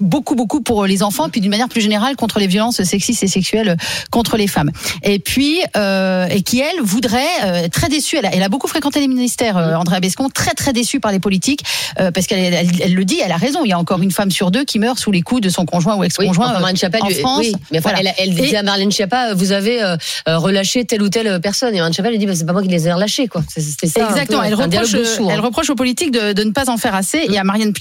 beaucoup 0.00 0.34
beaucoup 0.34 0.62
pour 0.62 0.86
les 0.86 1.02
enfants 1.02 1.28
puis 1.28 1.40
d'une 1.42 1.50
manière 1.50 1.68
plus 1.68 1.80
générale 1.80 1.89
contre 2.16 2.38
les 2.38 2.46
violences 2.46 2.82
sexistes 2.82 3.22
et 3.22 3.28
sexuelles 3.28 3.76
contre 4.10 4.36
les 4.36 4.46
femmes. 4.46 4.70
Et 5.02 5.18
puis 5.18 5.58
euh, 5.76 6.26
et 6.28 6.42
qui 6.42 6.60
elle 6.60 6.80
voudrait 6.82 7.24
euh, 7.44 7.68
très 7.68 7.88
déçue. 7.88 8.16
Elle 8.16 8.26
a, 8.26 8.34
elle 8.34 8.42
a 8.42 8.48
beaucoup 8.48 8.68
fréquenté 8.68 9.00
les 9.00 9.08
ministères. 9.08 9.56
Euh, 9.56 9.74
Andrea 9.74 10.00
Bescon 10.00 10.28
très 10.28 10.52
très 10.52 10.72
déçue 10.72 11.00
par 11.00 11.12
les 11.12 11.20
politiques 11.20 11.64
euh, 11.98 12.10
parce 12.10 12.26
qu'elle 12.26 12.38
elle, 12.54 12.68
elle 12.80 12.94
le 12.94 13.04
dit. 13.04 13.18
Elle 13.24 13.32
a 13.32 13.36
raison. 13.36 13.64
Il 13.64 13.68
y 13.68 13.72
a 13.72 13.78
encore 13.78 14.00
une 14.02 14.10
femme 14.10 14.30
sur 14.30 14.50
deux 14.50 14.64
qui 14.64 14.78
meurt 14.78 14.98
sous 14.98 15.10
les 15.10 15.22
coups 15.22 15.40
de 15.42 15.48
son 15.48 15.64
conjoint 15.66 15.96
ou 15.96 16.00
Oui, 16.00 16.06
ex-conjoint 16.06 16.46
enfin, 16.46 16.56
euh, 16.56 16.60
Marlène 16.60 16.76
Schiappa, 16.76 16.98
en 17.00 17.08
lui- 17.08 17.14
France. 17.14 17.38
oui, 17.40 17.54
mais 17.72 17.78
enfin, 17.78 17.90
Voilà. 17.92 18.10
elle, 18.18 18.28
elle 18.28 18.34
dit 18.34 18.50
Et- 18.52 18.56
à 18.56 18.62
Marlène 18.62 18.90
Schiappa, 18.92 19.34
vous 19.34 19.52
avez 19.52 19.80
relâché 20.26 20.84
telle 20.84 21.02
ou 21.02 21.08
telle 21.08 21.40
personne. 21.40 21.74
Et 21.74 21.78
Marlène 21.78 21.92
Schiappa 21.92 22.10
lui 22.10 22.18
dit, 22.18 22.26
bah, 22.26 22.34
c'est 22.34 22.46
pas 22.46 22.52
moi 22.52 22.62
qui 22.62 22.68
les 22.68 22.86
ai 22.86 22.92
relâchés, 22.92 23.28
quoi. 23.28 23.42
Ça. 23.48 23.60
Exactement. 23.60 24.40
peu, 24.40 24.46
Elle 24.46 24.54
reproche, 24.54 24.90
sourds, 25.04 25.30
elle 25.30 25.38
hein. 25.38 25.42
reproche 25.42 25.70
aux 25.70 25.74
politiques 25.74 26.12
de, 26.12 26.32
de 26.32 26.44
ne 26.44 26.50
pas 26.52 26.68
en 26.70 26.76
faire 26.76 26.94
assez 26.94 27.26
et 27.30 27.38
à 27.38 27.44
Marianne 27.44 27.72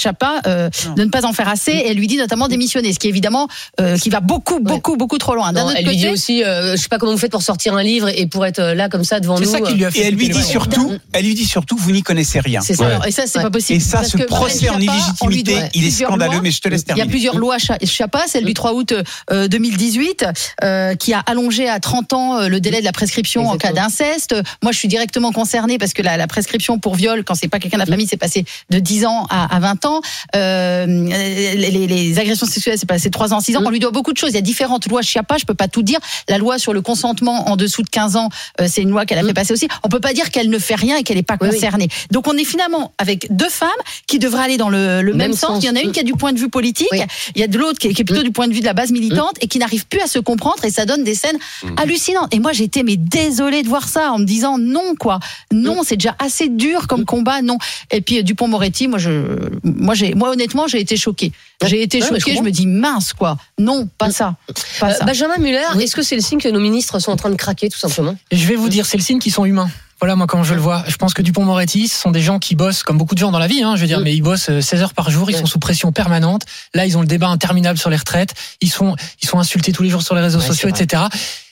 euh, 0.48 0.70
de 0.96 1.04
ne 1.04 1.10
pas 1.10 1.26
en 1.26 1.34
faire 1.34 1.48
assez. 1.50 1.72
Et 1.72 1.90
elle 1.90 1.98
lui 1.98 2.08
dit 2.08 2.18
notamment 2.18 2.48
démissionner, 2.48 2.94
ce 2.94 3.00
qui 3.00 3.08
évidemment 3.08 3.48
euh, 3.94 3.98
qui 3.98 4.10
va 4.10 4.20
beaucoup, 4.20 4.60
beaucoup, 4.60 4.96
beaucoup 4.98 5.18
trop 5.18 5.36
loin. 5.36 5.52
Non, 5.52 5.70
elle 5.72 5.86
lui 5.86 5.98
dit 5.98 6.08
aussi, 6.10 6.44
euh, 6.44 6.76
je 6.76 6.82
sais 6.82 6.88
pas 6.90 6.98
comment 6.98 7.12
vous 7.12 7.18
faites 7.18 7.32
pour 7.32 7.42
sortir 7.42 7.74
un 7.76 7.84
livre 7.84 8.10
et 8.10 8.26
pour 8.28 8.46
être 8.46 8.60
euh, 8.60 8.74
là 8.76 8.90
comme 8.90 9.04
ça 9.04 9.20
devant 9.20 9.38
C'est 9.38 9.46
nous. 9.46 9.52
ça 9.52 9.62
qui 9.62 9.74
lui 9.74 9.86
a 9.86 9.92
fait 9.92 10.00
Et 10.00 10.06
elle 10.08 10.16
lui 10.16 10.30
dit 10.30 10.44
surtout, 10.44 10.94
elle 11.14 11.26
lui 11.26 11.34
dit 11.36 11.46
surtout, 11.46 11.78
vous 11.78 11.92
n'y 11.92 12.02
connaissez 12.04 12.40
rien. 12.40 12.62
C'est 12.62 12.76
ça. 12.76 13.00
Et 13.08 13.12
ça, 13.12 13.24
c'est 13.26 13.38
Ouais. 13.40 13.44
pas 13.44 13.50
possible. 13.52 13.78
Et 13.78 13.84
ça, 13.84 13.98
Parce 14.00 14.10
ce 14.12 14.18
procès 14.24 14.70
en 14.70 14.80
illégitimité, 14.80 15.52
doit 15.54 15.62
il 15.74 15.86
est 15.86 15.92
scandaleux, 15.92 16.34
lois. 16.34 16.42
mais 16.42 16.52
je 16.52 16.62
te 16.62 16.68
laisse 16.70 16.82
Il 16.82 16.90
y 16.90 16.92
a 16.92 16.96
terminer. 16.96 17.10
plusieurs 17.12 17.38
lois 17.38 17.58
Cha- 17.58 17.78
Chiappa, 17.84 18.24
celle 18.28 18.46
du 18.46 18.54
3 18.54 18.74
août 18.74 18.94
euh, 19.32 19.48
2018, 19.48 20.26
euh, 20.64 20.96
qui 20.96 21.14
a 21.14 21.20
allongé 21.20 21.68
à 21.70 21.80
30 21.80 22.14
ans 22.14 22.38
euh, 22.40 22.48
le 22.48 22.60
délai 22.60 22.80
de 22.80 22.86
la 22.86 22.92
prescription 22.92 23.48
en 23.50 23.58
cas 23.58 23.72
d'inceste. 23.74 24.36
Moi, 24.64 24.72
je 24.72 24.78
suis 24.78 24.88
directement 24.88 25.32
concernée 25.32 25.78
parce 25.78 25.94
que 25.94 26.02
la, 26.02 26.18
la 26.18 26.28
prescription 26.28 26.80
pour 26.80 26.96
viol, 26.96 27.24
quand 27.24 27.36
c'est 27.36 27.48
pas 27.48 27.60
quelqu'un 27.60 27.78
de 27.78 27.84
la 27.84 27.86
famille, 27.88 28.08
c'est 28.10 28.18
passé 28.18 28.46
de 28.70 28.80
10 28.80 29.06
ans 29.06 29.26
à, 29.30 29.56
à 29.56 29.60
20 29.60 29.86
ans. 29.86 30.02
Euh, 30.36 30.86
les, 30.88 32.20
agressions 32.20 32.46
sexuelles, 32.48 32.78
c'est 32.78 32.86
passé 32.88 33.10
de 33.10 33.14
3 33.14 33.34
ans 33.34 33.38
à 33.38 33.42
6 33.42 33.56
ans. 33.58 33.62
On 33.66 33.70
lui 33.70 33.79
doit 33.80 33.92
beaucoup 33.92 34.14
de 34.14 34.18
choses. 34.18 34.32
Il 34.32 34.36
y 34.36 34.38
a 34.38 34.42
différentes 34.42 34.88
lois 34.88 35.02
Chiappa, 35.02 35.38
je 35.38 35.46
peux 35.46 35.54
pas 35.54 35.68
tout 35.68 35.84
dire. 35.84 36.00
La 36.28 36.38
loi 36.38 36.60
sur 36.60 36.74
le 36.74 36.82
consentement 36.82 37.50
en 37.50 37.56
dessous 37.56 37.82
de 37.84 37.90
15 37.90 38.16
ans, 38.16 38.30
euh, 38.62 38.68
c'est 38.70 38.82
une 38.82 38.90
loi 38.90 39.06
qu'elle 39.06 39.18
a 39.20 39.24
fait 39.24 39.34
passer 39.34 39.54
aussi. 39.54 39.68
On 39.84 39.90
peut 39.90 40.00
pas 40.00 40.14
dire 40.14 40.30
qu'elle 40.32 40.50
ne 40.50 40.60
fait 40.60 40.76
rien 40.76 40.98
et 40.98 41.04
qu'elle 41.04 41.18
n'est 41.18 41.24
pas 41.24 41.38
Oui, 41.42 41.48
oui. 41.50 41.56
concernée. 41.56 41.88
Donc 42.12 42.28
on 42.28 42.38
est 42.38 42.44
finalement 42.46 42.94
avec 42.98 43.28
deux 43.36 43.50
femmes 43.50 43.70
qui 44.08 44.20
devraient 44.20 44.44
aller 44.44 44.58
dans 44.58 44.70
le, 44.70 45.02
le 45.02 45.12
même, 45.14 45.30
Même 45.30 45.32
sens. 45.34 45.56
sens. 45.56 45.64
Il 45.64 45.68
y 45.68 45.70
en 45.70 45.76
a 45.76 45.82
une 45.82 45.92
qui 45.92 46.00
a 46.00 46.04
du 46.04 46.14
point 46.14 46.34
de 46.34 46.40
vue 46.40 46.50
politique, 46.50 46.88
Oui. 46.92 47.00
il 47.36 47.42
y 47.42 47.44
a 47.44 47.48
de 47.48 47.58
l'autre 47.58 47.80
qui, 47.80 47.88
est- 47.88 47.94
qui 47.94 48.02
est 48.02 48.06
plutôt 48.06 48.24
du 48.24 48.32
point 48.32 48.48
de 48.48 48.54
vue 48.54 48.60
de 48.62 48.66
la 48.66 48.74
base 48.74 48.92
militante 48.92 49.34
et 49.42 49.48
qui 49.48 49.60
n'arrive 49.60 49.86
plus 49.88 50.02
à 50.02 50.08
se 50.08 50.20
comprendre 50.20 50.64
et 50.66 50.72
ça 50.72 50.86
donne 50.86 51.04
des 51.04 51.16
scènes 51.16 51.38
hallucinantes. 51.78 52.34
Et 52.34 52.40
moi 52.40 52.54
j'étais 52.54 52.84
mais 52.84 52.98
désolée 52.98 53.64
de 53.64 53.68
voir 53.68 53.88
ça 53.88 54.12
en 54.12 54.20
me 54.20 54.26
disant 54.26 54.58
non 54.58 54.96
quoi, 55.00 55.20
non 55.52 55.82
c'est 55.84 55.98
déjà 55.98 56.16
assez 56.20 56.48
dur 56.50 56.88
comme 56.88 57.06
combat, 57.06 57.42
non. 57.42 57.58
Et 57.92 58.02
puis 58.02 58.24
Dupont 58.24 58.48
Moretti, 58.48 58.88
moi 58.88 59.00
je, 59.00 59.12
moi 59.64 59.94
j'ai, 59.94 60.14
moi 60.16 60.30
honnêtement 60.32 60.68
j'ai 60.68 60.80
été 60.80 60.98
choquée. 60.98 61.32
J'ai 61.66 61.82
été 61.82 62.02
Ouais, 62.02 62.08
mais 62.12 62.20
je 62.20 62.26
choquée, 62.26 62.38
je, 62.38 62.42
me 62.42 62.52
dis 62.52 62.68
mince 62.68 63.14
quoi, 63.14 63.38
non 63.58 63.88
pas 63.98 64.12
ça, 64.12 64.36
pas 64.80 64.92
Euh, 64.92 64.94
ça. 64.94 65.06
Benjamin 65.06 65.38
Muller, 65.40 65.66
est-ce 65.82 65.96
que 65.96 66.02
c'est 66.04 66.16
le 66.16 66.22
signe 66.22 66.40
que 66.40 66.48
nos 66.50 66.60
ministres 66.62 67.00
sont 67.00 67.12
en 67.12 67.18
train 67.18 67.30
de 67.30 67.36
craquer, 67.36 67.70
tout 67.70 67.78
simplement? 67.80 68.16
Je 68.32 68.46
vais 68.46 68.56
vous 68.56 68.70
dire, 68.70 68.86
c'est 68.86 68.98
le 68.98 69.04
signe 69.04 69.20
qu'ils 69.20 69.34
sont 69.34 69.46
humains. 69.46 69.70
Voilà, 70.00 70.16
moi, 70.16 70.28
quand 70.28 70.44
je 70.46 70.54
le 70.54 70.62
vois, 70.62 70.86
je 70.88 70.96
pense 70.96 71.14
que 71.14 71.22
Dupont-Moretti, 71.22 71.90
ce 71.90 72.00
sont 72.00 72.12
des 72.12 72.22
gens 72.22 72.40
qui 72.40 72.56
bossent, 72.56 72.84
comme 72.84 72.98
beaucoup 72.98 73.16
de 73.16 73.20
gens 73.20 73.32
dans 73.32 73.40
la 73.40 73.48
vie, 73.48 73.62
hein, 73.64 73.76
je 73.76 73.82
veux 73.82 73.88
dire, 73.88 74.00
Mm. 74.00 74.04
mais 74.04 74.16
ils 74.16 74.22
bossent 74.22 74.50
euh, 74.50 74.62
16 74.62 74.82
heures 74.82 74.94
par 74.94 75.10
jour, 75.10 75.30
ils 75.30 75.36
sont 75.36 75.46
sous 75.46 75.60
pression 75.60 75.92
permanente. 75.92 76.44
Là, 76.74 76.86
ils 76.86 76.98
ont 76.98 77.02
le 77.02 77.08
débat 77.08 77.28
interminable 77.28 77.78
sur 77.78 77.90
les 77.90 77.98
retraites, 77.98 78.34
ils 78.62 78.72
sont, 78.72 78.96
ils 79.22 79.28
sont 79.28 79.40
insultés 79.40 79.74
tous 79.74 79.84
les 79.84 79.90
jours 79.90 80.02
sur 80.02 80.16
les 80.16 80.22
réseaux 80.22 80.40
sociaux, 80.40 80.70
etc. 80.70 81.04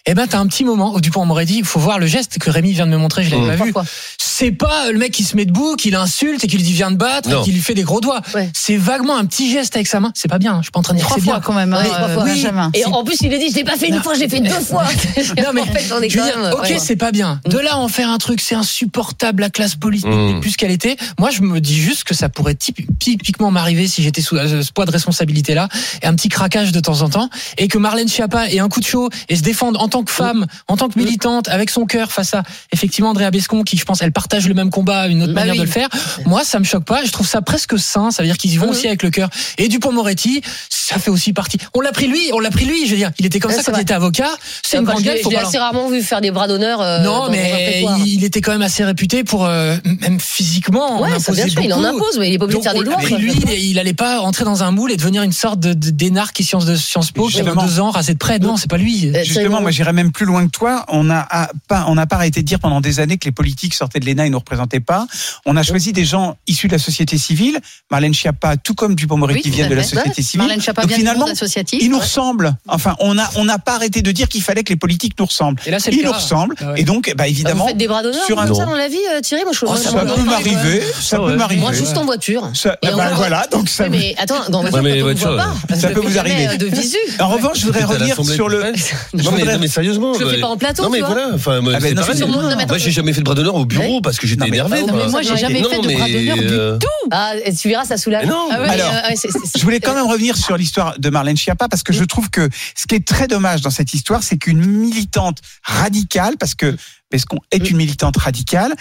Eh 0.10 0.13
ben, 0.13 0.26
t'as 0.28 0.39
un 0.39 0.48
petit 0.48 0.63
moment 0.63 0.93
où 0.96 1.02
Dupont-Moretti, 1.02 1.58
il 1.60 1.65
faut 1.65 1.80
voir 1.82 2.00
le 2.00 2.06
geste 2.08 2.39
que 2.39 2.50
Rémi 2.50 2.72
vient 2.72 2.86
de 2.86 2.91
me 2.91 2.98
montrer, 2.98 3.24
je 3.24 3.32
l'avais 3.36 3.56
Mm. 3.65 3.74
pas 3.74 3.82
vu. 3.82 3.88
C'est 4.17 4.52
pas 4.52 4.91
le 4.91 4.98
mec 5.00 5.12
qui 5.12 5.24
se 5.24 5.36
met 5.36 5.46
debout, 5.46 5.76
qui 5.76 5.89
l'insulte 5.89 6.43
et 6.43 6.48
qui 6.48 6.56
lui 6.58 6.63
dit 6.63 6.72
viens 6.74 6.91
de 6.91 6.96
battre, 6.96 7.28
Non. 7.30 7.41
et 7.41 7.43
qui 7.43 7.52
lui 7.52 7.60
fait 7.60 7.74
des 7.74 7.82
gros 7.84 8.00
doigts. 8.02 8.22
Ouais. 8.36 8.50
C'est 8.56 8.78
vaguement 8.78 9.17
un 9.17 9.26
petit 9.26 9.52
geste 9.52 9.76
avec 9.76 9.88
sa 9.88 10.00
main. 10.00 10.12
C'est 10.15 10.28
pas 10.28 10.38
bien, 10.38 10.54
hein, 10.54 10.58
je 10.60 10.65
suis 10.65 10.72
pas 10.72 10.80
en 10.80 10.84
train 10.84 10.93
de 10.93 11.00
dire 11.00 11.08
Trois 11.08 11.20
fois 11.22 11.34
bien. 11.34 11.41
quand 11.41 11.54
même, 11.54 11.74
hein, 11.74 11.82
euh, 11.84 12.13
fois. 12.13 12.24
Benjamin. 12.24 12.70
Et 12.76 12.86
en 12.86 13.04
plus, 13.04 13.17
il 13.22 13.34
a 13.34 13.38
dit, 13.38 13.50
je 13.50 13.56
l'ai 13.56 13.63
pas 13.63 13.76
fait 13.78 13.88
une 13.89 14.02
fois, 14.02 14.13
je 14.13 14.20
l'ai 14.22 14.30
fait 14.30 14.39
deux 14.39 14.50
fois. 14.52 14.84
Non, 15.38 15.52
mais 15.54 15.62
en 15.62 15.65
fait, 15.65 15.91
on 15.93 16.02
est 16.02 16.10
Je 16.10 16.17
veux 16.20 16.24
quand 16.24 16.28
dire, 16.30 16.38
même. 16.39 16.54
ok, 16.54 16.62
ouais. 16.62 16.80
c'est 16.80 16.96
pas 16.96 17.12
bien. 17.12 17.41
De 17.46 17.58
là 17.58 17.74
à 17.74 17.78
en 17.78 17.88
faire 17.88 18.10
un 18.10 18.17
truc, 18.20 18.39
c'est 18.39 18.56
insupportable. 18.56 19.41
La 19.41 19.50
classe 19.50 19.76
politique 19.76 20.08
Mm. 20.10 20.34
n'est 20.36 20.39
plus 20.39 20.56
qu'elle 20.56 20.72
était. 20.72 20.96
Moi, 21.20 21.32
je 21.32 21.41
me 21.41 21.60
dis 21.60 21.76
juste 21.76 22.04
que 22.04 22.13
ça 22.13 22.30
pourrait 22.30 22.54
typi- 22.54 22.86
typiquement 23.00 23.50
m'arriver 23.52 23.88
si 23.88 24.04
j'étais 24.04 24.22
sous 24.22 24.38
euh, 24.38 24.62
ce 24.62 24.72
poids 24.72 24.86
de 24.86 24.91
responsabilité-là, 24.91 25.67
et 26.04 26.06
un 26.08 26.13
petit 26.13 26.30
craquage 26.30 26.72
de 26.72 26.80
temps 26.80 27.02
en 27.02 27.10
temps, 27.10 27.30
et 27.58 27.67
que 27.67 27.78
Marlène 27.80 28.08
Schiappa 28.08 28.50
ait 28.50 28.60
un 28.60 28.70
coup 28.70 28.80
de 28.80 28.86
chaud 28.86 29.10
et 29.30 29.36
se 29.36 29.41
défende 29.41 29.78
en 29.78 29.88
tant 29.98 30.04
tant 30.04 30.04
que 30.04 30.12
femme, 30.12 30.46
en 30.68 30.78
tant 30.78 30.90
que 30.90 31.00
militante, 31.00 31.48
avec 31.50 31.70
son 31.72 31.86
cœur 31.86 32.12
face 32.12 32.34
à 32.36 32.44
effectivement 32.72 33.10
Andrea 33.10 33.32
Bescon, 33.32 33.64
qui 33.64 33.78
je 33.78 33.86
pense 33.86 34.02
elle 34.04 34.12
partage 34.12 34.48
le 34.48 34.54
même 34.54 34.70
combat, 34.70 35.08
une 35.08 35.24
autre 35.24 35.34
Bah 35.34 35.40
manière 35.42 35.54
oui. 35.56 35.60
de 35.62 35.66
le 35.66 35.70
faire. 35.72 35.90
Moi, 36.26 36.44
ça 36.44 36.60
me 36.60 36.66
choque 36.66 36.84
pas. 36.86 37.04
Je 37.04 37.12
trouve 37.12 37.28
ça 37.28 37.42
presque 37.42 37.80
sain. 37.80 38.12
Ça 38.12 38.22
veut 38.22 38.28
dire 38.28 38.38
qu'ils 38.38 38.54
y 38.54 38.58
vont 38.58 38.66
Mhm. 38.68 38.72
aussi 38.72 38.88
avec 38.88 39.02
le 39.04 39.10
cœur. 39.10 39.30
Et 39.58 39.68
Dupont-Moretti, 39.70 40.42
ça 40.70 41.00
fait 41.00 41.10
aussi 41.10 41.34
partie. 41.34 41.58
On 41.74 41.82
l'a 41.82 41.92
pris 41.92 42.08
lui, 42.08 42.30
on 42.34 42.40
l'a 42.40 42.52
pris 42.52 42.66
lui. 42.66 42.86
Je 42.86 42.92
veux 42.92 42.98
dire, 42.98 43.12
il 43.18 43.26
était 43.26 43.40
comme 43.40 43.50
Ouais, 43.52 43.58
ça 43.58 43.64
quand 43.72 43.78
il 43.78 43.82
était 43.82 43.94
avocat. 43.94 44.30
C'est 44.64 44.78
une 44.78 44.84
grande 44.84 45.02
gueule. 45.02 45.18
faut 45.24 45.32
je 45.32 45.36
pas 45.36 45.48
assez 45.48 45.58
rarement 45.58 45.90
vu 45.90 46.02
faire 46.04 46.22
des 46.22 46.30
bras 46.32 46.48
d'honneur. 46.48 46.80
euh, 46.82 47.00
non, 47.04 47.30
mais 47.32 47.84
il 48.06 48.24
était 48.24 48.42
quand 48.42 48.52
même 48.52 48.62
assez 48.62 48.84
réputé 48.84 49.24
pour 49.24 49.46
euh, 49.46 49.76
même 50.02 50.20
physiquement. 50.20 50.98
en 50.98 51.02
Ouais, 51.02 51.20
ça, 51.20 51.32
bien 51.32 51.48
sûr, 51.48 51.62
il 51.62 51.74
en 51.74 51.84
impose, 51.84 52.20
mais 52.20 52.30
il 52.30 52.34
est 52.34 52.38
pas 52.38 52.46
obligé 52.46 52.60
de 52.60 52.64
faire 52.64 52.74
des 52.74 52.80
on 52.80 52.84
l'a 52.84 52.90
doigts. 52.90 52.98
pris 53.04 53.16
lui, 53.18 53.34
et 53.50 53.60
il 53.60 53.80
allait 53.80 53.94
pas 53.94 54.20
rentrer 54.20 54.46
dans 54.46 54.62
un 54.64 54.72
moule 54.72 54.92
et 54.92 54.98
devenir 54.98 55.24
une 55.24 55.32
sorte 55.32 55.60
de, 55.60 55.74
de 55.74 55.90
d'énarque 55.90 56.36
qui 56.36 56.44
science 56.44 56.66
de 56.66 56.76
Sciences 56.76 57.12
Po 57.12 57.28
qui 57.28 57.40
a 57.40 57.44
Justement. 57.44 57.64
deux 57.64 57.80
ans 57.80 57.90
rasé 57.90 58.14
de 58.14 58.18
près. 58.20 58.38
Non, 58.40 58.58
c'est 58.58 58.70
pas 58.70 58.78
lui. 58.78 59.12
Justement, 59.24 59.62
moi 59.62 59.72
même 59.93 60.12
plus 60.12 60.26
loin 60.26 60.45
que 60.45 60.52
toi. 60.52 60.86
On 60.89 61.04
n'a 61.04 61.26
a- 61.30 61.50
pas, 61.67 61.86
on 61.88 61.95
n'a 61.95 62.06
pas 62.08 62.15
arrêté 62.17 62.41
de 62.41 62.45
dire 62.47 62.60
pendant 62.60 62.82
des 62.82 63.00
années 63.00 63.17
que 63.17 63.26
les 63.26 63.32
politiques 63.32 63.73
sortaient 63.73 64.00
de 64.00 64.06
l'ENA 64.06 64.26
et 64.26 64.30
ne 64.30 64.34
nous 64.34 64.39
représentaient 64.39 64.80
pas. 64.80 65.08
On 65.45 65.56
a 65.58 65.63
choisi 65.63 65.93
des 65.93 66.06
gens 66.06 66.38
issus 66.47 66.67
de 66.67 66.73
la 66.73 66.80
société 66.80 67.17
civile. 67.17 67.60
Marlène 67.91 68.13
Schiappa, 68.13 68.58
tout 68.58 68.76
comme 68.76 68.95
Dupond-Moretti, 68.95 69.50
Oui, 69.52 69.62
à 69.62 69.67
de 69.67 69.76
la 69.76 69.84
société 69.84 70.21
civile. 70.21 70.39
Marlène 70.47 70.62
Schiappa 70.62 70.82
Donc 70.82 70.89
vient 70.89 70.97
du 70.97 71.02
finalement, 71.04 71.26
monde 71.26 71.32
associatif. 71.32 71.80
ils 71.82 71.89
nous 71.89 71.97
Ouais. 71.97 72.04
ressemblent. 72.04 72.56
Enfin, 72.67 72.95
on 73.00 73.17
a, 73.17 73.30
on 73.36 73.45
n'a 73.45 73.60
pas 73.60 73.76
arrêté 73.76 74.02
de 74.02 74.12
dire 74.12 74.28
qu'il 74.28 74.41
fallait 74.43 74.63
que 74.63 74.69
les 74.73 74.76
politiques 74.80 75.13
nous 75.19 75.26
ressemblent. 75.26 75.62
Et 75.65 75.71
là, 75.71 75.80
c'est 75.80 75.91
le 75.91 75.97
Ils 75.97 76.06
nous 76.06 76.12
ressemblent. 76.12 76.56
Ah 76.60 76.71
ouais. 76.73 76.82
Et 76.82 76.84
donc, 76.84 77.08
bah, 77.10 77.13
Bah, 77.17 77.23
Vous 77.26 77.30
évidemment, 77.32 77.67
faites 77.67 77.78
des 77.78 77.88
bras 77.88 78.04
d'honneur 78.04 78.23
sur 78.26 78.39
un- 78.39 78.47
ça 78.54 78.65
dans 78.65 78.76
la 78.76 78.88
vie, 78.88 78.97
euh, 79.13 79.21
Thierry 79.21 79.43
Moi, 79.43 79.52
je 79.54 79.58
trouve 79.65 79.71
Oh, 79.73 79.78
ça 79.78 79.91
peut 79.91 80.23
m'arriver. 80.23 80.82
Ça 81.02 81.17
peut 81.17 81.36
m'arriver. 81.36 81.62
Moi, 81.62 81.73
juste 81.73 81.97
en 81.97 82.06
voiture. 82.06 82.50
Ça- 82.54 82.78
Et 82.84 82.88
bah, 82.88 83.12
voilà, 83.15 83.45
donc 83.52 83.67
ça, 83.69 83.89
mais 83.89 84.15
attends, 84.17 84.50
dans 84.50 84.62
voiture, 84.62 84.78
Ouais, 84.78 84.82
mais 84.84 84.91
quand 84.91 85.02
on 85.02 85.04
voiture, 85.04 85.30
vous 85.30 85.36
voit 85.36 85.45
pas, 85.67 85.76
ça 85.76 85.89
peut 85.89 86.00
vous 86.00 86.17
arriver. 86.17 86.47
euh, 86.47 86.58
de 86.58 86.65
visu. 86.67 86.97
En 87.19 87.28
revanche, 87.30 87.60
je 87.60 87.65
voudrais 87.65 87.84
revenir 87.84 88.15
sur 88.23 88.50
le. 88.50 88.63
mais, 89.68 89.74
sérieusement. 89.74 90.14
Je 90.14 90.24
le 90.24 90.30
fais 90.30 90.40
pas 90.40 90.48
en 90.48 90.58
plateau, 90.58 90.84
Non 90.84 90.90
mais 90.90 90.98
tu 91.00 91.04
vois. 91.06 91.14
voilà. 91.14 91.36
Enfin, 91.36 91.62
moi, 91.62 91.74
Ah 91.76 91.80
ben 91.80 91.90
c'est 91.90 91.94
non, 91.94 92.02
pareil. 92.02 92.14
c'est 92.14 92.18
sur 92.24 92.28
mon- 92.28 92.42
non, 92.42 92.48
mais 92.50 92.54
attends. 92.64 92.68
Moi, 92.70 92.78
j'ai 92.78 92.92
jamais 92.92 93.14
fait 93.14 93.20
de 93.20 93.26
bras 93.26 93.36
d'honneur 93.36 93.56
au 93.56 93.66
bureau 93.66 94.02
parce 94.02 94.18
que 94.18 94.26
j'étais 94.28 94.42
mais- 94.44 94.48
énervé. 94.58 94.82
Non, 94.82 94.88
moi. 94.94 95.04
mais 95.06 95.12
moi, 95.12 95.22
j'ai 95.22 95.38
jamais 95.38 95.62
Non, 95.62 95.70
fait 95.70 95.82
de 95.82 95.88
mais, 95.88 95.96
bras 95.96 96.08
d'honneur 96.10 96.38
du 96.38 96.44
euh, 96.50 96.80
Ah, 97.12 97.34
et 97.44 97.54
tu 97.54 97.68
verras, 97.70 97.86
ça 97.86 97.98
soulage. 97.98 98.26
Mais 98.26 98.30
non. 98.32 98.48
Ah 98.52 98.62
ouais, 98.62 98.70
Alors, 98.70 98.88
euh, 98.92 99.10
ouais, 99.10 99.16
c'est- 99.16 99.30
c'est- 99.32 99.58
Je 99.58 99.64
voulais 99.64 99.80
quand 99.80 99.94
même 99.94 100.08
revenir 100.08 100.36
sur 100.38 100.58
l'histoire 100.58 100.98
de 100.98 101.10
Marlène 101.10 101.38
Schiappa 101.38 101.68
parce 101.70 101.84
que 101.84 101.94
je 101.94 102.04
trouve 102.04 102.30
que 102.30 102.50
ce 102.76 102.86
qui 102.88 102.96
est 102.96 103.08
très 103.08 103.28
dommage 103.28 103.62
dans 103.62 103.70
cette 103.70 103.94
histoire, 103.94 104.24
c'est 104.24 104.38
qu'une 104.38 104.66
militante 104.66 105.38
radicale, 105.64 106.36
parce 106.40 106.56
que 106.56 106.76
Bescon 107.12 107.38
est 107.52 107.70
une 107.70 107.78
militante 107.78 108.18
radicale, 108.18 108.74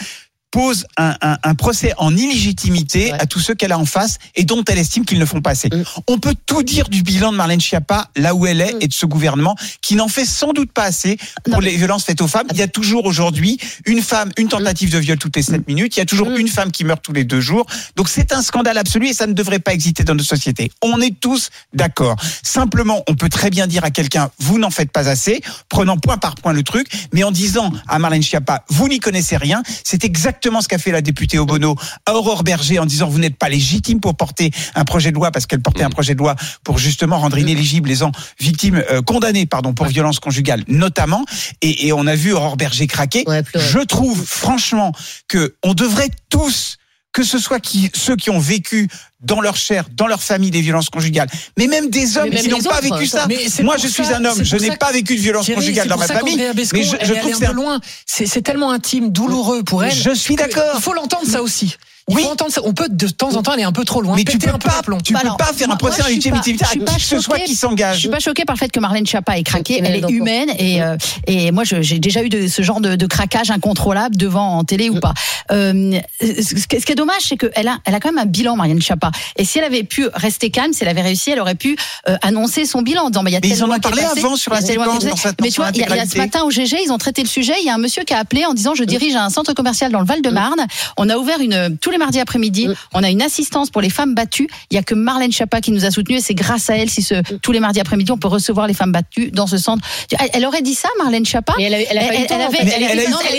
pose 0.50 0.86
un, 0.96 1.14
un- 1.20 1.36
un 1.42 1.54
procès 1.54 1.92
en 1.98 2.16
illégitimité 2.16 3.12
Ouais. 3.12 3.20
à 3.20 3.26
tous 3.26 3.40
ceux 3.40 3.54
qu'elle 3.54 3.72
a 3.72 3.78
en 3.78 3.84
face 3.84 4.18
et 4.34 4.44
dont 4.44 4.62
elle 4.68 4.78
estime 4.78 5.04
qu'ils 5.04 5.18
ne 5.18 5.24
font 5.24 5.40
pas 5.42 5.50
assez. 5.50 5.68
Mm. 5.68 5.82
On 6.06 6.18
peut 6.18 6.34
tout 6.46 6.62
dire 6.62 6.88
du 6.88 7.02
bilan 7.02 7.32
de 7.32 7.36
Marlène 7.36 7.60
Schiappa 7.60 8.10
là 8.16 8.34
où 8.34 8.46
elle 8.46 8.60
est 8.60 8.74
Mm. 8.74 8.78
et 8.80 8.88
de 8.88 8.92
ce 8.94 9.06
gouvernement 9.06 9.54
qui 9.82 9.96
n'en 9.96 10.08
fait 10.08 10.24
sans 10.24 10.52
doute 10.52 10.72
pas 10.72 10.84
assez 10.84 11.18
pour 11.44 11.54
Non. 11.54 11.58
les 11.60 11.76
violences 11.76 12.04
faites 12.04 12.20
aux 12.20 12.28
femmes. 12.28 12.46
Il 12.52 12.56
y 12.58 12.62
a 12.62 12.68
toujours 12.68 13.04
aujourd'hui 13.06 13.58
une 13.86 14.00
femme, 14.02 14.30
une 14.38 14.48
tentative 14.48 14.90
de 14.90 14.98
viol 14.98 15.18
toutes 15.18 15.36
les 15.36 15.42
7 15.42 15.66
minutes. 15.66 15.96
Il 15.96 16.00
y 16.00 16.02
a 16.02 16.06
toujours 16.06 16.30
Mm. 16.30 16.36
une 16.38 16.48
femme 16.48 16.70
qui 16.72 16.84
meurt 16.84 17.02
tous 17.02 17.12
les 17.12 17.24
deux 17.24 17.40
jours. 17.40 17.66
Donc 17.96 18.08
c'est 18.08 18.32
un 18.32 18.40
scandale 18.42 18.78
absolu 18.78 19.08
et 19.08 19.12
ça 19.14 19.26
ne 19.26 19.32
devrait 19.32 19.58
pas 19.58 19.72
exister 19.74 20.04
dans 20.04 20.14
nos 20.14 20.22
sociétés. 20.24 20.70
On 20.82 21.00
est 21.00 21.18
tous 21.18 21.50
d'accord. 21.74 22.16
Simplement, 22.42 23.02
on 23.08 23.14
peut 23.14 23.28
très 23.28 23.50
bien 23.50 23.66
dire 23.66 23.84
à 23.84 23.90
quelqu'un, 23.90 24.30
vous 24.38 24.58
n'en 24.58 24.70
faites 24.70 24.90
pas 24.92 25.08
assez, 25.08 25.40
prenant 25.68 25.98
point 25.98 26.18
par 26.18 26.36
point 26.36 26.52
le 26.52 26.62
truc, 26.62 26.86
mais 27.12 27.24
en 27.24 27.30
disant 27.32 27.72
à 27.88 27.98
Marlène 27.98 28.22
Schiappa, 28.22 28.64
vous 28.68 28.88
n'y 28.88 29.00
connaissez 29.00 29.36
rien. 29.36 29.62
C'est 29.84 30.04
exactement 30.04 30.35
ce 30.42 30.68
qu'a 30.68 30.78
fait 30.78 30.92
la 30.92 31.00
députée 31.00 31.38
Obono 31.38 31.76
à 32.06 32.14
Aurore 32.14 32.42
Berger 32.42 32.78
en 32.78 32.86
disant, 32.86 33.08
vous 33.08 33.18
n'êtes 33.18 33.36
pas 33.36 33.48
légitime 33.48 34.00
pour 34.00 34.14
porter 34.14 34.50
un 34.74 34.84
projet 34.84 35.10
de 35.10 35.16
loi 35.16 35.30
parce 35.30 35.46
qu'elle 35.46 35.62
portait 35.62 35.82
un 35.82 35.90
projet 35.90 36.14
de 36.14 36.18
loi 36.18 36.36
pour 36.64 36.78
justement 36.78 37.18
rendre 37.18 37.38
inéligibles 37.38 37.88
les 37.88 37.96
gens 37.96 38.12
victimes, 38.40 38.82
euh, 38.90 39.02
condamnées, 39.02 39.46
pardon, 39.46 39.74
pour 39.74 39.86
violence 39.86 40.20
conjugale 40.20 40.64
notamment. 40.68 41.24
Et, 41.62 41.86
et 41.86 41.92
on 41.92 42.06
a 42.06 42.14
vu 42.14 42.32
Aurore 42.32 42.56
Berger 42.56 42.86
craquer. 42.86 43.24
Ouais. 43.26 43.42
Je 43.54 43.78
trouve 43.78 44.24
franchement 44.24 44.92
que 45.28 45.56
on 45.62 45.74
devrait 45.74 46.10
tous 46.28 46.78
que 47.12 47.24
ce 47.24 47.38
soit 47.38 47.60
qui, 47.60 47.90
ceux 47.94 48.14
qui 48.14 48.28
ont 48.28 48.38
vécu 48.38 48.88
dans 49.20 49.40
leur 49.40 49.56
chair, 49.56 49.84
dans 49.94 50.06
leur 50.06 50.22
famille 50.22 50.50
des 50.50 50.60
violences 50.60 50.90
conjugales, 50.90 51.28
mais 51.56 51.66
même 51.66 51.88
des 51.90 52.18
hommes 52.18 52.28
même 52.28 52.42
qui 52.42 52.48
n'ont 52.48 52.58
pas 52.60 52.78
autres, 52.78 52.94
vécu 52.96 53.06
ça. 53.06 53.26
Moi, 53.62 53.76
je 53.78 53.88
suis 53.88 54.04
ça- 54.04 54.16
un 54.18 54.24
homme, 54.24 54.42
je 54.44 54.56
n'ai 54.56 54.76
pas 54.76 54.92
vécu 54.92 55.16
de 55.16 55.20
violence 55.20 55.46
Thierry, 55.46 55.60
conjugale 55.60 55.88
dans 55.88 55.96
ma 55.96 56.06
famille, 56.06 56.36
Bescon, 56.54 56.76
mais 56.78 56.82
je, 56.84 57.14
trouve 57.14 57.32
un 57.32 57.36
c'est 57.38 57.52
loin. 57.52 57.80
C'est 58.04 58.42
tellement 58.42 58.70
intime, 58.70 59.10
douloureux 59.10 59.62
pour 59.62 59.82
elle. 59.84 59.92
Je 59.94 60.14
suis 60.14 60.36
d'accord. 60.36 60.74
Il 60.76 60.82
faut 60.82 60.92
l'entendre 60.92 61.26
ça 61.26 61.42
aussi. 61.42 61.76
Il 62.08 62.14
Oui. 62.14 62.22
faut 62.22 62.28
entendre 62.30 62.52
ça. 62.52 62.60
On 62.62 62.72
peut 62.72 62.86
de 62.88 63.08
temps 63.08 63.34
en 63.34 63.42
temps 63.42 63.50
aller 63.50 63.64
un 63.64 63.72
peu 63.72 63.84
trop 63.84 64.00
loin. 64.00 64.14
mais 64.14 64.22
tu 64.22 64.38
peux 64.38 64.48
un 64.48 64.58
peu 64.58 64.68
pas, 64.68 64.80
tu 65.02 65.12
Bah 65.12 65.18
peux 65.22 65.26
alors, 65.26 65.36
pas 65.38 65.52
faire 65.52 65.68
un 65.68 65.74
procès 65.76 66.04
légitimité 66.04 66.54
à 66.62 66.66
qui 66.68 66.78
que 66.78 67.00
ce 67.00 67.18
soit 67.18 67.40
qui 67.40 67.52
Je 67.54 67.58
s'engage. 67.58 67.98
suis 67.98 68.08
pas 68.08 68.20
choquée 68.20 68.44
par 68.44 68.54
le 68.54 68.60
fait 68.60 68.68
que 68.70 68.78
Marlène 68.78 69.04
Schiappa 69.04 69.36
ait 69.36 69.42
craqué. 69.42 69.80
Elle 69.84 70.04
est 70.04 70.08
humaine 70.08 70.50
et 70.56 70.80
euh, 70.84 70.96
et 71.26 71.50
moi 71.50 71.64
j'ai 71.64 71.98
déjà 71.98 72.22
eu 72.22 72.28
de, 72.28 72.46
ce 72.46 72.62
genre 72.62 72.80
de, 72.80 72.94
de 72.94 73.06
craquage 73.06 73.50
incontrôlable 73.50 74.16
devant 74.16 74.58
en 74.58 74.62
télé 74.62 74.88
ou 74.88 75.00
pas. 75.00 75.14
Euh, 75.50 75.98
ce, 76.20 76.26
qui 76.68 76.76
est- 76.76 76.80
ce 76.80 76.86
qui 76.86 76.92
est 76.92 76.96
dommage, 76.96 77.22
c'est 77.28 77.36
qu'elle 77.36 77.66
a 77.66 77.78
elle 77.84 77.94
a 77.96 77.98
quand 77.98 78.12
même 78.12 78.22
un 78.22 78.26
bilan, 78.30 78.54
Marlène 78.54 78.80
Schiappa. 78.80 79.10
Et 79.36 79.44
si 79.44 79.58
elle 79.58 79.64
avait 79.64 79.82
pu 79.84 80.06
rester 80.14 80.50
calme, 80.50 80.72
si 80.72 80.82
elle 80.82 80.88
avait 80.88 81.02
réussi, 81.02 81.30
elle 81.30 81.40
aurait 81.40 81.54
pu 81.54 81.76
euh, 82.08 82.16
annoncer 82.22 82.64
son 82.66 82.82
bilan 82.82 83.04
en 83.04 83.10
disant 83.10 83.22
bah, 83.22 83.30
il 83.30 83.32
y 83.34 83.36
a 83.36 83.40
Mais 83.42 83.48
ils 83.48 83.62
en 83.64 83.70
ont 83.70 83.78
parlé 83.78 84.02
avant 84.02 84.36
sur 84.36 84.52
la 84.52 84.60
séquence, 84.60 85.04
dans 85.04 85.16
sa- 85.16 85.32
Mais 85.40 85.50
tu 85.50 85.56
vois, 85.60 85.70
il 85.74 85.78
y, 85.78 85.82
a- 85.82 85.86
il 85.88 85.96
y 85.96 86.00
a 86.00 86.06
ce 86.06 86.16
matin 86.18 86.42
au 86.44 86.50
GG, 86.50 86.76
ils 86.84 86.90
ont 86.92 86.98
traité 86.98 87.22
le 87.22 87.28
sujet. 87.28 87.54
Il 87.60 87.66
y 87.66 87.70
a 87.70 87.74
un 87.74 87.78
monsieur 87.78 88.04
qui 88.04 88.14
a 88.14 88.18
appelé 88.18 88.44
en 88.44 88.54
disant 88.54 88.74
je 88.74 88.84
dirige 88.84 89.14
un 89.16 89.30
centre 89.30 89.52
commercial 89.54 89.90
dans 89.92 90.00
le 90.00 90.06
Val-de-Marne. 90.06 90.66
On 90.96 91.08
a 91.08 91.16
ouvert 91.16 91.40
une 91.40 91.76
tous 91.80 91.90
les 91.90 91.98
mardis 91.98 92.20
après-midi. 92.20 92.68
On 92.94 93.02
a 93.02 93.10
une 93.10 93.22
assistance 93.22 93.70
pour 93.70 93.82
les 93.82 93.90
femmes 93.90 94.14
battues. 94.14 94.48
Il 94.70 94.74
y 94.74 94.78
a 94.78 94.82
que 94.82 94.94
Marlène 94.94 95.32
Schiappa 95.32 95.60
qui 95.60 95.70
nous 95.72 95.84
a 95.84 95.90
soutenus 95.90 96.20
et 96.20 96.22
c'est 96.22 96.34
grâce 96.34 96.70
à 96.70 96.76
elle 96.76 96.90
si 96.90 97.02
ce, 97.02 97.14
tous 97.42 97.52
les 97.52 97.60
mardis 97.60 97.80
après-midi 97.80 98.12
on 98.12 98.18
peut 98.18 98.28
recevoir 98.28 98.66
les 98.66 98.74
femmes 98.74 98.92
battues 98.92 99.30
dans 99.30 99.46
ce 99.46 99.58
centre. 99.58 99.86
Elle- 100.18 100.30
Elle 100.34 100.46
aurait 100.46 100.62
dit 100.62 100.74
ça, 100.74 100.88
Marlène 100.98 101.24
Mais 101.58 101.64
elle, 101.64 101.74
avait- 101.74 101.86
elle 101.90 101.98
a 101.98 102.00
pas 102.02 102.14
eu 102.14 102.20
le 102.20 102.26
temps. 102.26 102.34
en 102.36 102.46
avait- 102.46 102.58
Elle, 102.60 102.68
elle 102.68 102.82
était- 102.82 102.92
elle 102.92 102.98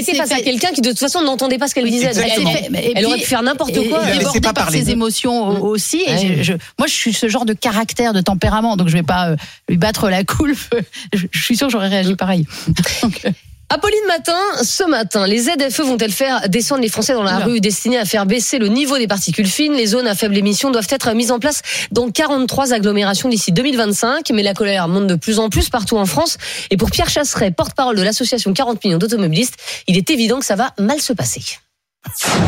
elle 0.10 0.16
face 0.16 0.32
à 0.32 0.40
quelqu'un 0.42 0.70
qui 0.72 0.82
de 0.82 0.90
toute 0.90 1.00
façon 1.00 1.22
n'entendait 1.22 1.58
pas 1.58 1.68
ce 1.68 1.76
qu'elle 1.76 1.90
disait. 1.90 2.08
Exactement. 2.08 2.52
Elle, 2.52 2.66
Elle 2.74 2.84
fait- 2.84 2.92
elle 2.96 3.06
aurait 3.06 3.18
pu 3.18 3.26
faire 3.26 3.44
n'importe 3.44 3.74
quoi. 3.90 4.00
Elle 4.08 4.18
débordée 4.20 4.42
pas 4.42 4.54
par 4.54 4.72
ses 4.72 4.90
émotions 4.92 5.57
Aussi. 5.62 6.02
Et 6.06 6.12
Ouais. 6.12 6.36
je, 6.38 6.44
je- 6.44 6.54
moi, 6.80 6.88
je 6.88 6.94
suis 6.94 7.14
ce 7.14 7.28
genre 7.30 7.46
de 7.46 7.54
caractère, 7.54 8.14
de 8.14 8.22
tempérament, 8.22 8.78
donc 8.78 8.88
je 8.88 8.94
vais 8.94 9.04
pas 9.04 9.30
euh, 9.30 9.36
lui 9.70 9.78
battre 9.78 10.10
la 10.10 10.24
coulpe. 10.24 10.58
Je, 11.14 11.26
je 11.32 11.42
suis 11.44 11.56
sûre 11.58 11.68
que 11.68 11.72
j'aurais 11.74 11.88
réagi 11.90 12.16
pareil. 12.16 12.46
Donc, 13.02 13.22
euh, 13.26 13.32
Apolline 13.70 14.00
Matin, 14.08 14.38
ce 14.64 14.84
matin, 14.90 15.28
les 15.28 15.40
ZFE 15.40 15.82
vont-elles 15.82 16.12
faire 16.14 16.48
descendre 16.48 16.82
les 16.82 16.88
Français 16.88 17.14
dans 17.14 17.24
la 17.24 17.40
rue 17.40 17.60
destinées 17.60 17.98
à 17.98 18.06
faire 18.06 18.26
baisser 18.26 18.60
le 18.60 18.70
niveau 18.70 18.98
des 18.98 19.08
particules 19.08 19.48
fines? 19.48 19.74
Les 19.74 19.88
zones 19.88 20.08
à 20.08 20.16
faible 20.16 20.38
émission 20.38 20.72
doivent 20.72 20.88
être 20.90 21.12
mises 21.14 21.32
en 21.34 21.40
place 21.40 21.62
dans 21.92 22.10
43 22.10 22.72
agglomérations 22.74 23.28
d'ici 23.28 23.52
2025, 23.52 24.30
mais 24.34 24.42
la 24.44 24.54
colère 24.54 24.88
monte 24.88 25.08
de 25.08 25.16
plus 25.16 25.38
en 25.40 25.50
plus 25.50 25.70
partout 25.70 25.98
en 25.98 26.06
France. 26.06 26.38
Et 26.72 26.78
pour 26.78 26.92
Pierre 26.92 27.10
Chasseret, 27.10 27.52
porte-parole 27.52 27.98
de 27.98 28.04
l'association 28.04 28.54
40 28.54 28.82
millions 28.86 29.00
d'automobilistes, 29.00 29.58
il 29.88 29.98
est 29.98 30.10
évident 30.12 30.40
que 30.40 30.46
ça 30.46 30.56
va 30.56 30.74
mal 30.80 31.02
se 31.02 31.12
passer. 31.12 31.42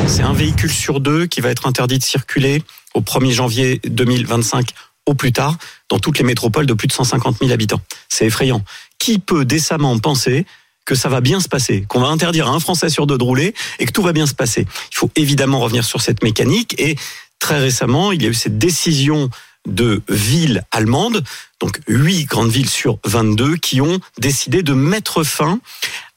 C'est 0.08 0.24
un 0.24 0.34
véhicule 0.34 0.72
sur 0.72 1.00
deux 1.00 1.26
qui 1.26 1.42
va 1.42 1.50
être 1.50 1.68
interdit 1.68 2.00
de 2.00 2.04
circuler 2.04 2.64
au 2.94 3.02
1er 3.02 3.32
janvier 3.32 3.82
2025 3.86 4.72
au 5.06 5.14
plus 5.14 5.32
tard 5.32 5.58
dans 5.90 6.00
toutes 6.00 6.18
les 6.18 6.24
métropoles 6.24 6.66
de 6.66 6.74
plus 6.74 6.88
de 6.88 6.94
150 6.94 7.38
000 7.40 7.52
habitants. 7.52 7.82
C'est 8.10 8.26
effrayant. 8.26 8.64
Qui 9.00 9.20
peut 9.20 9.46
décemment 9.46 9.98
penser 10.00 10.46
que 10.86 10.96
ça 10.96 11.10
va 11.10 11.22
bien 11.22 11.40
se 11.40 11.48
passer, 11.48 11.86
qu'on 11.88 12.00
va 12.00 12.08
interdire 12.08 12.48
à 12.48 12.52
un 12.52 12.60
Français 12.60 12.90
sur 12.90 13.06
deux 13.08 13.18
de 13.18 13.24
rouler 13.24 13.54
et 13.80 13.86
que 13.86 13.92
tout 13.92 14.02
va 14.02 14.14
bien 14.14 14.26
se 14.26 14.34
passer? 14.34 14.68
Il 14.92 14.96
faut 14.96 15.12
évidemment 15.16 15.60
revenir 15.60 15.84
sur 15.84 16.02
cette 16.02 16.24
mécanique 16.24 16.76
et 16.80 16.96
très 17.40 17.60
récemment, 17.60 18.12
il 18.12 18.22
y 18.22 18.26
a 18.26 18.30
eu 18.30 18.34
cette 18.34 18.58
décision 18.58 19.30
de 19.68 20.02
villes 20.10 20.64
allemandes, 20.72 21.24
donc 21.60 21.80
8 21.88 22.26
grandes 22.26 22.52
villes 22.52 22.70
sur 22.70 22.98
22, 23.06 23.58
qui 23.58 23.82
ont 23.82 24.00
décidé 24.18 24.64
de 24.64 24.74
mettre 24.74 25.24
fin 25.24 25.60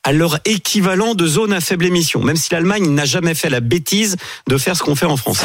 à 0.05 0.13
leur 0.13 0.39
équivalent 0.45 1.15
de 1.15 1.27
zone 1.27 1.53
à 1.53 1.61
faible 1.61 1.87
émission, 1.87 2.23
même 2.23 2.37
si 2.37 2.53
l'Allemagne 2.53 2.89
n'a 2.89 3.05
jamais 3.05 3.35
fait 3.35 3.51
la 3.51 3.61
bêtise 3.61 4.17
de 4.49 4.59
faire 4.59 4.77
ce 4.77 4.83
qu'on 4.83 4.97
fait 4.97 5.07
en 5.07 5.17
France. 5.17 5.43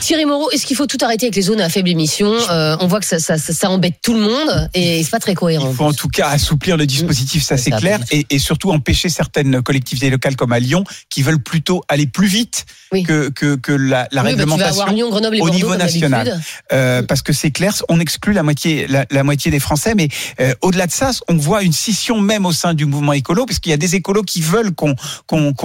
Thierry 0.00 0.24
Moreau, 0.26 0.50
est-ce 0.50 0.66
qu'il 0.66 0.76
faut 0.76 0.86
tout 0.86 0.98
arrêter 1.02 1.26
avec 1.26 1.36
les 1.36 1.42
zones 1.42 1.60
à 1.60 1.68
faible 1.68 1.88
émission 1.88 2.32
Euh, 2.50 2.76
On 2.80 2.86
voit 2.86 3.00
que 3.00 3.06
ça, 3.06 3.18
ça, 3.18 3.38
ça, 3.38 3.52
ça 3.52 3.70
embête 3.70 3.94
tout 4.02 4.14
le 4.14 4.20
monde 4.20 4.68
et 4.74 5.02
c'est 5.02 5.10
pas 5.10 5.18
très 5.18 5.34
cohérent. 5.34 5.68
Il 5.70 5.76
faut 5.76 5.84
en 5.84 5.92
tout 5.92 6.08
cas 6.08 6.28
assouplir 6.28 6.76
le 6.76 6.86
dispositif, 6.86 7.42
ça 7.42 7.56
c'est 7.56 7.70
Ça, 7.70 7.78
clair, 7.78 8.00
et, 8.10 8.26
et 8.30 8.38
surtout 8.38 8.70
empêcher 8.70 9.08
certaines 9.08 9.62
collectivités 9.62 10.10
locales 10.10 10.36
comme 10.36 10.52
à 10.52 10.58
Lyon 10.60 10.84
qui 11.10 11.22
veulent 11.22 11.42
plutôt 11.42 11.82
aller 11.88 12.06
plus 12.06 12.26
vite 12.26 12.66
Oui. 12.92 13.02
que, 13.02 13.30
que, 13.30 13.56
que 13.56 13.72
la, 13.72 14.08
la 14.12 14.22
Oui, 14.22 14.28
bah, 14.30 14.30
réglementation 14.30 14.70
avoir 14.72 14.92
Lyon, 14.92 15.10
Grenoble 15.10 15.36
et 15.36 15.40
au 15.40 15.50
niveau 15.50 15.74
national. 15.76 16.40
Euh, 16.72 17.02
parce 17.02 17.22
que 17.22 17.32
c'est 17.32 17.50
clair, 17.50 17.74
on 17.88 17.98
exclut 18.00 18.32
la 18.34 18.42
moitié, 18.42 18.86
la, 18.88 19.06
la 19.10 19.22
moitié 19.24 19.50
des 19.50 19.60
Français, 19.60 19.94
mais 19.94 20.08
euh, 20.40 20.52
au-delà 20.60 20.86
de 20.86 20.92
ça, 20.92 21.10
on 21.28 21.36
voit 21.36 21.62
une 21.62 21.72
scission 21.72 22.20
même 22.20 22.44
au 22.46 22.52
sein 22.52 22.74
du 22.74 22.84
mouvement 22.84 23.12
écolo, 23.12 23.46
parce 23.46 23.58
qu'il 23.58 23.70
y 23.70 23.74
a 23.74 23.78
des 23.78 23.94
écolos 23.94 24.22
qui 24.22 24.40
veulent 24.42 24.72
qu'on 24.74 24.94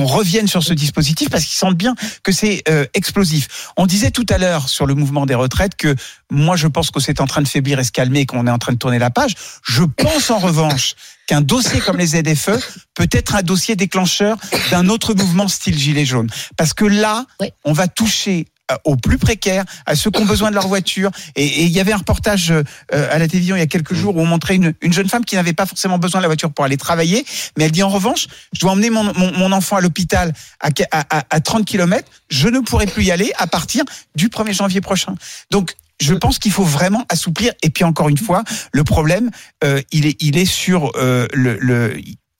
revienne 0.06 0.48
sur 0.48 0.64
ce 0.64 0.74
dispositif 0.74 1.30
parce 1.30 1.44
qu'ils 1.44 1.58
sentent 1.58 1.78
bien 1.78 1.96
que 2.24 2.32
c'est 2.32 2.64
explosif. 2.94 3.48
On 3.78 3.86
disait 3.89 4.12
tout 4.12 4.25
à 4.30 4.38
l'heure 4.38 4.69
sur 4.69 4.86
le 4.86 4.93
mouvement 4.95 5.25
des 5.25 5.36
retraites 5.36 5.75
que 5.75 5.95
moi 6.32 6.56
je 6.56 6.67
pense 6.67 6.91
que 6.91 6.99
c'est 7.02 7.19
en 7.19 7.28
train 7.28 7.41
de 7.41 7.47
faiblir 7.47 7.80
et 7.80 7.84
se 7.84 7.91
calmer, 7.91 8.21
et 8.21 8.25
qu'on 8.25 8.47
est 8.47 8.52
en 8.52 8.58
train 8.60 8.71
de 8.73 8.78
tourner 8.78 8.99
la 8.99 9.10
page. 9.10 9.34
Je 9.63 9.84
pense 9.84 10.30
en 10.30 10.38
revanche 10.39 10.95
qu'un 11.28 11.41
dossier 11.41 11.80
comme 11.82 11.97
les 11.97 12.08
ZFE 12.08 12.52
peut 12.95 13.10
être 13.12 13.36
un 13.36 13.41
dossier 13.41 13.75
déclencheur 13.75 14.38
d'un 14.71 14.88
autre 14.89 15.13
mouvement 15.13 15.47
style 15.47 15.78
gilet 15.78 16.06
jaune, 16.06 16.30
parce 16.56 16.73
que 16.73 16.86
là, 16.86 17.25
Oui. 17.41 17.49
on 17.65 17.73
va 17.73 17.88
toucher 17.88 18.47
aux 18.84 18.96
plus 18.96 19.18
précaires, 19.18 19.66
à 19.86 19.96
ceux 19.96 20.12
qui 20.12 20.22
ont 20.22 20.26
besoin 20.26 20.50
de 20.50 20.56
leur 20.56 20.68
voiture. 20.68 21.12
Et, 21.36 21.64
il 21.64 21.72
y 21.72 21.80
avait 21.80 21.92
un 21.92 21.98
reportage 21.98 22.52
euh, 22.52 22.64
à 22.92 23.20
la 23.20 23.28
télévision 23.28 23.56
il 23.56 23.60
y 23.60 23.64
a 23.64 23.68
quelques 23.68 23.92
mm. 23.92 23.96
jours 23.96 24.16
où 24.18 24.22
on 24.22 24.26
montrait 24.26 24.56
une, 24.56 24.74
une 24.82 24.94
jeune 24.94 25.10
femme 25.10 25.26
qui 25.26 25.36
n'avait 25.36 25.54
pas 25.54 25.66
forcément 25.66 25.98
besoin 25.98 26.20
de 26.20 26.24
la 26.24 26.28
voiture 26.28 26.52
pour 26.52 26.66
aller 26.66 26.78
travailler, 26.78 27.26
mais 27.58 27.66
elle 27.66 27.72
dit 27.72 27.84
en 27.84 27.90
revanche, 27.90 28.28
je 28.54 28.60
dois 28.60 28.72
emmener 28.72 28.90
mon, 28.90 29.04
mon, 29.04 29.32
mon 29.38 29.52
enfant 29.52 29.78
à 29.78 29.82
l'hôpital 29.82 30.34
à, 30.60 30.70
à, 30.92 31.24
à 31.30 31.40
30 31.40 31.65
km, 31.65 32.10
je 32.30 32.48
ne 32.48 32.60
pourrai 32.60 32.88
plus 32.88 33.04
y 33.04 33.12
aller 33.12 33.32
à 33.38 33.48
partir 33.48 33.84
du 34.15 34.30
1er 34.30 34.54
janvier 34.54 34.82
prochain. 34.82 35.15
Donc 35.52 35.76
je 36.00 36.13
pense 36.13 36.40
qu'il 36.40 36.52
faut 36.52 36.63
vraiment 36.63 37.06
assouplir. 37.10 37.54
Et 37.62 37.70
puis 37.70 37.84
encore 37.84 38.10
une 38.10 38.17
fois, 38.17 38.44
le 38.72 38.84
problème, 38.84 39.30
euh, 39.63 39.82
il 39.92 40.06
est, 40.06 40.22
il 40.22 40.38
est 40.38 40.46
sur 40.46 40.92
euh, 40.96 41.28
le, 41.34 41.58
le, 41.60 42.00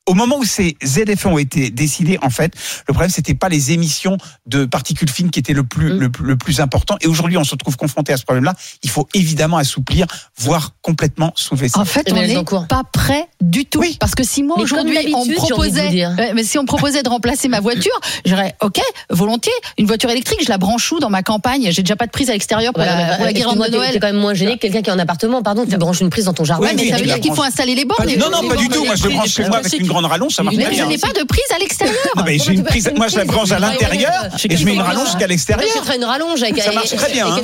au 0.10 0.16
moment 0.16 0.40
où 0.40 0.44
ces 0.44 0.76
ZF 0.84 1.28
ont 1.28 1.38
été 1.38 1.70
décidés, 1.70 2.18
en 2.24 2.32
fait, 2.32 2.54
le 2.88 2.94
problème 2.94 3.12
c'était 3.12 3.36
pas 3.36 3.48
les 3.48 3.72
émissions 3.72 4.18
de 4.48 4.66
particules 4.66 5.10
fines 5.10 5.30
qui 5.30 5.38
étaient 5.38 5.54
le 5.54 5.64
plus 5.64 5.94
mm. 5.94 6.12
le, 6.22 6.36
plus 6.36 6.62
important. 6.62 6.98
Et 7.02 7.08
aujourd'hui, 7.08 7.38
on 7.38 7.44
se 7.44 7.52
retrouve 7.52 7.78
confronté 7.78 8.12
à 8.12 8.18
ce 8.18 8.24
problème-là. 8.24 8.56
Il 8.82 8.90
faut 8.90 9.08
évidemment 9.14 9.58
assouplir, 9.58 10.08
voire 10.38 10.72
complètement 10.82 11.32
soulever 11.36 11.70
ça. 11.70 11.80
En 11.80 11.86
fait, 11.86 12.04
eh 12.08 12.14
on 12.14 12.16
n'est 12.16 12.44
pas 12.68 12.84
prêt 12.92 13.28
du 13.40 13.66
tout. 13.66 13.80
Oui. 13.80 13.98
Parce 14.00 14.16
que 14.16 14.24
si 14.24 14.42
moi 14.42 14.58
aujourd'hui 14.58 14.98
on 15.14 15.28
proposait, 15.36 16.08
mais 16.34 16.44
si 16.44 16.58
on 16.58 16.66
proposait 16.66 17.04
de 17.04 17.10
remplacer 17.10 17.48
ma 17.48 17.60
voiture, 17.60 17.94
j'aurais 18.26 18.56
ok, 18.62 18.82
volontiers, 19.12 19.54
une 19.78 19.86
voiture 19.86 20.10
électrique, 20.10 20.40
je 20.44 20.50
la 20.50 20.58
branche 20.58 20.92
où 20.92 21.00
dans 21.00 21.12
ma 21.12 21.22
campagne? 21.22 21.68
J'ai 21.70 21.84
déjà 21.84 21.96
pas 21.96 22.08
de 22.08 22.12
prise 22.12 22.32
à 22.32 22.34
l'extérieur 22.34 22.74
pour, 22.74 22.84
la, 22.84 23.16
pour 23.16 23.26
la 23.26 23.34
guirlande 23.34 23.64
de 23.64 23.72
Noël. 23.72 23.92
C'est 23.94 24.00
quand 24.00 24.08
même 24.08 24.18
moins 24.18 24.34
gêné 24.34 24.56
que 24.56 24.62
quelqu'un 24.62 24.82
qui 24.82 24.90
est 24.90 24.94
en 24.94 25.00
appartement. 25.00 25.44
Pardon, 25.44 25.68
tu 25.70 25.78
branches 25.78 26.02
une 26.02 26.10
prise 26.10 26.26
dans 26.26 26.34
ton 26.34 26.46
jardin. 26.46 26.70
Mais, 26.76 26.90
ça 26.90 26.98
veut 26.98 27.04
dire 27.04 27.20
qu'il 27.20 27.34
faut 27.34 27.44
installer 27.44 27.76
les 27.76 27.86
bornes. 27.86 28.10
Non, 28.18 28.32
non, 28.32 28.50
pas 28.50 28.56
du 28.56 28.70
tout. 28.70 28.84
Moi, 28.86 28.96
je 28.96 29.08
branche 29.08 29.30
chez 29.30 29.48
moi 29.48 29.58
avec 29.58 29.74
une 29.74 29.99
une 30.00 30.06
rallonge, 30.06 30.34
ça 30.34 30.44
marche 30.44 30.56
mais 30.56 30.70
bien. 30.70 30.72
Mais 30.72 30.78
je 30.78 30.86
n'ai 30.86 30.98
pas 30.98 31.20
de 31.20 31.26
prise 31.26 31.44
à 31.56 31.60
l'extérieur. 31.60 31.96
Ah, 32.16 32.24
bah, 32.24 32.32
j'ai 32.36 32.54
une 32.54 32.64
prise, 32.64 32.92
moi, 32.96 33.08
je 33.08 33.18
la 33.18 33.26
branche 33.26 33.52
à 33.52 33.56
ah 33.58 33.60
l'intérieur 33.60 34.26
et 34.44 34.58
je 34.58 34.66
mets 34.66 34.74
une 34.74 34.80
bah, 34.80 34.86
rallonge 34.86 35.18
qu'à 35.18 35.28
l'extérieur. 35.28 35.68
Je 35.88 35.96
une 35.96 36.04
rallonge 36.04 36.44
avec. 36.44 36.62
Ça 36.62 36.72
marche 36.72 36.96
très 36.96 37.12
bien. 37.12 37.28
Hein. 37.28 37.42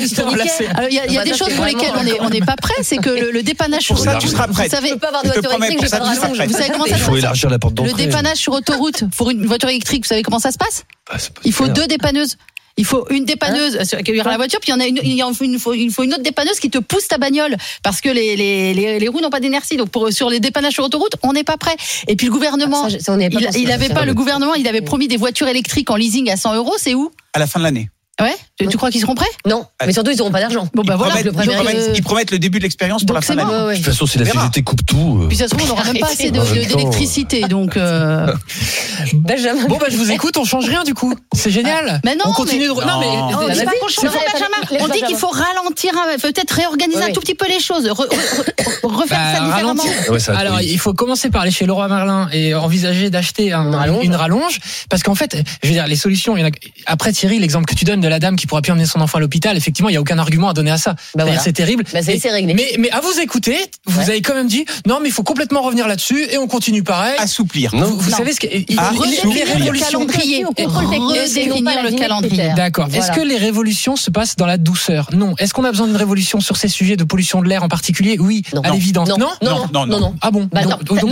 Il 0.90 1.14
y 1.14 1.18
a 1.18 1.24
des 1.24 1.34
choses 1.34 1.54
pour 1.54 1.66
lesquelles 1.66 1.94
on 2.22 2.30
n'est 2.30 2.42
pas 2.42 2.56
prêt, 2.56 2.84
c'est 2.84 2.98
que 2.98 3.10
le 3.10 3.44
dépannage. 3.44 3.88
Pour 3.88 4.00
ça, 4.00 4.16
tu 4.16 4.28
seras 4.28 4.48
prêt. 4.48 4.66
Vous 4.66 4.76
savez, 4.76 4.94
comment 5.00 5.22
ça 5.24 6.98
se 6.98 7.08
passe 7.08 7.86
Le 7.86 7.94
dépannage 7.94 8.38
sur 8.38 8.54
autoroute 8.54 9.04
pour 9.18 9.30
une 9.30 9.46
voiture 9.46 9.70
électrique, 9.70 10.04
vous 10.04 10.10
savez 10.10 10.24
comment 10.24 10.40
ça 10.40 10.52
se 10.52 10.58
passe? 10.58 10.86
Bah, 11.10 11.18
il 11.44 11.54
faut 11.54 11.68
deux 11.68 11.88
dépanneuses. 11.88 12.38
Il 12.78 12.86
faut 12.86 13.08
une 13.10 13.24
dépanneuse 13.24 13.78
qui 14.04 14.12
la 14.12 14.36
voiture, 14.36 14.60
puis 14.60 14.72
il 14.72 14.74
y 14.74 14.76
en 14.76 14.80
a 14.82 14.86
une, 14.86 15.00
il 15.02 15.60
faut 15.60 16.04
une, 16.04 16.14
autre 16.14 16.24
dépanneuse 16.24 16.60
qui 16.60 16.70
te 16.70 16.78
pousse 16.78 17.08
ta 17.08 17.18
bagnole 17.18 17.56
parce 17.84 18.02
que 18.02 18.10
les, 18.10 18.36
les, 18.36 19.00
les, 19.00 19.08
roues 19.08 19.22
n'ont 19.22 19.30
pas 19.30 19.40
d'inertie. 19.40 19.78
Donc 19.78 19.90
pour, 19.90 20.12
sur 20.12 20.30
les 20.30 20.42
dépannages 20.42 20.74
sur 20.74 20.84
autoroute, 20.84 21.16
on 21.24 21.32
n'est 21.32 21.46
pas 21.46 21.58
prêt. 21.58 21.76
Et 22.08 22.16
puis 22.18 22.28
le 22.28 22.34
gouvernement, 22.34 22.88
il, 22.88 23.50
il 23.56 23.94
pas 23.94 24.06
le 24.06 24.14
gouvernement, 24.14 24.56
il 24.56 24.68
avait 24.68 24.82
promis 24.82 25.08
des 25.08 25.18
voitures 25.18 25.48
électriques 25.48 25.90
en 25.90 25.96
leasing 25.96 26.30
à 26.30 26.36
100 26.36 26.56
euros. 26.56 26.76
C'est 26.78 26.96
où? 26.96 27.12
À 27.34 27.40
la 27.40 27.48
fin 27.48 27.60
de 27.60 27.64
l'année. 27.64 27.90
Ouais, 28.22 28.36
Tu 28.58 28.78
crois 28.78 28.92
qu'ils 28.92 29.02
seront 29.02 29.14
prêts 29.14 29.26
Non, 29.46 29.66
mais 29.86 29.92
surtout 29.92 30.12
ils 30.12 30.18
n'auront 30.18 30.32
pas 30.32 30.40
d'argent. 30.40 30.70
Bon, 30.74 30.84
bah 30.84 30.96
voilà, 30.96 31.16
promettent, 31.16 31.28
euh, 31.28 31.94
ils, 31.94 32.02
promettent, 32.02 32.32
le 32.32 32.40
début 32.40 32.60
de 32.60 32.64
l'expérience 32.64 33.04
pour 33.04 33.14
la 33.14 33.20
fin 33.20 33.36
de 33.36 33.42
De 33.42 33.76
toute 33.76 33.84
façon, 33.84 34.06
si 34.06 34.18
la 34.18 34.26
CGT 34.26 34.62
coupe 34.62 34.86
tout. 34.86 35.20
Euh... 35.24 35.28
Puis 35.28 35.36
ça 35.36 35.50
se 35.50 35.56
trouve, 35.56 35.66
on 35.66 35.76
n'aura 35.76 35.84
même 35.84 35.98
pas 36.00 36.08
assez 36.08 36.32
d'électricité. 36.32 37.42
donc. 37.42 37.76
Euh, 37.76 38.34
Benjamin. 39.14 39.68
Bon, 39.68 39.78
bah 39.78 39.88
je 39.90 39.98
vous 39.98 40.12
écoute, 40.12 40.38
on 40.38 40.46
change 40.46 40.66
rien 40.70 40.86
du 40.86 40.94
coup. 40.94 41.14
C'est 41.36 41.52
génial. 41.52 42.00
Mais 42.06 42.16
non, 42.16 42.24
on 42.28 42.32
continue 42.32 42.70
mais... 42.70 42.76
de. 42.76 42.88
Non, 42.88 43.00
mais. 43.02 43.08
On, 43.08 43.50
dit 43.50 43.60
change 43.90 44.14
Benjamin. 44.14 44.86
On 44.86 44.88
dit 44.88 45.02
qu'il 45.02 45.18
faut 45.18 45.28
ralentir, 45.28 45.92
peut-être 46.22 46.52
réorganiser 46.52 47.04
un 47.04 47.12
tout 47.12 47.20
petit 47.20 47.36
peu 47.36 47.50
les 47.50 47.60
choses, 47.60 47.86
refaire 47.90 49.20
bah, 49.20 49.36
ça 49.38 49.46
différemment. 49.46 49.84
Alors, 50.30 50.62
il 50.62 50.80
faut 50.80 50.94
commencer 50.94 51.30
par 51.30 51.42
aller 51.42 51.52
chez 51.52 51.66
Leroy 51.66 51.90
Merlin 51.90 52.30
et 52.32 52.56
envisager 52.56 53.10
d'acheter 53.10 53.52
une 53.52 54.16
rallonge. 54.16 54.60
Parce 54.90 55.04
qu'en 55.04 55.16
fait, 55.16 55.36
je 55.62 55.68
veux 55.68 55.74
dire, 55.74 55.88
les 55.88 55.98
solutions, 55.98 56.38
après 56.86 57.12
Thierry, 57.12 57.40
l'exemple 57.40 57.66
que 57.66 57.76
tu 57.76 57.84
donnes, 57.84 58.05
de 58.06 58.10
la 58.10 58.20
dame 58.20 58.36
qui 58.36 58.46
pourra 58.48 58.62
plus 58.62 58.72
emmener 58.72 58.86
son 58.86 59.02
enfant 59.02 59.18
à 59.18 59.22
l'hôpital, 59.22 59.58
effectivement, 59.58 59.90
il 59.90 59.94
n'y 59.94 59.98
a 59.98 60.02
aucun 60.02 60.20
argument 60.20 60.50
à 60.50 60.54
donner 60.54 60.72
à 60.72 60.78
ça. 60.78 60.96
Bah 61.16 61.24
voilà. 61.26 61.40
C'est 61.40 61.54
terrible. 61.54 61.84
Bah 61.92 62.02
ça, 62.02 62.12
mais, 62.12 62.32
réglé. 62.32 62.76
mais, 62.78 62.92
à 62.92 63.02
vous 63.02 63.20
écouter, 63.20 63.58
vous 63.86 64.00
avez 64.10 64.22
quand 64.22 64.36
même 64.36 64.48
dit, 64.48 64.66
non, 64.88 65.00
mais 65.02 65.10
il 65.10 65.12
faut 65.12 65.24
complètement 65.24 65.62
revenir 65.62 65.88
là-dessus 65.88 66.28
et 66.32 66.38
on 66.38 66.48
continue 66.48 66.84
pareil. 66.84 67.16
Assouplir. 67.18 67.74
Non, 67.74 67.88
vous, 67.88 68.12
savez 68.12 68.34
ce 68.34 68.40
que, 68.40 68.48
il, 68.48 68.66
ah. 68.78 68.92
les 69.34 69.44
révolutions. 69.44 70.02
le 70.02 71.98
calendrier. 71.98 72.54
D'accord. 72.56 72.88
Est-ce 72.94 73.12
que 73.12 73.22
les 73.22 73.38
révolutions 73.38 73.96
se 73.96 74.12
passent 74.12 74.36
dans 74.36 74.46
la 74.46 74.58
douceur? 74.58 75.10
Non. 75.14 75.36
Est-ce 75.40 75.54
qu'on 75.54 75.64
a 75.64 75.72
besoin 75.72 75.88
d'une 75.88 75.96
révolution 75.96 76.40
sur 76.40 76.58
ces 76.58 76.68
sujets 76.68 76.96
de 76.96 77.04
pollution 77.04 77.42
de 77.42 77.48
l'air 77.48 77.64
en 77.64 77.68
particulier? 77.68 78.18
Oui. 78.20 78.44
À 78.64 78.72
l'évidence. 78.72 79.10
Non. 79.10 79.18
Non, 79.18 79.32
non, 79.42 79.86
non. 79.86 80.00
non. 80.00 80.16
Ah 80.22 80.32
bon? 80.32 80.48
Bah, 80.52 80.62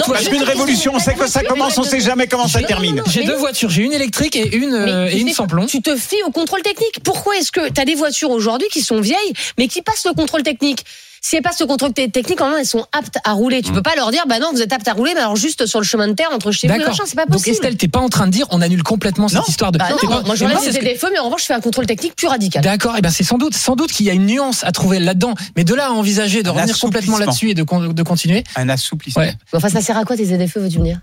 parce 0.07 0.27
une 0.27 0.43
révolution, 0.43 0.93
on 0.95 0.99
sait 0.99 1.13
que 1.13 1.27
ça 1.27 1.43
commence, 1.43 1.77
on 1.77 1.83
sait 1.83 1.99
jamais 1.99 2.27
comment 2.27 2.47
ça 2.47 2.61
termine. 2.61 3.01
J'ai 3.07 3.23
deux 3.23 3.35
voitures. 3.35 3.69
J'ai 3.69 3.83
une 3.83 3.93
électrique 3.93 4.35
et 4.35 4.55
une, 4.55 4.73
euh, 4.73 5.09
et 5.09 5.19
une 5.19 5.29
sans 5.33 5.47
plomb. 5.47 5.65
Tu 5.65 5.81
te 5.81 5.95
fies 5.95 6.21
au 6.25 6.31
contrôle 6.31 6.61
technique. 6.61 6.82
Pourquoi 7.03 7.37
est-ce 7.37 7.51
que 7.51 7.71
tu 7.71 7.81
as 7.81 7.85
des 7.85 7.95
voitures 7.95 8.31
aujourd'hui 8.31 8.67
qui 8.69 8.81
sont 8.81 9.01
vieilles, 9.01 9.33
mais 9.57 9.67
qui 9.67 9.81
passent 9.81 10.05
le 10.05 10.13
contrôle 10.13 10.43
technique? 10.43 10.85
Si 11.25 11.37
elles 11.37 11.41
passent 11.41 11.61
le 11.61 11.67
contrôle 11.67 11.93
technique, 11.93 12.41
en 12.41 12.53
elles 12.57 12.65
sont 12.65 12.85
aptes 12.91 13.17
à 13.23 13.31
rouler. 13.31 13.61
Tu 13.61 13.71
mmh. 13.71 13.75
peux 13.75 13.81
pas 13.81 13.95
leur 13.95 14.11
dire, 14.11 14.25
bah 14.27 14.39
non, 14.39 14.51
vous 14.51 14.61
êtes 14.61 14.73
aptes 14.73 14.89
à 14.89 14.93
rouler, 14.93 15.13
mais 15.13 15.21
alors 15.21 15.37
juste 15.37 15.65
sur 15.65 15.79
le 15.79 15.85
chemin 15.85 16.09
de 16.09 16.13
terre 16.13 16.27
entre 16.33 16.51
chez 16.51 16.67
vous 16.67 16.73
et 16.73 16.79
machin, 16.79 17.05
c'est 17.05 17.15
pas 17.15 17.25
possible. 17.25 17.55
Donc 17.55 17.63
Estelle, 17.63 17.77
t'es 17.77 17.87
pas 17.87 18.01
en 18.01 18.09
train 18.09 18.27
de 18.27 18.31
dire, 18.31 18.45
on 18.51 18.61
annule 18.61 18.83
complètement 18.83 19.29
cette 19.29 19.47
histoire 19.47 19.71
de. 19.71 19.77
Bah 19.77 19.87
non, 19.89 20.09
pas... 20.09 20.23
moi 20.23 20.35
j'enlève 20.35 20.59
les 20.61 20.93
DFE, 20.95 21.05
mais 21.13 21.19
en 21.19 21.25
revanche, 21.25 21.41
je 21.41 21.45
fais 21.45 21.53
un 21.53 21.61
contrôle 21.61 21.85
technique 21.85 22.17
plus 22.17 22.27
radical. 22.27 22.61
D'accord, 22.61 22.97
et 22.97 23.01
ben 23.01 23.09
c'est 23.09 23.23
sans 23.23 23.37
doute, 23.37 23.55
sans 23.55 23.77
doute 23.77 23.93
qu'il 23.93 24.05
y 24.05 24.09
a 24.09 24.13
une 24.13 24.25
nuance 24.25 24.65
à 24.65 24.73
trouver 24.73 24.99
là-dedans, 24.99 25.33
mais 25.55 25.63
de 25.63 25.73
là 25.73 25.87
à 25.87 25.91
envisager 25.91 26.43
de 26.43 26.49
revenir 26.49 26.77
complètement 26.77 27.17
là-dessus 27.17 27.51
et 27.51 27.53
de, 27.53 27.63
de, 27.63 28.03
continuer. 28.03 28.43
Un 28.57 28.67
assouplissement. 28.67 29.23
Enfin, 29.53 29.69
ça 29.69 29.79
sert 29.79 29.97
à 29.97 30.03
quoi 30.03 30.17
tes 30.17 30.25
ZFE, 30.25 30.57
veux-tu 30.57 30.79
me 30.79 30.83
dire 30.85 30.99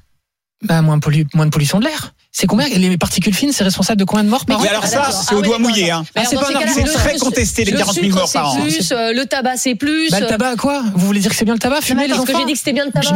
Bah 0.63 0.83
moins 0.83 0.99
de 0.99 1.51
pollution 1.51 1.79
de 1.79 1.85
l'air. 1.85 2.13
C'est 2.33 2.47
combien 2.47 2.69
les 2.69 2.97
particules 2.97 3.35
fines 3.35 3.51
C'est 3.53 3.65
responsable 3.65 3.99
de 3.99 4.05
combien 4.05 4.23
de 4.23 4.29
morts 4.29 4.47
par 4.47 4.61
an 4.61 4.63
Alors 4.63 4.83
ah, 4.85 4.87
ça, 4.87 5.11
c'est 5.11 5.35
au 5.35 5.41
ah 5.41 5.43
doigt 5.43 5.59
mouillé. 5.59 5.91
Hein. 5.91 6.05
Ah, 6.15 6.23
c'est 6.25 6.37
très 6.37 7.19
contesté 7.19 7.65
les 7.65 7.73
40 7.73 7.95
000 7.95 8.09
morts 8.11 8.31
par 8.33 8.55
an. 8.55 8.59
Euh, 8.61 9.13
le 9.13 9.27
tabac, 9.27 9.57
c'est 9.57 9.75
plus. 9.75 10.11
Bah, 10.11 10.21
le 10.21 10.27
euh, 10.27 10.29
tabac, 10.29 10.55
quoi 10.57 10.83
Vous 10.95 11.07
voulez 11.07 11.19
dire 11.19 11.33
que 11.33 11.37
c'est 11.37 11.45
bien 11.45 11.55
le 11.55 11.61
tabac 11.61 11.81
Fumer 11.81 12.07
les 12.07 12.15
enfants 12.15 12.33
j'ai 12.39 12.45
dit 12.45 12.53
que 12.53 12.59
c'était 12.59 12.73
bien 12.73 12.85
le 12.85 12.93
tabac. 12.93 13.09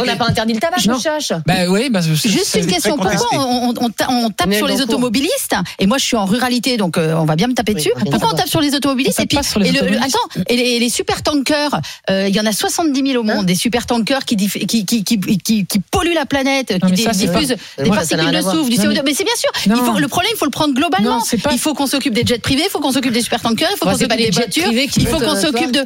On 0.00 0.06
n'a 0.06 0.16
pas 0.16 0.26
interdit 0.26 0.54
le 0.54 0.60
tabac, 0.60 0.76
je 0.78 0.92
cherche. 1.00 1.32
Bah, 1.46 1.54
bah, 1.90 2.00
Juste 2.00 2.54
une 2.54 2.66
question. 2.66 2.96
Pourquoi 2.96 3.28
on 3.32 4.30
tape 4.30 4.54
sur 4.54 4.68
les 4.68 4.80
automobilistes 4.80 5.56
Et 5.80 5.86
moi, 5.86 5.98
je 5.98 6.04
suis 6.04 6.16
en 6.16 6.24
ruralité, 6.24 6.76
donc 6.76 6.96
euh, 6.96 7.14
on 7.14 7.24
va 7.24 7.34
bien 7.34 7.48
me 7.48 7.54
taper 7.54 7.74
dessus. 7.74 7.92
Pourquoi 8.10 8.30
on 8.32 8.36
tape 8.36 8.48
sur 8.48 8.60
les 8.60 8.74
automobilistes 8.76 9.18
Et 9.18 9.26
puis, 9.26 9.38
attends, 9.38 10.42
et 10.48 10.78
les 10.78 10.90
super 10.90 11.22
tankers, 11.22 11.80
il 12.08 12.34
y 12.34 12.40
en 12.40 12.46
a 12.46 12.52
70 12.52 13.12
000 13.12 13.20
au 13.20 13.24
monde, 13.24 13.36
hein 13.40 13.44
des 13.44 13.54
super 13.56 13.86
tankers 13.86 14.24
qui 14.24 14.36
polluent 15.90 16.14
la 16.14 16.26
planète, 16.26 16.78
qui 16.86 16.92
diffusent 16.92 17.56
des 17.78 17.90
particules 17.90 18.30
de 18.30 18.59
mais, 18.68 19.14
c'est 19.14 19.24
bien 19.24 19.36
sûr. 19.36 19.50
Le 19.98 20.08
problème, 20.08 20.32
il 20.34 20.38
faut 20.38 20.44
le 20.44 20.50
prendre 20.50 20.74
globalement. 20.74 21.22
Il 21.52 21.58
faut 21.58 21.74
qu'on 21.74 21.86
s'occupe 21.86 22.14
des 22.14 22.24
jets 22.24 22.38
privés, 22.38 22.62
il 22.66 22.70
faut 22.70 22.80
qu'on 22.80 22.92
s'occupe 22.92 23.12
des 23.12 23.22
supertankers, 23.22 23.70
il 23.72 23.78
faut 23.78 23.86
qu'on 23.86 23.92
s'occupe 23.92 24.16
des 24.16 24.30
voitures, 24.30 24.72
il 24.72 25.06
faut 25.06 25.18
qu'on 25.18 25.36
euh, 25.36 25.40
s'occupe 25.40 25.72
de. 25.72 25.84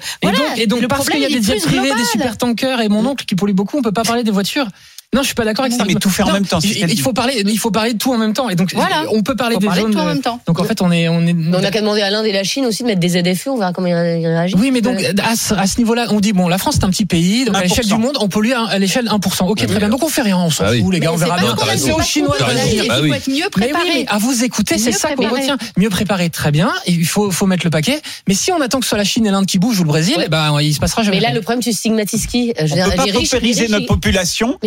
Et 0.57 0.67
donc, 0.67 0.87
parce 0.87 1.09
qu'il 1.09 1.21
y 1.21 1.25
a 1.25 1.29
des 1.29 1.43
jets 1.43 1.61
privés, 1.61 1.93
des 1.95 2.05
supertankers 2.05 2.81
et 2.81 2.89
mon 2.89 3.05
oncle 3.07 3.25
qui 3.25 3.35
pollue 3.35 3.53
beaucoup, 3.53 3.77
on 3.77 3.81
ne 3.81 3.85
peut 3.85 3.93
pas 3.93 4.05
parler 4.05 4.25
des 4.25 4.31
voitures. 4.31 4.67
Non, 5.15 5.23
je 5.23 5.27
suis 5.27 5.35
pas 5.35 5.45
d'accord 5.45 5.65
avec 5.65 5.77
ça. 5.77 5.85
Il 5.87 7.01
faut 7.01 7.13
parler, 7.13 7.43
de 7.45 7.99
tout 7.99 8.13
en 8.13 8.19
même 8.19 8.33
temps. 8.33 8.51
Et 8.51 8.57
donc, 8.57 8.75
voilà. 8.75 9.05
on 9.13 9.23
peut 9.23 9.37
parler 9.37 9.57
des 9.57 9.67
parler 9.67 9.83
zones. 9.83 9.93
De 9.93 9.97
tout 9.97 10.03
en 10.03 10.07
euh, 10.07 10.09
même 10.09 10.21
temps. 10.21 10.41
Donc 10.47 10.59
en 10.59 10.65
fait, 10.65 10.83
on 10.83 10.91
est, 10.91 11.09
on 11.09 11.25
est. 11.25 11.33
On 11.33 11.71
qu'à 11.71 11.81
demander 11.81 12.03
à 12.03 12.11
l'Inde 12.11 12.27
et 12.27 12.33
la 12.33 12.43
Chine 12.43 12.67
aussi 12.67 12.83
de 12.83 12.89
mettre 12.89 13.01
des 13.01 13.09
ZFE. 13.09 13.47
On 13.47 13.57
verra 13.57 13.73
comment 13.73 13.87
ils 13.87 13.95
réagissent. 13.95 14.59
Oui, 14.59 14.73
mais 14.73 14.81
donc 14.81 15.01
euh, 15.01 15.13
à 15.23 15.67
ce, 15.67 15.79
niveau-là, 15.79 16.07
on 16.11 16.21
dit 16.21 16.33
bon, 16.33 16.49
la 16.49 16.59
France 16.59 16.77
c'est 16.79 16.85
un 16.85 16.91
petit 16.91 17.07
pays, 17.07 17.45
donc 17.45 17.57
à 17.57 17.63
l'échelle 17.63 17.87
du 17.87 17.95
monde, 17.95 18.17
on 18.21 18.29
pollue 18.29 18.53
à 18.53 18.79
l'échelle 18.79 19.07
1%. 19.07 19.47
Ok, 19.47 19.67
très 19.67 19.79
bien. 19.79 19.89
Donc 19.89 20.03
on 20.03 20.09
fait 20.09 20.23
rien, 20.23 20.37
on 20.37 20.51
s'en 20.51 20.67
fout, 20.67 20.93
les 20.93 21.01
gars, 21.01 21.13
on 21.13 21.17
verra 21.17 21.39
bien. 21.39 21.55
C'est 21.77 21.93
aux 21.93 22.03
Chinois 22.03 22.37
de 22.39 23.31
mieux 23.31 23.49
préparé. 23.51 24.07
à 24.09 24.19
vous 24.19 24.45
écouter, 24.45 24.79
c'est 24.79 24.93
ça 24.93 25.15
qu'on 25.15 25.29
retient. 25.29 25.59
Mieux 25.77 25.91
préparé, 25.91 26.29
très 26.31 26.51
bien. 26.51 26.73
Il 26.87 27.07
faut, 27.07 27.47
mettre 27.47 27.65
le 27.65 27.71
paquet. 27.71 28.01
Mais 28.27 28.35
si 28.35 28.51
on 28.53 28.61
attend 28.61 28.79
que 28.79 28.85
ce 28.85 28.89
soit 28.89 28.99
la 28.99 29.05
Chine 29.05 29.27
et 29.27 29.31
l'Inde 29.31 29.47
qui 29.47 29.59
bougent 29.59 29.81
ou 29.81 29.85
le 29.85 29.89
Brésil, 29.89 30.17
eh 30.25 30.29
ben 30.29 30.61
il 30.61 30.73
se 30.73 30.81
passera 30.81 31.03
jamais. 31.03 31.19
Mais 31.19 31.23
là, 31.23 31.33
le 31.33 31.41
problème, 31.41 31.63
tu 31.63 31.73
stigmatises 31.73 32.27
euh, 32.35 32.49
On 32.59 33.39
peut 33.39 33.69
notre 33.69 33.87
population 33.87 34.59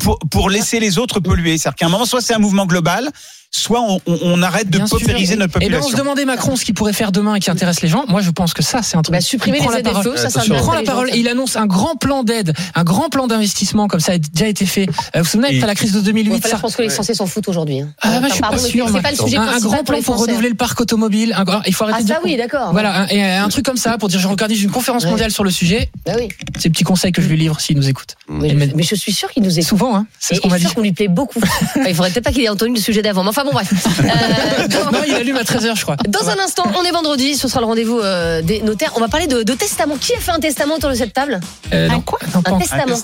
pour, 0.00 0.18
pour 0.30 0.50
laisser 0.50 0.80
les 0.80 0.98
autres 0.98 1.20
polluer. 1.20 1.58
C'est-à-dire 1.58 1.76
qu'à 1.76 1.86
un 1.86 1.88
moment, 1.88 2.06
soit 2.06 2.20
c'est 2.20 2.34
un 2.34 2.38
mouvement 2.38 2.66
global, 2.66 3.10
soit 3.50 3.80
on, 4.06 4.42
arrête 4.42 4.68
de 4.68 4.78
Bien 4.78 4.86
paupériser 4.86 5.36
notre 5.36 5.54
population. 5.54 5.78
Et 5.78 5.80
ben 5.80 5.86
on 5.86 5.90
se 5.90 5.96
demandait 5.96 6.24
Macron 6.24 6.54
ce 6.54 6.64
qu'il 6.64 6.74
pourrait 6.74 6.92
faire 6.92 7.12
demain 7.12 7.34
et 7.34 7.40
qui 7.40 7.50
intéresse 7.50 7.80
les 7.80 7.88
gens. 7.88 8.04
Moi, 8.08 8.20
je 8.20 8.30
pense 8.30 8.52
que 8.52 8.62
ça, 8.62 8.82
c'est 8.82 8.96
un 8.96 9.02
truc. 9.02 9.14
Bah, 9.14 9.20
supprimer 9.20 9.58
les 9.58 9.64
aides 9.78 9.86
la 9.86 9.92
parole. 9.92 10.18
ça, 10.18 10.30
ça 10.30 10.42
prend 10.42 10.74
la 10.74 10.82
parole. 10.82 11.10
Et 11.10 11.18
il 11.18 11.28
annonce 11.28 11.56
un 11.56 11.66
grand 11.66 11.96
plan 11.96 12.24
d'aide, 12.24 12.52
un 12.74 12.84
grand 12.84 13.08
plan 13.08 13.26
d'investissement, 13.26 13.88
comme 13.88 14.00
ça 14.00 14.12
a 14.12 14.18
déjà 14.18 14.48
été 14.48 14.66
fait. 14.66 14.82
Euh, 14.82 15.18
vous 15.18 15.24
vous 15.24 15.30
souvenez, 15.30 15.56
après 15.56 15.66
la 15.66 15.74
crise 15.74 15.92
de 15.92 16.00
2008. 16.00 16.46
Je 16.46 16.56
pense 16.56 16.76
que 16.76 16.82
les 16.82 16.88
Français 16.90 17.14
s'en 17.14 17.26
foutent 17.26 17.48
aujourd'hui. 17.48 17.80
Hein. 17.80 17.88
Ah, 18.02 18.20
bah, 18.20 18.28
je 18.28 18.34
suis 18.34 18.42
pas 18.42 18.58
sûr. 18.58 18.88
C'est 18.92 19.02
Pas 19.02 19.10
le 19.10 19.16
sujet 19.16 19.36
un, 19.36 19.42
un 19.42 19.60
grand 19.60 19.84
plan 19.84 20.02
pour, 20.02 20.18
renouveler 20.18 20.50
le 20.50 20.54
parc 20.54 20.80
automobile. 20.80 21.34
Il 21.66 21.74
faut 21.74 21.84
arrêter 21.84 22.04
ah, 22.04 22.14
ça, 22.14 22.20
oui, 22.24 22.36
d'accord. 22.36 22.72
Voilà, 22.72 23.12
et 23.12 23.22
un 23.22 23.48
truc 23.48 23.64
comme 23.64 23.76
ça 23.76 23.96
pour 23.98 24.08
dire, 24.08 24.20
je 24.20 24.28
regardais 24.28 24.56
une 24.56 24.70
conférence 24.70 25.06
mondiale 25.06 25.30
sur 25.30 25.44
le 25.44 25.50
sujet. 25.50 25.90
Bah 26.04 26.12
oui. 26.18 26.28
Ces 26.58 26.70
petits 26.70 26.84
conseils 26.84 27.12
que 27.12 27.22
je 27.22 27.28
lui 27.28 27.36
livre 27.36 27.60
s'il 27.60 27.76
nous 27.76 27.88
écoute. 27.88 28.16
Mais, 28.28 28.68
je 28.82 28.94
suis 28.94 29.12
sûr 29.12 29.30
qu'il 29.30 29.42
nous 29.42 29.58
écoute. 29.58 29.68
Souvent, 29.68 29.96
hein. 29.96 30.06
C'est 30.18 30.34
ce 30.34 30.40
qu'on 30.40 30.48
m'a 30.48 30.58
dit. 30.58 30.66
qu'on 30.66 30.80
lui 30.80 30.92
plaît 30.92 31.08
beaucoup. 31.08 31.40
Ah, 31.80 31.88
il 31.88 31.94
faudrait 31.94 32.10
peut-être 32.10 32.24
pas 32.24 32.32
qu'il 32.32 32.42
ait 32.42 32.48
entendu 32.48 32.72
le 32.72 32.80
sujet 32.80 33.02
d'avant. 33.02 33.22
Enfin 33.38 33.46
bon, 33.46 33.52
bref. 33.52 33.72
Euh, 34.08 34.68
dans... 34.68 34.90
Non, 34.90 35.04
il 35.06 35.14
allume 35.14 35.36
à 35.36 35.42
13h, 35.42 35.76
je 35.76 35.82
crois. 35.82 35.96
Dans 36.08 36.28
un 36.28 36.38
instant, 36.38 36.64
on 36.76 36.82
est 36.82 36.90
vendredi, 36.90 37.34
ce 37.34 37.46
sera 37.46 37.60
le 37.60 37.66
rendez-vous 37.66 37.98
euh, 37.98 38.42
des 38.42 38.62
notaires. 38.62 38.92
On 38.96 39.00
va 39.00 39.08
parler 39.08 39.26
de, 39.26 39.42
de, 39.42 39.52
testament. 39.52 39.96
Qui 39.96 40.14
a 40.14 40.18
fait 40.18 40.30
un 40.30 40.40
testament 40.40 40.76
autour 40.76 40.90
de 40.90 40.94
cette 40.94 41.12
table? 41.12 41.38
Euh, 41.72 41.90
Un 41.90 42.00
quoi? 42.00 42.18
Un, 42.34 42.58
testament. 42.58 42.96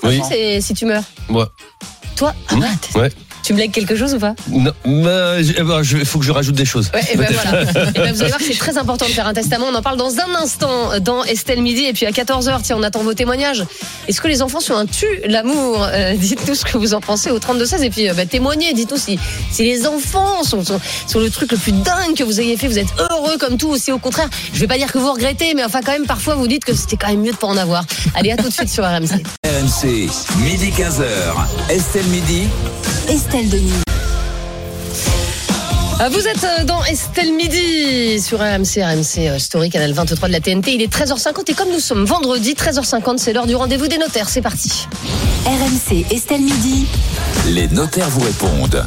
si 0.60 0.74
tu 0.74 0.86
meurs. 0.86 1.02
Moi. 1.28 1.52
Toi? 2.16 2.34
Ah, 2.48 2.54
mmh. 2.54 2.98
ouais. 2.98 3.10
Tu 3.44 3.52
me 3.52 3.58
lègues 3.58 3.72
quelque 3.72 3.94
chose 3.94 4.14
ou 4.14 4.18
pas? 4.18 4.34
Non, 4.48 4.72
mais 4.86 5.44
il 5.44 6.04
faut 6.06 6.18
que 6.18 6.24
je 6.24 6.32
rajoute 6.32 6.54
des 6.54 6.64
choses. 6.64 6.90
Ouais, 6.94 7.02
et 7.12 7.16
ben 7.16 7.28
voilà. 7.30 7.62
Et 7.90 7.92
ben 7.92 8.12
vous 8.14 8.22
allez 8.22 8.30
voir 8.30 8.38
que 8.38 8.44
c'est 8.44 8.58
très 8.58 8.78
important 8.78 9.04
de 9.04 9.10
faire 9.10 9.26
un 9.26 9.34
testament. 9.34 9.66
On 9.70 9.74
en 9.74 9.82
parle 9.82 9.98
dans 9.98 10.18
un 10.18 10.34
instant 10.42 10.98
dans 11.00 11.22
Estelle 11.24 11.60
Midi. 11.60 11.84
Et 11.84 11.92
puis 11.92 12.06
à 12.06 12.10
14h, 12.10 12.62
tiens, 12.62 12.76
on 12.78 12.82
attend 12.82 13.02
vos 13.02 13.12
témoignages. 13.12 13.62
Est-ce 14.08 14.22
que 14.22 14.28
les 14.28 14.40
enfants 14.40 14.60
sont 14.60 14.74
un 14.74 14.86
tu 14.86 15.04
l'amour? 15.26 15.86
Euh, 15.92 16.14
Dites-nous 16.16 16.54
ce 16.54 16.64
que 16.64 16.78
vous 16.78 16.94
en 16.94 17.02
pensez 17.02 17.30
au 17.30 17.38
32-16. 17.38 17.82
Et 17.82 17.90
puis 17.90 18.08
euh, 18.08 18.14
bah, 18.14 18.24
témoignez. 18.24 18.72
Dites-nous 18.72 18.96
si, 18.96 19.18
si 19.50 19.62
les 19.62 19.86
enfants 19.86 20.42
sont, 20.42 20.64
sont, 20.64 20.80
sont 21.06 21.20
le 21.20 21.28
truc 21.28 21.52
le 21.52 21.58
plus 21.58 21.72
dingue 21.72 22.14
que 22.16 22.24
vous 22.24 22.40
ayez 22.40 22.56
fait. 22.56 22.68
Vous 22.68 22.78
êtes 22.78 22.94
heureux 22.98 23.36
comme 23.38 23.58
tout. 23.58 23.68
Aussi 23.68 23.92
au 23.92 23.98
contraire, 23.98 24.30
je 24.54 24.60
vais 24.60 24.66
pas 24.66 24.78
dire 24.78 24.90
que 24.90 24.96
vous 24.96 25.12
regrettez, 25.12 25.52
mais 25.52 25.64
enfin 25.64 25.80
quand 25.84 25.92
même, 25.92 26.06
parfois 26.06 26.34
vous 26.34 26.48
dites 26.48 26.64
que 26.64 26.72
c'était 26.72 26.96
quand 26.96 27.08
même 27.08 27.20
mieux 27.20 27.32
de 27.32 27.36
pas 27.36 27.48
en 27.48 27.58
avoir. 27.58 27.84
Allez, 28.14 28.30
à 28.30 28.36
tout 28.38 28.48
de 28.48 28.54
suite 28.54 28.70
sur 28.70 28.84
RMC. 28.84 29.22
RMC, 29.44 30.08
midi 30.38 30.70
15h. 30.70 31.04
Estelle 31.68 32.06
Midi. 32.06 32.44
Estelle 33.08 33.33
Denis. 33.42 33.72
Euh, 36.00 36.08
Vous 36.08 36.28
êtes 36.28 36.44
euh, 36.44 36.64
dans 36.64 36.84
Estelle 36.84 37.32
Midi 37.32 38.20
sur 38.20 38.38
RMC, 38.38 38.80
RMC 38.80 39.28
euh, 39.28 39.38
Story, 39.40 39.70
canal 39.70 39.92
23 39.92 40.28
de 40.28 40.32
la 40.32 40.40
TNT. 40.40 40.74
Il 40.74 40.82
est 40.82 40.92
13h50 40.92 41.50
et 41.50 41.54
comme 41.54 41.70
nous 41.70 41.80
sommes 41.80 42.04
vendredi, 42.04 42.54
13h50, 42.54 43.18
c'est 43.18 43.32
l'heure 43.32 43.48
du 43.48 43.56
rendez-vous 43.56 43.88
des 43.88 43.98
notaires. 43.98 44.28
C'est 44.28 44.40
parti. 44.40 44.86
RMC 45.46 46.06
Estelle 46.12 46.42
Midi. 46.42 46.86
Les 47.48 47.66
notaires 47.68 48.08
vous 48.08 48.20
répondent. 48.20 48.84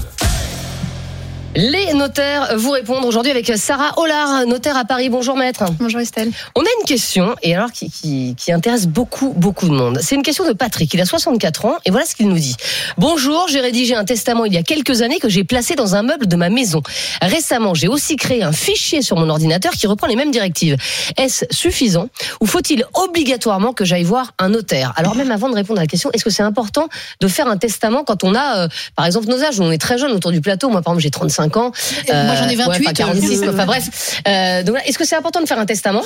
Les 1.59 1.91
notaires 1.95 2.55
vous 2.55 2.69
répondent 2.69 3.03
aujourd'hui 3.03 3.31
avec 3.31 3.51
Sarah 3.57 3.97
Hollard, 3.97 4.45
notaire 4.45 4.77
à 4.77 4.85
Paris. 4.85 5.09
Bonjour 5.09 5.35
maître. 5.35 5.63
Bonjour 5.79 5.99
Estelle. 5.99 6.29
On 6.53 6.61
a 6.61 6.67
une 6.79 6.85
question, 6.85 7.35
et 7.41 7.55
alors 7.55 7.71
qui, 7.71 7.89
qui, 7.89 8.35
qui 8.37 8.51
intéresse 8.51 8.85
beaucoup, 8.85 9.33
beaucoup 9.35 9.67
de 9.67 9.73
monde. 9.73 9.97
C'est 10.03 10.13
une 10.13 10.21
question 10.21 10.47
de 10.47 10.53
Patrick. 10.53 10.93
Il 10.93 11.01
a 11.01 11.05
64 11.07 11.65
ans, 11.65 11.77
et 11.83 11.89
voilà 11.89 12.05
ce 12.05 12.13
qu'il 12.13 12.27
nous 12.27 12.37
dit. 12.37 12.55
Bonjour, 12.99 13.47
j'ai 13.47 13.59
rédigé 13.59 13.95
un 13.95 14.05
testament 14.05 14.45
il 14.45 14.53
y 14.53 14.57
a 14.57 14.61
quelques 14.61 15.01
années 15.01 15.17
que 15.17 15.29
j'ai 15.29 15.43
placé 15.43 15.73
dans 15.73 15.95
un 15.95 16.03
meuble 16.03 16.27
de 16.27 16.35
ma 16.35 16.51
maison. 16.51 16.83
Récemment, 17.23 17.73
j'ai 17.73 17.87
aussi 17.87 18.17
créé 18.17 18.43
un 18.43 18.51
fichier 18.51 19.01
sur 19.01 19.17
mon 19.17 19.27
ordinateur 19.27 19.71
qui 19.71 19.87
reprend 19.87 20.05
les 20.05 20.15
mêmes 20.15 20.29
directives. 20.29 20.77
Est-ce 21.17 21.45
suffisant 21.49 22.09
ou 22.39 22.45
faut-il 22.45 22.85
obligatoirement 22.93 23.73
que 23.73 23.83
j'aille 23.83 24.03
voir 24.03 24.33
un 24.37 24.49
notaire? 24.49 24.93
Alors 24.95 25.15
même 25.15 25.31
avant 25.31 25.49
de 25.49 25.55
répondre 25.55 25.79
à 25.79 25.83
la 25.85 25.87
question, 25.87 26.11
est-ce 26.13 26.23
que 26.23 26.29
c'est 26.29 26.43
important 26.43 26.87
de 27.19 27.27
faire 27.27 27.47
un 27.47 27.57
testament 27.57 28.03
quand 28.03 28.23
on 28.23 28.35
a, 28.35 28.65
euh, 28.65 28.67
par 28.95 29.07
exemple, 29.07 29.25
nos 29.27 29.43
âges, 29.43 29.59
où 29.59 29.63
on 29.63 29.71
est 29.71 29.79
très 29.79 29.97
jeune 29.97 30.11
autour 30.11 30.31
du 30.31 30.39
plateau 30.39 30.69
Moi, 30.69 30.83
par 30.83 30.93
exemple, 30.93 31.01
j'ai 31.01 31.09
35 31.09 31.46
ans. 31.55 31.71
Moi, 32.11 32.35
j'en 32.35 32.49
ai 32.49 32.55
28, 32.55 32.67
ouais, 32.67 32.77
enfin, 32.85 32.93
46, 32.93 33.41
euh, 33.43 33.53
enfin 33.53 33.65
bref. 33.65 34.21
Euh, 34.27 34.59
donc, 34.63 34.71
voilà, 34.71 34.85
est-ce 34.87 34.97
que 34.97 35.05
c'est 35.05 35.15
important 35.15 35.39
de 35.39 35.45
faire 35.45 35.59
un 35.59 35.65
testament? 35.65 36.03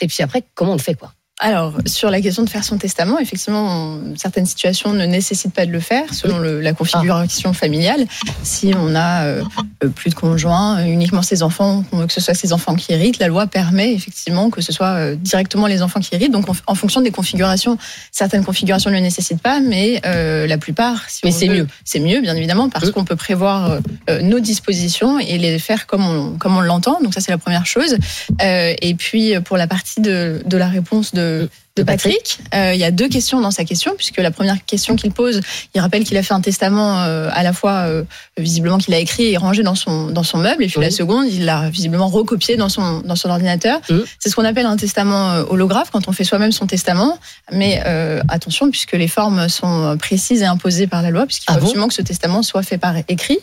Et 0.00 0.06
puis 0.06 0.22
après, 0.22 0.44
comment 0.54 0.72
on 0.72 0.76
le 0.76 0.80
fait, 0.82 0.94
quoi? 0.94 1.12
Alors, 1.40 1.74
sur 1.86 2.10
la 2.10 2.20
question 2.20 2.44
de 2.44 2.48
faire 2.48 2.62
son 2.62 2.78
testament, 2.78 3.18
effectivement, 3.18 3.98
certaines 4.16 4.46
situations 4.46 4.92
ne 4.92 5.04
nécessitent 5.04 5.52
pas 5.52 5.66
de 5.66 5.72
le 5.72 5.80
faire 5.80 6.14
selon 6.14 6.38
le- 6.38 6.60
la 6.60 6.72
configuration 6.74 7.52
familiale. 7.52 8.06
Si 8.44 8.72
on 8.76 8.94
a 8.94 9.24
euh, 9.24 9.42
euh, 9.42 9.42
plus 9.88 10.10
de 10.10 10.14
conjoints, 10.14 10.80
euh, 10.80 10.84
uniquement 10.84 11.22
ses 11.22 11.42
enfants, 11.42 11.84
que 11.92 12.12
ce 12.12 12.20
soit 12.20 12.34
ses 12.34 12.52
enfants 12.52 12.74
qui 12.74 12.92
héritent, 12.92 13.18
la 13.18 13.28
loi 13.28 13.46
permet 13.46 13.94
effectivement 13.94 14.50
que 14.50 14.60
ce 14.60 14.72
soit 14.72 14.94
euh, 14.94 15.14
directement 15.16 15.66
les 15.66 15.82
enfants 15.82 16.00
qui 16.00 16.14
héritent. 16.14 16.32
Donc, 16.32 16.46
en, 16.66 16.74
fonction 16.74 17.00
des 17.00 17.10
configurations, 17.10 17.78
certaines 18.12 18.44
configurations 18.44 18.90
ne 18.90 18.96
le 18.96 19.02
nécessitent 19.02 19.42
pas, 19.42 19.60
mais 19.60 20.00
euh, 20.06 20.46
la 20.46 20.58
plupart, 20.58 21.08
si 21.08 21.20
Mais 21.24 21.30
c'est 21.30 21.48
mieux. 21.48 21.66
C'est 21.84 22.00
mieux, 22.00 22.20
bien 22.20 22.34
évidemment, 22.34 22.68
parce 22.68 22.90
qu'on 22.90 23.04
peut 23.04 23.16
prévoir 23.16 23.70
euh, 23.70 23.80
euh, 24.10 24.22
nos 24.22 24.40
dispositions 24.40 25.18
et 25.18 25.38
les 25.38 25.58
faire 25.58 25.86
comme 25.86 26.06
on, 26.06 26.38
comme 26.38 26.56
on 26.56 26.60
l'entend. 26.60 27.00
Donc, 27.02 27.14
ça, 27.14 27.20
c'est 27.20 27.30
la 27.30 27.38
première 27.38 27.66
chose. 27.66 27.96
Euh, 28.42 28.74
et 28.80 28.94
puis, 28.94 29.34
pour 29.44 29.56
la 29.56 29.66
partie 29.66 30.00
de, 30.00 30.42
de 30.44 30.56
la 30.56 30.68
réponse 30.68 31.12
de, 31.12 31.48
de 31.76 31.82
Patrick, 31.82 32.38
euh, 32.54 32.72
il 32.72 32.78
y 32.78 32.84
a 32.84 32.92
deux 32.92 33.08
questions 33.08 33.40
dans 33.40 33.50
sa 33.50 33.64
question, 33.64 33.94
puisque 33.96 34.18
la 34.18 34.30
première 34.30 34.64
question 34.64 34.94
qu'il 34.94 35.10
pose, 35.10 35.40
il 35.74 35.80
rappelle 35.80 36.04
qu'il 36.04 36.16
a 36.16 36.22
fait 36.22 36.32
un 36.32 36.40
testament 36.40 37.00
euh, 37.02 37.28
à 37.32 37.42
la 37.42 37.52
fois 37.52 37.86
euh, 37.88 38.04
visiblement 38.38 38.78
qu'il 38.78 38.94
a 38.94 38.98
écrit 38.98 39.32
et 39.32 39.36
rangé 39.36 39.64
dans 39.64 39.74
son 39.74 40.06
dans 40.06 40.22
son 40.22 40.38
meuble, 40.38 40.62
et 40.62 40.68
puis 40.68 40.80
la 40.80 40.92
seconde, 40.92 41.26
il 41.28 41.44
l'a 41.44 41.68
visiblement 41.70 42.06
recopié 42.06 42.56
dans 42.56 42.68
son 42.68 43.00
dans 43.00 43.16
son 43.16 43.28
ordinateur. 43.28 43.80
C'est 44.20 44.28
ce 44.28 44.36
qu'on 44.36 44.44
appelle 44.44 44.66
un 44.66 44.76
testament 44.76 45.32
euh, 45.32 45.44
holographe 45.48 45.90
quand 45.90 46.06
on 46.06 46.12
fait 46.12 46.22
soi-même 46.22 46.52
son 46.52 46.68
testament. 46.68 47.18
Mais 47.50 47.82
euh, 47.86 48.22
attention, 48.28 48.70
puisque 48.70 48.92
les 48.92 49.08
formes 49.08 49.48
sont 49.48 49.96
précises 49.98 50.42
et 50.42 50.46
imposées 50.46 50.86
par 50.86 51.02
la 51.02 51.10
loi, 51.10 51.26
puisqu'il 51.26 51.52
faut 51.52 51.58
absolument 51.58 51.88
que 51.88 51.94
ce 51.94 52.02
testament 52.02 52.44
soit 52.44 52.62
fait 52.62 52.78
par 52.78 52.94
écrit, 53.08 53.38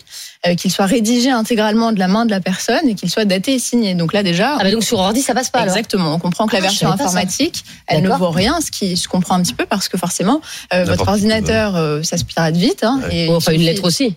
qu'il 0.58 0.72
soit 0.72 0.86
rédigé 0.86 1.30
intégralement 1.30 1.92
de 1.92 2.00
la 2.00 2.08
main 2.08 2.26
de 2.26 2.32
la 2.32 2.40
personne 2.40 2.88
et 2.88 2.96
qu'il 2.96 3.10
soit 3.10 3.26
daté 3.26 3.54
et 3.54 3.60
signé. 3.60 3.94
Donc 3.94 4.14
là 4.14 4.24
déjà, 4.24 4.56
Ah, 4.60 4.64
bah 4.64 4.72
donc 4.72 4.84
sur 4.84 5.00
ordi, 5.00 5.22
ça 5.22 5.34
passe 5.34 5.50
pas 5.50 5.60
alors 5.60 5.76
Exactement. 5.76 6.16
On 6.16 6.20
comprend 6.20 6.48
que 6.48 6.54
la 6.54 6.60
Ah, 6.60 6.62
je 6.62 6.68
version 6.68 6.92
informatique, 6.92 7.64
elle 7.88 8.04
ne 8.04 8.10
vaut 8.10 8.32
rien, 8.32 8.60
ce 8.62 8.72
qui 8.72 8.98
se 8.98 9.08
comprend 9.08 9.36
un 9.36 9.42
petit 9.42 9.54
peu 9.54 9.66
parce 9.66 9.88
que 9.88 9.98
forcément, 9.98 10.42
euh, 10.74 10.84
votre 10.86 11.08
ordinateur, 11.08 11.76
euh, 11.76 12.02
ça 12.04 12.18
se 12.18 12.24
pirate 12.26 12.56
vite. 12.56 12.84
Hein, 12.84 13.02
et 13.12 13.28
Bon, 13.28 13.36
enfin, 13.36 13.52
une 13.52 13.62
lettre 13.62 13.84
aussi. 13.84 14.16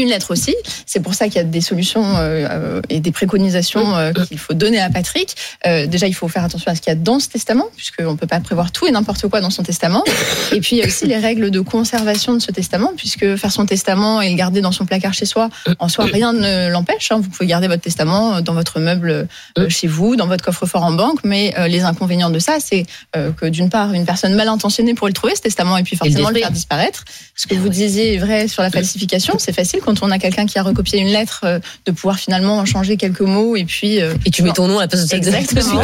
Une 0.00 0.08
lettre 0.08 0.30
aussi. 0.30 0.56
C'est 0.86 1.00
pour 1.00 1.12
ça 1.12 1.26
qu'il 1.26 1.36
y 1.36 1.40
a 1.40 1.44
des 1.44 1.60
solutions 1.60 2.02
euh, 2.16 2.80
et 2.88 3.00
des 3.00 3.12
préconisations 3.12 3.94
euh, 3.96 4.12
qu'il 4.14 4.38
faut 4.38 4.54
donner 4.54 4.80
à 4.80 4.88
Patrick. 4.88 5.36
Euh, 5.66 5.86
déjà, 5.86 6.06
il 6.06 6.14
faut 6.14 6.26
faire 6.26 6.42
attention 6.42 6.70
à 6.70 6.74
ce 6.74 6.80
qu'il 6.80 6.90
y 6.90 6.96
a 6.96 6.98
dans 6.98 7.20
ce 7.20 7.28
testament, 7.28 7.66
puisqu'on 7.76 8.12
ne 8.12 8.16
peut 8.16 8.26
pas 8.26 8.40
prévoir 8.40 8.72
tout 8.72 8.86
et 8.86 8.90
n'importe 8.90 9.28
quoi 9.28 9.42
dans 9.42 9.50
son 9.50 9.62
testament. 9.62 10.02
Et 10.52 10.60
puis, 10.60 10.76
il 10.76 10.78
y 10.78 10.82
a 10.82 10.86
aussi 10.86 11.06
les 11.06 11.18
règles 11.18 11.50
de 11.50 11.60
conservation 11.60 12.32
de 12.32 12.38
ce 12.38 12.50
testament, 12.50 12.92
puisque 12.96 13.36
faire 13.36 13.52
son 13.52 13.66
testament 13.66 14.22
et 14.22 14.30
le 14.30 14.36
garder 14.36 14.62
dans 14.62 14.72
son 14.72 14.86
placard 14.86 15.12
chez 15.12 15.26
soi, 15.26 15.50
en 15.78 15.90
soi, 15.90 16.06
rien 16.06 16.32
ne 16.32 16.70
l'empêche. 16.70 17.12
hein. 17.12 17.20
Vous 17.22 17.28
pouvez 17.28 17.46
garder 17.46 17.68
votre 17.68 17.82
testament 17.82 18.40
dans 18.40 18.54
votre 18.54 18.80
meuble 18.80 19.28
chez 19.68 19.86
vous, 19.86 20.16
dans 20.16 20.28
votre 20.28 20.42
coffre-fort 20.42 20.82
en 20.82 20.92
banque, 20.92 21.20
mais 21.24 21.54
les 21.68 21.82
inconvénients 21.82 22.30
de 22.30 22.38
ça, 22.38 22.56
c'est 22.58 22.86
que 23.12 23.46
d'une 23.46 23.68
part, 23.68 23.92
une 23.92 24.06
personne 24.06 24.34
mal 24.34 24.48
intentionnée 24.48 24.94
pourrait 24.94 25.10
le 25.10 25.14
trouver, 25.14 25.36
ce 25.36 25.42
testament, 25.42 25.76
et 25.76 25.82
puis 25.82 25.96
le 26.00 26.06
forcément 26.06 26.30
le 26.30 26.38
faire 26.38 26.50
disparaître. 26.50 27.04
Ce 27.36 27.46
que 27.46 27.54
vous 27.54 27.68
disiez 27.68 28.14
est 28.14 28.18
vrai 28.18 28.48
sur 28.48 28.62
la 28.62 28.70
falsification, 28.70 29.34
c'est 29.38 29.52
facile 29.52 29.80
quand 29.94 30.06
on 30.06 30.10
a 30.10 30.18
quelqu'un 30.18 30.46
qui 30.46 30.58
a 30.58 30.62
recopié 30.62 31.00
une 31.00 31.08
lettre 31.08 31.40
euh, 31.44 31.58
de 31.86 31.92
pouvoir 31.92 32.18
finalement 32.18 32.58
en 32.58 32.64
changer 32.64 32.96
quelques 32.96 33.20
mots 33.20 33.56
et 33.56 33.64
puis 33.64 34.00
euh, 34.00 34.14
Et 34.24 34.30
tu 34.30 34.42
mets 34.42 34.52
ton 34.52 34.68
nom 34.68 34.78
à 34.78 34.82
la 34.82 34.88
place 34.88 35.06
de 35.06 35.16
exactement. 35.16 35.80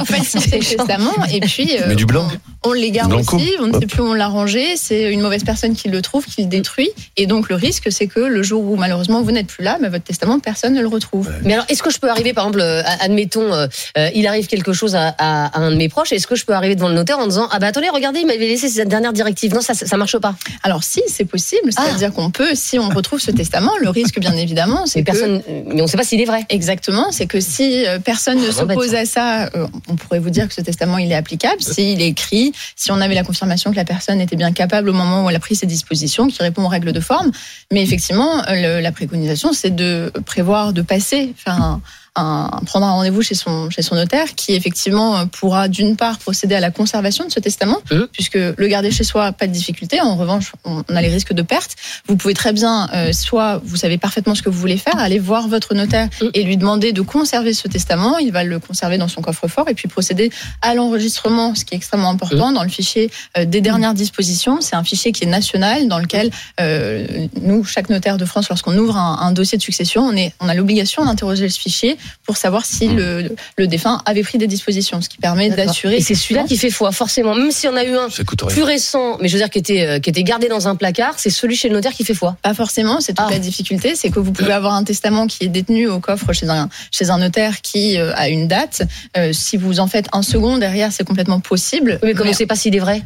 On 0.00 0.04
falsifie 0.04 0.50
le 0.50 0.58
testament 0.76 1.12
et 1.32 1.40
puis 1.40 1.76
euh, 1.78 1.84
Mais 1.88 1.94
du 1.94 2.06
blanc. 2.06 2.26
on 2.64 2.72
l'égare 2.72 3.08
Blanco. 3.08 3.36
aussi, 3.36 3.50
on 3.60 3.66
ne 3.68 3.78
sait 3.78 3.86
plus 3.86 4.00
où 4.02 4.06
on 4.06 4.14
l'a 4.14 4.28
rangé, 4.28 4.76
c'est 4.76 5.12
une 5.12 5.20
mauvaise 5.20 5.44
personne 5.44 5.74
qui 5.74 5.88
le 5.88 6.02
trouve, 6.02 6.24
qui 6.26 6.42
le 6.42 6.48
détruit 6.48 6.90
et 7.16 7.26
donc 7.26 7.48
le 7.48 7.54
risque 7.54 7.90
c'est 7.92 8.06
que 8.06 8.20
le 8.20 8.42
jour 8.42 8.64
où 8.64 8.76
malheureusement 8.76 9.22
vous 9.22 9.30
n'êtes 9.30 9.46
plus 9.46 9.62
là, 9.64 9.78
mais 9.80 9.88
votre 9.88 10.04
testament 10.04 10.38
personne 10.40 10.74
ne 10.74 10.80
le 10.80 10.88
retrouve. 10.88 11.30
Mais 11.44 11.52
alors, 11.54 11.66
est-ce 11.68 11.82
que 11.82 11.90
je 11.90 11.98
peux 11.98 12.08
arriver, 12.10 12.32
par 12.32 12.44
exemple, 12.46 12.64
admettons, 13.00 13.52
euh, 13.52 13.66
il 14.14 14.26
arrive 14.26 14.46
quelque 14.46 14.72
chose 14.72 14.94
à, 14.94 15.14
à- 15.18 15.46
à 15.46 15.58
un 15.60 15.70
de 15.70 15.76
mes 15.76 15.88
proches, 15.88 16.12
est-ce 16.12 16.26
que 16.26 16.34
je 16.34 16.44
peux 16.44 16.54
arriver 16.54 16.74
devant 16.74 16.88
le 16.88 16.94
notaire 16.94 17.18
en 17.18 17.26
disant, 17.26 17.48
ah 17.52 17.58
bah 17.58 17.66
attendez, 17.68 17.88
regardez, 17.88 18.20
il 18.20 18.26
m'avait 18.26 18.38
laissé 18.48 18.68
cette 18.68 18.88
dernière 18.88 19.12
directive. 19.12 19.54
Non, 19.54 19.60
ça, 19.60 19.74
ça 19.74 19.96
marche 19.96 20.18
pas. 20.18 20.34
Alors 20.62 20.82
si, 20.84 21.02
c'est 21.08 21.24
possible, 21.24 21.70
c'est-à-dire 21.72 22.12
qu'on 22.12 22.30
peut, 22.30 22.54
si 22.54 22.78
on 22.78 22.88
retrouve 22.88 23.20
ce 23.20 23.30
testament, 23.34 23.72
le 23.80 23.88
risque 23.90 24.18
bien 24.18 24.36
évidemment, 24.36 24.86
c'est 24.86 25.00
Mais 25.00 25.04
que 25.04 25.10
personne, 25.10 25.42
mais 25.66 25.80
on 25.80 25.84
ne 25.84 25.86
sait 25.88 25.96
pas 25.96 26.04
s'il 26.04 26.20
est 26.20 26.24
vrai. 26.24 26.44
Exactement, 26.48 27.10
c'est 27.10 27.26
que 27.26 27.40
si 27.40 27.86
euh, 27.86 27.98
personne 27.98 28.38
ne 28.40 28.48
Ah, 28.48 28.52
s'oppose 28.52 28.94
à 28.94 29.04
ça, 29.04 29.46
euh, 29.54 29.66
on 29.88 29.96
pourrait 29.96 30.18
vous 30.20 30.30
dire 30.30 30.48
que 30.48 30.54
ce 30.54 30.60
testament 30.60 30.98
il 30.98 31.10
est 31.12 31.14
applicable. 31.16 31.60
S'il 31.60 32.00
est 32.00 32.08
écrit, 32.08 32.52
si 32.76 32.90
on 32.92 33.00
avait 33.00 33.14
la 33.14 33.24
confirmation 33.24 33.70
que 33.70 33.76
la 33.76 33.84
personne 33.84 34.20
était 34.20 34.36
bien 34.36 34.52
capable 34.52 34.88
au 34.88 34.92
moment 34.94 35.24
où 35.24 35.30
elle 35.30 35.36
a 35.36 35.40
pris 35.40 35.56
ses 35.56 35.66
dispositions, 35.66 36.28
qui 36.28 36.42
répond 36.42 36.64
aux 36.64 36.68
règles 36.68 36.92
de 36.92 37.00
forme. 37.00 37.30
Mais 37.72 37.82
effectivement, 37.82 38.42
le- 38.48 38.80
la 38.80 38.92
préconisation, 38.92 39.52
c'est 39.52 39.74
de 39.74 40.12
prévoir 40.26 40.72
de 40.72 40.82
passer, 40.82 41.32
faire 41.36 41.60
un, 41.60 41.80
un- 42.16 42.48
prendre 42.66 42.86
un 42.86 42.92
rendez-vous 42.92 43.22
chez 43.22 43.34
son 43.34 43.70
chez 43.70 43.82
son 43.82 43.94
notaire, 43.96 44.34
qui 44.36 44.52
effectivement 44.54 45.16
euh, 45.16 45.24
pourra 45.26 45.68
d'une 45.68 45.96
part 45.96 46.18
procéder 46.18 46.54
à 46.54 46.60
la 46.60 46.70
conservation 46.70 47.24
de 47.26 47.32
ce 47.32 47.40
testament, 47.40 47.78
puisque 48.12 48.34
le 48.36 48.66
garder 48.68 48.90
chez 48.90 49.04
soi, 49.04 49.32
pas 49.32 49.46
de 49.46 49.52
difficulté. 49.52 50.00
En 50.00 50.16
revanche, 50.16 50.52
on 50.64 50.82
on 50.88 50.96
a 50.96 51.02
les 51.02 51.08
risques 51.08 51.32
de 51.32 51.42
perte. 51.42 51.76
Vous 52.08 52.16
pouvez 52.16 52.34
très 52.34 52.52
bien, 52.52 52.88
euh, 52.94 53.12
soit 53.12 53.60
vous 53.64 53.76
savez 53.76 53.96
parfaitement 53.98 54.34
ce 54.34 54.42
que 54.42 54.48
vous 54.50 54.58
voulez 54.58 54.76
faire, 54.76 54.98
aller 54.98 55.18
voir 55.18 55.48
votre 55.48 55.74
notaire 55.74 56.08
et 56.34 56.42
lui 56.42 56.56
demander 56.56 56.92
de 56.92 57.00
conserver 57.00 57.52
ce 57.54 57.68
testament. 57.68 58.18
Il 58.18 58.32
va 58.32 58.44
le 58.44 58.58
conserver 58.58 58.98
dans 58.98 59.08
son 59.08 59.22
coffre-fort 59.22 59.68
et 59.68 59.74
puis 59.74 59.88
procéder 59.88 60.30
à 60.62 60.74
l'enregistrement, 60.74 61.54
ce 61.54 61.64
qui 61.64 61.74
est 61.74 61.76
extrêmement 61.78 62.10
important 62.10 62.52
dans 62.52 62.62
le 62.62 62.68
fichier 62.68 63.10
euh, 63.38 63.44
des 63.44 63.60
dernières 63.60 63.94
dispositions. 63.94 64.60
C'est 64.60 64.76
un 64.76 64.84
fichier 64.84 65.12
qui 65.12 65.24
est 65.24 65.28
national 65.28 65.88
dans 65.88 65.98
lequel 65.98 66.30
euh, 66.60 67.06
nous, 67.40 67.64
chaque 67.64 67.88
notaire 67.88 68.16
de 68.18 68.24
France, 68.24 68.48
lorsqu'on 68.48 68.76
ouvre 68.76 68.96
un, 68.96 69.18
un 69.20 69.32
dossier 69.32 69.56
de 69.58 69.62
succession, 69.62 70.02
on, 70.02 70.16
est, 70.16 70.32
on 70.40 70.48
a 70.48 70.54
l'obligation 70.54 71.04
d'interroger 71.04 71.48
ce 71.48 71.58
fichier 71.58 71.96
pour 72.24 72.36
savoir 72.36 72.64
si 72.64 72.88
le, 72.88 73.34
le 73.56 73.66
défunt 73.66 74.00
avait 74.06 74.22
pris 74.22 74.38
des 74.38 74.46
dispositions, 74.46 75.00
ce 75.00 75.08
qui 75.08 75.18
permet 75.18 75.50
d'assurer. 75.50 75.96
Et 75.96 76.00
c'est 76.00 76.14
celui-là 76.14 76.44
qui 76.44 76.56
fait 76.56 76.70
foi, 76.70 76.92
forcément. 76.92 77.34
Même 77.34 77.50
si 77.50 77.68
on 77.68 77.76
a 77.76 77.84
eu 77.84 77.94
un 77.96 78.08
plus 78.48 78.62
récent, 78.62 79.18
mais 79.20 79.28
je 79.28 79.34
veux 79.34 79.40
dire 79.40 79.50
qui 79.50 79.58
était, 79.58 79.86
euh, 79.86 79.98
qui 80.00 80.10
était 80.10 80.22
gardé 80.22 80.48
dans 80.48 80.68
un 80.68 80.76
placard, 80.76 81.14
c'est 81.18 81.30
celui 81.30 81.56
chez 81.56 81.68
le 81.68 81.74
notaire 81.74 81.92
qui 81.92 82.04
fait 82.04 82.14
foi. 82.14 82.36
Pas 82.42 82.54
forcément, 82.54 83.00
c'est 83.00 83.12
toute 83.14 83.26
Ah. 83.28 83.32
la 83.32 83.38
difficulté, 83.38 83.94
c'est 83.94 84.10
que 84.10 84.18
vous 84.20 84.32
pouvez 84.32 84.52
avoir 84.52 84.74
un 84.74 84.84
testament 84.84 85.26
qui 85.26 85.44
est 85.44 85.48
détenu 85.48 85.88
au 85.88 86.00
coffre 86.00 86.32
chez 86.32 86.48
un 86.48 86.68
chez 86.90 87.10
un 87.10 87.18
notaire 87.18 87.60
qui 87.60 87.98
euh, 87.98 88.12
a 88.16 88.28
une 88.28 88.48
date. 88.48 88.82
Euh, 89.16 89.32
si 89.32 89.56
vous 89.56 89.80
en 89.80 89.86
faites 89.86 90.06
un 90.12 90.22
second 90.22 90.58
derrière, 90.58 90.92
c'est 90.92 91.04
complètement 91.04 91.40
possible. 91.40 91.98
Mais 92.02 92.14
comme 92.14 92.26
on 92.26 92.30
ne 92.30 92.34
sait 92.34 92.46
pas 92.46 92.56
s'il 92.56 92.74
est 92.74 92.80
vrai. 92.80 93.02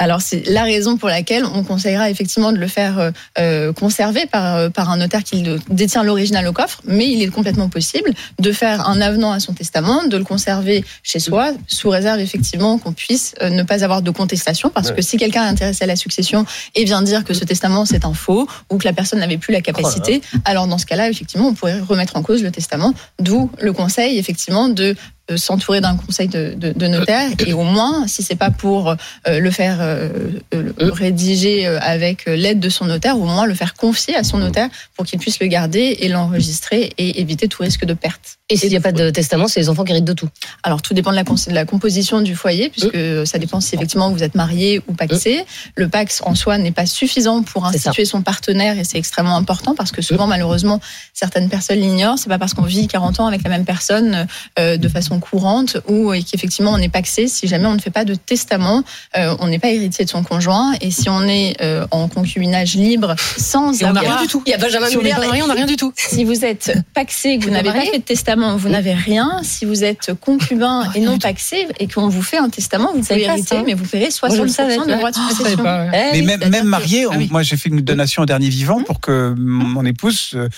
Alors 0.00 0.22
c'est 0.22 0.48
la 0.48 0.62
raison 0.62 0.96
pour 0.96 1.08
laquelle 1.08 1.44
on 1.44 1.64
conseillera 1.64 2.08
effectivement 2.08 2.52
de 2.52 2.58
le 2.58 2.68
faire 2.68 2.98
euh, 3.00 3.10
euh, 3.38 3.72
conserver 3.72 4.26
par, 4.26 4.54
euh, 4.56 4.68
par 4.70 4.90
un 4.90 4.96
notaire 4.96 5.24
qui 5.24 5.42
détient 5.70 6.04
l'original 6.04 6.46
au 6.46 6.52
coffre, 6.52 6.80
mais 6.84 7.10
il 7.10 7.20
est 7.20 7.26
complètement 7.26 7.68
possible 7.68 8.12
de 8.38 8.52
faire 8.52 8.88
un 8.88 9.00
avenant 9.00 9.32
à 9.32 9.40
son 9.40 9.54
testament, 9.54 10.04
de 10.04 10.16
le 10.16 10.22
conserver 10.22 10.84
chez 11.02 11.18
soi, 11.18 11.50
sous 11.66 11.88
réserve 11.90 12.20
effectivement 12.20 12.78
qu'on 12.78 12.92
puisse 12.92 13.34
ne 13.42 13.64
pas 13.64 13.82
avoir 13.82 14.00
de 14.02 14.10
contestation, 14.12 14.70
parce 14.70 14.90
Ouais. 14.90 14.94
que 14.94 15.02
si 15.02 15.16
quelqu'un 15.16 15.44
est 15.44 15.48
intéressé 15.48 15.82
à 15.82 15.86
la 15.88 15.96
succession 15.96 16.46
et 16.76 16.84
vient 16.84 17.02
dire 17.02 17.24
que 17.24 17.34
ce 17.34 17.44
testament 17.44 17.84
c'est 17.84 18.04
un 18.04 18.14
faux 18.14 18.46
ou 18.70 18.78
que 18.78 18.84
la 18.84 18.92
personne 18.92 19.18
n'avait 19.18 19.36
plus 19.36 19.52
la 19.52 19.60
capacité, 19.60 20.22
alors 20.44 20.68
dans 20.68 20.78
ce 20.78 20.86
cas-là 20.86 21.10
effectivement 21.10 21.48
on 21.48 21.54
pourrait 21.54 21.80
remettre 21.80 22.16
en 22.16 22.22
cause 22.22 22.42
le 22.44 22.52
testament, 22.52 22.94
d'où 23.18 23.50
le 23.60 23.72
conseil 23.72 24.16
effectivement 24.18 24.68
de 24.68 24.94
s'entourer 25.36 25.80
d'un 25.80 25.96
conseil 25.96 26.28
de, 26.28 26.54
de, 26.54 26.72
de 26.72 26.86
notaire 26.86 27.30
et 27.46 27.52
au 27.52 27.62
moins, 27.62 28.06
si 28.06 28.22
c'est 28.22 28.36
pas 28.36 28.50
pour 28.50 28.90
euh, 28.90 29.40
le 29.40 29.50
faire 29.50 29.78
euh, 29.80 30.08
euh, 30.54 30.72
le 30.78 30.92
rédiger 30.92 31.66
euh, 31.66 31.78
avec 31.80 32.26
euh, 32.28 32.36
l'aide 32.36 32.60
de 32.60 32.68
son 32.68 32.86
notaire, 32.86 33.18
au 33.18 33.24
moins 33.24 33.46
le 33.46 33.54
faire 33.54 33.74
confier 33.74 34.16
à 34.16 34.24
son 34.24 34.38
notaire 34.38 34.68
pour 34.96 35.04
qu'il 35.04 35.18
puisse 35.18 35.40
le 35.40 35.46
garder 35.46 35.98
et 36.00 36.08
l'enregistrer 36.08 36.92
et 36.98 37.20
éviter 37.20 37.48
tout 37.48 37.62
risque 37.62 37.84
de 37.84 37.94
perte. 37.94 38.37
Et 38.50 38.56
s'il 38.56 38.70
n'y 38.70 38.76
a 38.76 38.80
pas 38.80 38.92
de 38.92 39.10
testament, 39.10 39.46
c'est 39.46 39.60
les 39.60 39.68
enfants 39.68 39.84
qui 39.84 39.92
héritent 39.92 40.04
de 40.06 40.14
tout. 40.14 40.28
Alors 40.62 40.80
tout 40.80 40.94
dépend 40.94 41.10
de 41.10 41.16
la, 41.16 41.24
cons- 41.24 41.34
de 41.48 41.52
la 41.52 41.66
composition 41.66 42.22
du 42.22 42.34
foyer, 42.34 42.70
puisque 42.70 42.96
ça 43.26 43.38
dépend 43.38 43.60
si 43.60 43.74
effectivement 43.74 44.10
vous 44.10 44.22
êtes 44.22 44.34
marié 44.34 44.80
ou 44.88 44.94
paxé. 44.94 45.44
Le 45.74 45.88
pax 45.88 46.22
en 46.24 46.34
soi 46.34 46.56
n'est 46.56 46.70
pas 46.72 46.86
suffisant 46.86 47.42
pour 47.42 47.66
instituer 47.66 48.04
son 48.06 48.22
partenaire 48.22 48.78
et 48.78 48.84
c'est 48.84 48.96
extrêmement 48.96 49.36
important 49.36 49.74
parce 49.74 49.92
que 49.92 50.00
souvent 50.00 50.26
malheureusement 50.26 50.80
certaines 51.12 51.50
personnes 51.50 51.78
l'ignorent. 51.80 52.18
C'est 52.18 52.30
pas 52.30 52.38
parce 52.38 52.54
qu'on 52.54 52.62
vit 52.62 52.86
40 52.88 53.20
ans 53.20 53.26
avec 53.26 53.42
la 53.42 53.50
même 53.50 53.66
personne 53.66 54.26
euh, 54.58 54.78
de 54.78 54.88
façon 54.88 55.20
courante 55.20 55.76
ou 55.86 56.14
et 56.14 56.22
qu'effectivement 56.22 56.72
on 56.72 56.78
est 56.78 56.88
paxé. 56.88 57.28
Si 57.28 57.48
jamais 57.48 57.66
on 57.66 57.74
ne 57.74 57.80
fait 57.80 57.90
pas 57.90 58.06
de 58.06 58.14
testament, 58.14 58.82
euh, 59.18 59.36
on 59.40 59.48
n'est 59.48 59.58
pas 59.58 59.68
héritier 59.68 60.06
de 60.06 60.10
son 60.10 60.22
conjoint 60.22 60.72
et 60.80 60.90
si 60.90 61.10
on 61.10 61.22
est 61.28 61.56
euh, 61.60 61.86
en 61.90 62.08
concubinage 62.08 62.76
libre 62.76 63.14
sans 63.36 63.78
Et 63.78 63.84
on 63.84 63.92
n'a 63.92 64.00
avoir- 64.00 64.16
rien 64.16 64.22
du 64.26 64.28
tout. 64.32 64.42
Il 64.46 64.50
y 64.50 64.54
a 64.54 64.58
Benjamin 64.58 64.86
Si 64.88 64.96
on 64.96 65.00
Muller, 65.00 65.10
n'a 65.12 65.52
rien 65.54 65.66
du 65.66 65.76
tout. 65.76 65.92
si 65.96 66.24
vous 66.24 66.46
êtes 66.46 66.72
paxé 66.94 67.30
et 67.30 67.38
que 67.38 67.44
vous 67.44 67.50
n'avez 67.50 67.70
pas 67.72 67.82
fait 67.84 67.98
de 67.98 68.02
testament, 68.04 68.37
vous 68.56 68.68
n'avez 68.68 68.92
rien. 68.94 69.40
Si 69.42 69.64
vous 69.64 69.84
êtes 69.84 70.12
concubin 70.20 70.90
et 70.94 71.00
non 71.00 71.18
paxé 71.18 71.66
et 71.78 71.88
qu'on 71.88 72.08
vous 72.08 72.22
fait 72.22 72.38
un 72.38 72.48
testament, 72.48 72.88
vous 72.94 73.00
pouvez 73.00 73.04
savez 73.06 73.26
pas 73.26 73.32
hériter, 73.34 73.56
ça 73.56 73.62
mais 73.66 73.74
vous 73.74 73.84
le 74.44 74.48
60% 74.48 74.48
savais, 74.48 74.76
de 74.78 74.84
droits 74.84 75.10
de 75.10 75.16
Ah, 75.18 75.28
savais 75.28 75.34
succession. 75.34 75.64
Eh 75.64 75.90
Mais 75.90 76.10
oui, 76.20 76.22
même, 76.26 76.40
même 76.48 76.62
que- 76.62 76.66
marié, 76.68 77.06
on- 77.06 77.10
Ah 77.12 77.16
oui. 77.18 77.28
moi 77.30 77.42
j'ai 77.42 77.56
fait 77.56 77.68
une 77.68 77.80
donation 77.80 78.22
au 78.22 78.26
dernier 78.26 78.48
vivant 78.48 78.82
pour 78.82 79.00
que 79.00 79.34
mon 79.36 79.84
épouse 79.84 80.30
euh, 80.34 80.48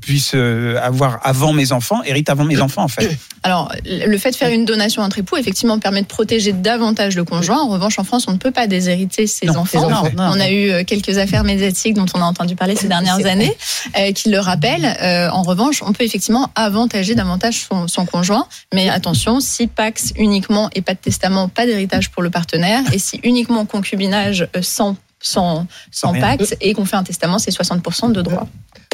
puisse 0.00 0.32
euh, 0.34 0.78
avoir 0.82 1.20
avant 1.22 1.52
mes 1.52 1.72
enfants, 1.72 2.02
hérite 2.04 2.30
avant 2.30 2.44
mes 2.44 2.60
enfants 2.60 2.84
en 2.84 2.88
fait. 2.88 3.16
Alors, 3.44 3.70
le 3.84 4.16
fait 4.16 4.30
de 4.30 4.36
faire 4.36 4.48
une 4.48 4.64
donation 4.64 5.02
entre 5.02 5.18
époux, 5.18 5.36
effectivement, 5.36 5.78
permet 5.78 6.00
de 6.00 6.06
protéger 6.06 6.54
davantage 6.54 7.14
le 7.14 7.24
conjoint. 7.24 7.60
En 7.60 7.68
revanche, 7.68 7.98
en 7.98 8.04
France, 8.04 8.24
on 8.26 8.32
ne 8.32 8.38
peut 8.38 8.50
pas 8.50 8.66
déshériter 8.66 9.26
ses 9.26 9.44
Non, 9.44 9.58
enfants. 9.58 9.90
non. 9.90 10.02
On 10.16 10.40
a 10.40 10.50
eu 10.50 10.70
euh, 10.70 10.82
quelques 10.84 11.18
affaires 11.18 11.44
médiatiques 11.44 11.92
dont 11.92 12.06
on 12.14 12.22
a 12.22 12.24
entendu 12.24 12.56
parler 12.56 12.74
ces 12.74 12.88
dernières 12.94 13.24
années 13.26 13.54
euh, 13.98 14.12
qui 14.12 14.30
le 14.30 14.38
rappellent. 14.38 14.96
Euh, 15.02 15.28
en 15.28 15.42
revanche, 15.42 15.82
on 15.86 15.92
peut 15.92 16.04
effectivement 16.04 16.50
avantager 16.54 17.14
davantage 17.14 17.66
son, 17.68 17.86
son 17.86 18.06
conjoint. 18.06 18.46
Mais 18.72 18.88
attention, 18.88 19.40
si 19.40 19.66
Pax 19.66 20.14
uniquement 20.16 20.70
et 20.74 20.80
pas 20.80 20.94
de 20.94 21.00
testament, 21.00 21.48
pas 21.48 21.66
d'héritage 21.66 22.10
pour 22.10 22.22
le 22.22 22.30
partenaire. 22.30 22.80
Et 22.94 22.98
si 22.98 23.20
uniquement 23.24 23.66
concubinage 23.66 24.48
sans 24.62 24.96
sans, 25.24 25.66
sans. 25.90 26.12
Pax 26.12 26.54
et 26.60 26.74
qu'on 26.74 26.84
fait 26.84 26.96
un 26.96 27.02
testament, 27.02 27.38
c'est 27.38 27.50
60% 27.50 28.12
de 28.12 28.22
droits. 28.22 28.46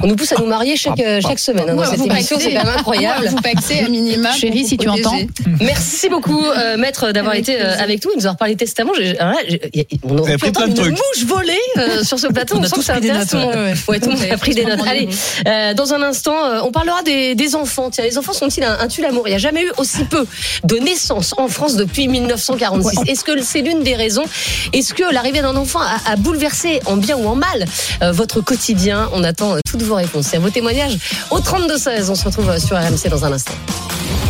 On 0.02 0.06
nous 0.06 0.16
pousse 0.16 0.32
à 0.32 0.36
nous 0.38 0.46
marier 0.46 0.76
chaque, 0.76 0.98
euh, 1.00 1.20
chaque 1.20 1.38
semaine 1.38 1.68
hein, 1.68 1.74
dans 1.74 1.84
cette 1.84 2.00
émission, 2.00 2.38
c'est 2.40 2.54
quand 2.54 2.64
même 2.64 2.74
incroyable. 2.78 3.28
Vous 3.28 3.36
à 3.84 3.88
minima. 3.88 4.32
Chérie, 4.32 4.64
si 4.64 4.78
tu 4.78 4.88
entends. 4.88 5.18
Merci 5.60 6.08
beaucoup, 6.08 6.42
euh, 6.42 6.78
maître, 6.78 7.12
d'avoir 7.12 7.34
été 7.34 7.60
euh, 7.60 7.76
avec 7.78 8.02
nous 8.04 8.12
et 8.12 8.14
nous 8.16 8.22
avoir 8.22 8.36
parlé 8.38 8.56
testament. 8.56 8.92
J'ai- 8.96 9.18
alors 9.18 9.34
là, 9.34 9.40
j'ai- 9.46 9.86
on 10.04 10.16
aurait 10.16 10.32
pu 10.34 10.38
pris 10.38 10.52
plein 10.52 10.62
entendre 10.62 10.82
de 10.82 10.88
une 10.88 10.94
trucs. 10.94 11.06
mouche 11.16 11.24
voler 11.26 11.58
euh, 11.76 12.02
sur 12.02 12.18
ce 12.18 12.28
plateau. 12.28 12.54
On 12.56 12.60
On, 12.60 12.62
a 12.62 12.68
sent 12.68 12.76
que 12.76 12.82
ça 12.82 12.92
pris 12.94 13.02
des 13.02 13.10
intéresse 13.10 13.32
notes, 13.34 13.42
tout 13.42 13.50
le 13.50 13.56
monde. 13.66 13.76
Ouais, 13.88 14.00
tout 14.00 14.08
le 14.10 14.16
monde 14.16 14.24
a 14.32 14.38
pris 14.38 14.54
des 14.54 14.64
notes. 14.64 14.80
Allez, 14.86 15.08
euh, 15.46 15.74
dans 15.74 15.92
un 15.92 16.02
instant, 16.02 16.44
euh, 16.46 16.60
on 16.64 16.72
parlera 16.72 17.02
des, 17.02 17.34
des 17.34 17.54
enfants. 17.54 17.90
Tiens, 17.90 18.04
les 18.04 18.16
enfants 18.16 18.32
sont-ils 18.32 18.64
un, 18.64 18.78
un 18.80 18.88
tue 18.88 19.02
l'amour? 19.02 19.24
Il 19.26 19.30
n'y 19.30 19.36
a 19.36 19.38
jamais 19.38 19.62
eu 19.64 19.72
aussi 19.76 20.04
peu 20.04 20.26
de 20.64 20.76
naissances 20.76 21.34
en 21.36 21.48
France 21.48 21.76
depuis 21.76 22.08
1946. 22.08 23.00
Est-ce 23.06 23.24
que 23.24 23.42
c'est 23.42 23.60
l'une 23.60 23.82
des 23.82 23.96
raisons? 23.96 24.24
Est-ce 24.72 24.94
que 24.94 25.02
l'arrivée 25.12 25.42
d'un 25.42 25.56
enfant 25.56 25.80
a, 25.80 26.10
a 26.12 26.16
bouleversé, 26.20 26.80
en 26.86 26.96
bien 26.96 27.16
ou 27.16 27.26
en 27.26 27.34
mal, 27.34 27.64
euh, 28.02 28.12
votre 28.12 28.40
quotidien 28.40 29.08
On 29.12 29.24
attend 29.24 29.54
euh, 29.54 29.60
toutes 29.68 29.82
vos 29.82 29.96
réponses 29.96 30.32
et 30.34 30.38
vos 30.38 30.50
témoignages 30.50 30.98
au 31.30 31.40
32-16. 31.40 32.10
On 32.10 32.14
se 32.14 32.24
retrouve 32.24 32.50
euh, 32.50 32.58
sur 32.58 32.76
RMC 32.76 33.08
dans 33.10 33.24
un 33.24 33.32
instant. 33.32 33.54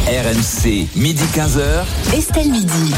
RMC, 0.07 0.89
midi 0.97 1.25
15h. 1.35 2.17
Estelle 2.17 2.51
Midi. 2.51 2.95